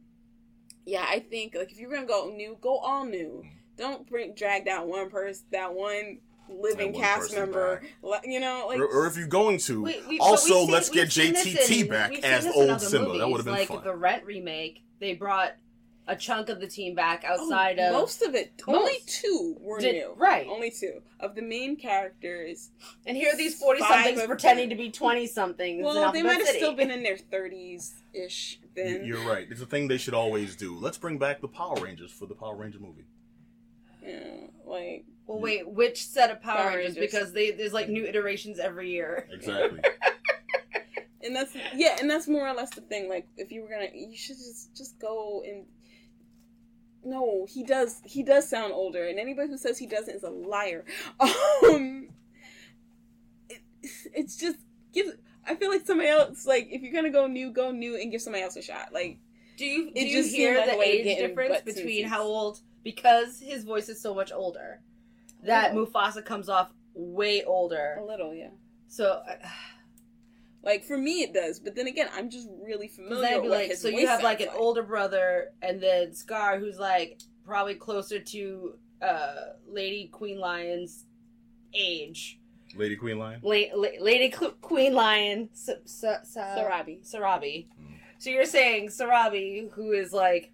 yeah, 0.86 1.04
I 1.06 1.18
think 1.20 1.54
like 1.54 1.70
if 1.70 1.78
you're 1.78 1.92
gonna 1.92 2.06
go 2.06 2.30
new, 2.34 2.56
go 2.60 2.78
all 2.78 3.04
new. 3.04 3.42
Mm. 3.44 3.50
Don't 3.76 4.08
bring 4.08 4.34
drag 4.34 4.64
down 4.66 4.88
one 4.88 5.10
person, 5.10 5.44
that 5.50 5.74
one 5.74 6.18
living 6.48 6.92
cast 6.94 7.34
member. 7.34 7.82
back. 8.02 8.24
You 8.26 8.40
know, 8.40 8.64
like 8.68 8.78
or, 8.78 8.86
or 8.86 9.06
if 9.06 9.16
you're 9.16 9.26
going 9.26 9.58
to, 9.58 9.82
We- 9.82 10.02
we- 10.08 10.18
also 10.18 10.54
we've 10.54 10.64
seen- 10.64 10.70
let's 10.72 10.88
get 10.90 11.02
we've 11.04 11.12
seen 11.12 11.32
this 11.34 11.46
JTT 11.68 11.80
in- 11.82 11.88
back 11.88 12.12
as 12.24 12.44
this 12.44 12.56
old 12.56 12.70
other 12.70 12.84
Simba. 12.84 13.18
That 13.18 13.28
would 13.28 13.38
have 13.38 13.44
been 13.46 13.54
like 13.54 13.68
fun. 13.68 13.82
the 13.84 13.94
Rent 13.94 14.24
remake. 14.24 14.82
They 15.00 15.14
brought 15.14 15.54
a 16.08 16.16
chunk 16.16 16.48
of 16.48 16.58
the 16.60 16.66
team 16.66 16.94
back 16.96 17.24
Oh, 17.28 17.32
outside 17.34 17.78
of 17.78 17.92
most 17.92 18.22
of 18.22 18.34
it, 18.34 18.52
Most. 18.66 18.76
only 18.76 18.96
two 19.06 19.56
were 19.60 19.78
Did- 19.78 19.92
new. 19.94 20.14
right. 20.16 20.46
only 20.48 20.70
two 20.70 21.00
of 21.20 21.36
the 21.36 21.42
main 21.42 21.76
characters. 21.76 22.70
And 23.06 23.16
here 23.16 23.32
are 23.32 23.36
these 23.36 23.56
forty 23.58 23.80
somethings 23.80 24.20
pretending 24.24 24.68
them. 24.68 24.78
to 24.78 24.84
be 24.84 24.90
20 24.90 25.26
somethings. 25.28 25.84
Well, 25.84 26.10
they 26.12 26.22
might 26.22 26.38
have 26.38 26.48
still 26.48 26.74
been 26.74 26.90
in 26.90 27.02
their 27.04 27.16
thirties 27.16 27.94
ish 28.12 28.58
then. 28.74 29.04
You're 29.04 29.24
right. 29.24 29.46
It's 29.48 29.60
a 29.60 29.66
thing 29.66 29.86
they 29.88 29.96
should 29.98 30.14
always 30.14 30.56
do. 30.56 30.76
Let's 30.76 30.98
bring 30.98 31.18
back 31.18 31.40
the 31.40 31.48
Power 31.48 31.76
Rangers 31.76 32.10
for 32.10 32.26
the 32.26 32.34
Power 32.34 32.56
Ranger 32.56 32.80
movie. 32.80 33.04
Yeah, 34.04 34.48
like 34.66 35.04
Well, 35.26 35.40
wait, 35.40 35.68
which 35.68 36.06
set 36.06 36.30
of 36.30 36.42
Power, 36.42 36.56
Power 36.56 36.66
Rangers? 36.76 36.96
Rangers. 36.96 37.12
Because 37.12 37.32
they, 37.32 37.50
there's 37.52 37.72
like 37.72 37.88
new 37.88 38.04
iterations 38.04 38.58
every 38.58 38.90
year. 38.90 39.28
Exactly. 39.32 39.80
and 41.24 41.34
that's 41.34 41.54
yeah, 41.74 41.96
and 42.00 42.10
that's 42.10 42.28
more 42.28 42.46
or 42.46 42.54
less 42.54 42.70
the 42.70 42.80
thing. 42.80 43.08
Like 43.08 43.28
if 43.36 43.50
you 43.50 43.62
were 43.62 43.68
gonna, 43.68 43.88
you 43.94 44.16
should 44.16 44.36
just 44.36 44.76
just 44.76 44.98
go 44.98 45.42
and. 45.46 45.66
No, 47.04 47.46
he 47.48 47.64
does. 47.64 48.00
He 48.04 48.22
does 48.22 48.48
sound 48.48 48.72
older, 48.72 49.08
and 49.08 49.18
anybody 49.18 49.48
who 49.48 49.58
says 49.58 49.76
he 49.76 49.86
doesn't 49.86 50.14
is 50.14 50.22
a 50.22 50.30
liar. 50.30 50.84
Um, 51.64 52.08
it, 53.48 53.60
it's 54.14 54.36
just 54.36 54.58
give. 54.92 55.06
I 55.46 55.56
feel 55.56 55.70
like 55.70 55.86
somebody 55.86 56.08
else. 56.10 56.46
Like 56.46 56.68
if 56.70 56.82
you're 56.82 56.92
gonna 56.92 57.10
go 57.10 57.26
new, 57.26 57.50
go 57.50 57.70
new, 57.70 57.96
and 58.00 58.10
give 58.10 58.20
somebody 58.20 58.44
else 58.44 58.56
a 58.56 58.62
shot. 58.62 58.92
Like 58.92 59.18
Do 59.56 59.64
you, 59.64 59.86
do 59.86 59.92
It 59.94 60.06
you 60.08 60.22
hear 60.24 60.64
the 60.64 60.74
a 60.74 60.78
way 60.78 61.00
of 61.00 61.06
age 61.06 61.18
difference 61.18 61.62
between 61.62 62.06
how 62.06 62.22
old? 62.22 62.60
Because 62.84 63.40
his 63.40 63.64
voice 63.64 63.88
is 63.88 64.00
so 64.00 64.14
much 64.14 64.32
older. 64.32 64.80
That. 65.42 65.72
Mufasa 65.74 66.24
comes 66.24 66.48
off 66.48 66.72
way 66.94 67.44
older. 67.44 67.96
a 68.00 68.04
little, 68.04 68.34
yeah. 68.34 68.50
So, 68.88 69.22
uh, 69.28 69.34
Like 70.64 70.84
for 70.84 70.96
me, 70.96 71.22
it 71.22 71.34
does. 71.34 71.58
But 71.58 71.74
then 71.74 71.88
again, 71.88 72.08
I'm 72.14 72.30
just 72.30 72.48
really 72.64 72.86
familiar 72.86 73.18
with 73.18 73.30
it'd 73.30 73.42
be 73.42 73.48
what 73.48 73.58
like, 73.58 73.70
his 73.70 73.80
so 73.82 73.88
you 73.88 74.06
have 74.06 74.22
like 74.22 74.40
an 74.40 74.46
sounds 74.46 74.60
older 74.60 74.84
brother, 74.84 75.48
and 75.60 75.82
then 75.82 76.14
Scar, 76.14 76.58
who's 76.60 76.78
like 76.78 77.20
probably 77.44 77.74
closer 77.74 78.20
to 78.20 78.74
uh, 79.02 79.34
Lady 79.68 80.06
Queen 80.12 80.38
Lion's 80.38 81.06
age. 81.74 82.38
Lady 82.76 82.94
Queen 82.94 83.18
Lion. 83.18 83.40
La- 83.42 83.74
La- 83.74 84.00
Lady 84.00 84.28
Qu- 84.30 84.54
Queen 84.60 84.94
Lion, 84.94 85.48
Sa- 85.52 85.72
Sa- 85.84 86.22
Sa- 86.22 86.56
Sarabi. 86.56 87.00
Sarabi. 87.12 87.66
Mm. 87.66 87.96
So 88.18 88.30
you're 88.30 88.44
saying 88.44 88.88
Sarabi, 88.90 89.68
who 89.72 89.90
is 89.90 90.12
like 90.12 90.52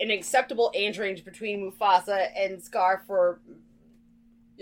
an 0.00 0.10
acceptable 0.10 0.70
age 0.74 0.98
range 0.98 1.24
between 1.24 1.72
Mufasa 1.72 2.26
and 2.36 2.62
Scar 2.62 3.02
for 3.06 3.40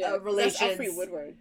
Yeah, 0.01 0.13
Uh, 0.15 0.21
relations. 0.21 0.59
That's 0.61 0.81
Alfre 0.81 0.97
Woodard. 0.97 1.37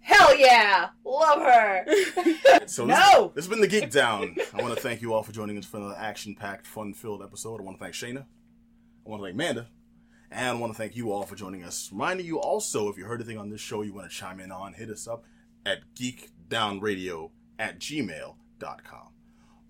hell 0.00 0.36
yeah, 0.36 0.88
love 1.04 1.40
her. 1.40 1.86
So 2.66 2.84
No! 2.86 3.32
this, 3.34 3.34
this 3.34 3.44
has 3.44 3.48
been 3.48 3.60
the 3.60 3.66
Geek 3.68 3.90
Down. 3.90 4.36
I 4.54 4.62
want 4.62 4.74
to 4.74 4.80
thank 4.80 5.02
you 5.02 5.12
all 5.14 5.22
for 5.22 5.32
joining 5.32 5.58
us 5.58 5.64
for 5.66 5.76
another 5.78 5.96
action-packed, 5.98 6.66
fun-filled 6.66 7.22
episode. 7.22 7.60
I 7.60 7.64
want 7.64 7.78
to 7.78 7.82
thank 7.84 7.94
Shayna. 7.94 8.24
I 9.06 9.08
want 9.10 9.20
to 9.22 9.26
thank 9.26 9.34
Amanda. 9.34 9.68
And 10.30 10.48
I 10.48 10.60
want 10.60 10.72
to 10.72 10.76
thank 10.76 10.96
you 10.96 11.12
all 11.12 11.22
for 11.24 11.36
joining 11.36 11.62
us. 11.62 11.90
Reminding 11.92 12.26
you 12.26 12.40
also, 12.40 12.88
if 12.88 12.96
you 12.98 13.04
heard 13.04 13.20
anything 13.20 13.38
on 13.38 13.50
this 13.50 13.60
show 13.60 13.82
you 13.82 13.92
want 13.92 14.10
to 14.10 14.16
chime 14.16 14.40
in 14.40 14.50
on, 14.50 14.72
hit 14.72 14.88
us 14.90 15.06
up 15.06 15.24
at 15.66 15.80
geekdownradio 15.94 17.30
at 17.58 17.78
gmail.com. 17.78 19.08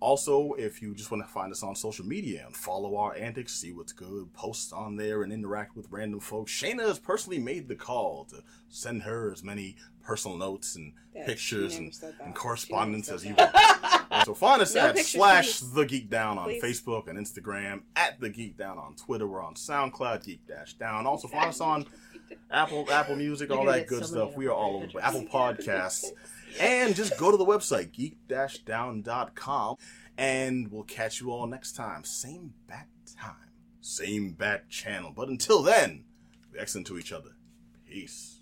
Also, 0.08 0.52
if 0.58 0.82
you 0.82 0.94
just 0.94 1.10
want 1.10 1.24
to 1.26 1.32
find 1.32 1.50
us 1.50 1.62
on 1.62 1.74
social 1.74 2.04
media 2.04 2.42
and 2.44 2.54
follow 2.54 2.94
our 2.96 3.16
antics, 3.16 3.54
see 3.54 3.72
what's 3.72 3.90
good, 3.94 4.30
post 4.34 4.70
on 4.74 4.96
there 4.96 5.22
and 5.22 5.32
interact 5.32 5.74
with 5.74 5.86
random 5.90 6.20
folks, 6.20 6.52
Shayna 6.52 6.82
has 6.86 6.98
personally 6.98 7.38
made 7.38 7.68
the 7.68 7.74
call 7.74 8.26
to 8.26 8.42
send 8.68 9.04
her 9.04 9.32
as 9.32 9.42
many 9.42 9.76
personal 10.02 10.36
notes 10.36 10.76
and 10.76 10.92
Yeah, 11.16 11.24
pictures 11.24 11.76
and, 11.76 11.90
and 12.22 12.34
correspondence 12.34 13.08
as 13.08 13.24
you 13.24 13.34
want. 13.34 13.56
So 14.26 14.34
find 14.34 14.60
us 14.60 14.74
No 14.74 14.82
at 14.82 14.98
slash 14.98 15.60
please. 15.60 15.72
the 15.72 15.86
Geek 15.86 16.10
Down 16.10 16.36
on 16.36 16.44
Please. 16.44 16.62
Facebook 16.62 17.08
and 17.08 17.18
Instagram, 17.18 17.80
at 17.96 18.20
the 18.20 18.28
Geek 18.28 18.58
Down 18.58 18.76
on 18.76 18.96
Twitter. 18.96 19.26
We're 19.26 19.42
on 19.42 19.54
SoundCloud, 19.54 20.22
Geek 20.26 20.46
Dash 20.46 20.74
Down. 20.74 21.06
Also 21.06 21.28
find 21.28 21.48
us 21.48 21.62
on 21.62 21.86
Apple 22.50 22.86
Apple 22.92 23.16
Music, 23.16 23.50
all 23.50 23.64
that 23.64 23.86
good 23.86 24.04
so 24.04 24.12
stuff. 24.14 24.36
We 24.36 24.48
are 24.48 24.52
all 24.52 24.82
over. 24.82 25.00
Apple 25.00 25.24
Podcasts. 25.24 26.10
And 26.60 26.94
just 26.94 27.18
go 27.18 27.30
to 27.30 27.36
the 27.36 27.44
website, 27.44 27.92
geek-down.com, 27.92 29.76
and 30.16 30.70
we'll 30.70 30.84
catch 30.84 31.20
you 31.20 31.30
all 31.30 31.46
next 31.46 31.72
time. 31.72 32.04
Same 32.04 32.54
bat 32.68 32.88
time, 33.18 33.50
same 33.80 34.32
bat 34.32 34.68
channel. 34.68 35.12
But 35.14 35.28
until 35.28 35.62
then, 35.62 36.04
be 36.52 36.58
excellent 36.58 36.86
to 36.88 36.98
each 36.98 37.12
other. 37.12 37.30
Peace. 37.88 38.33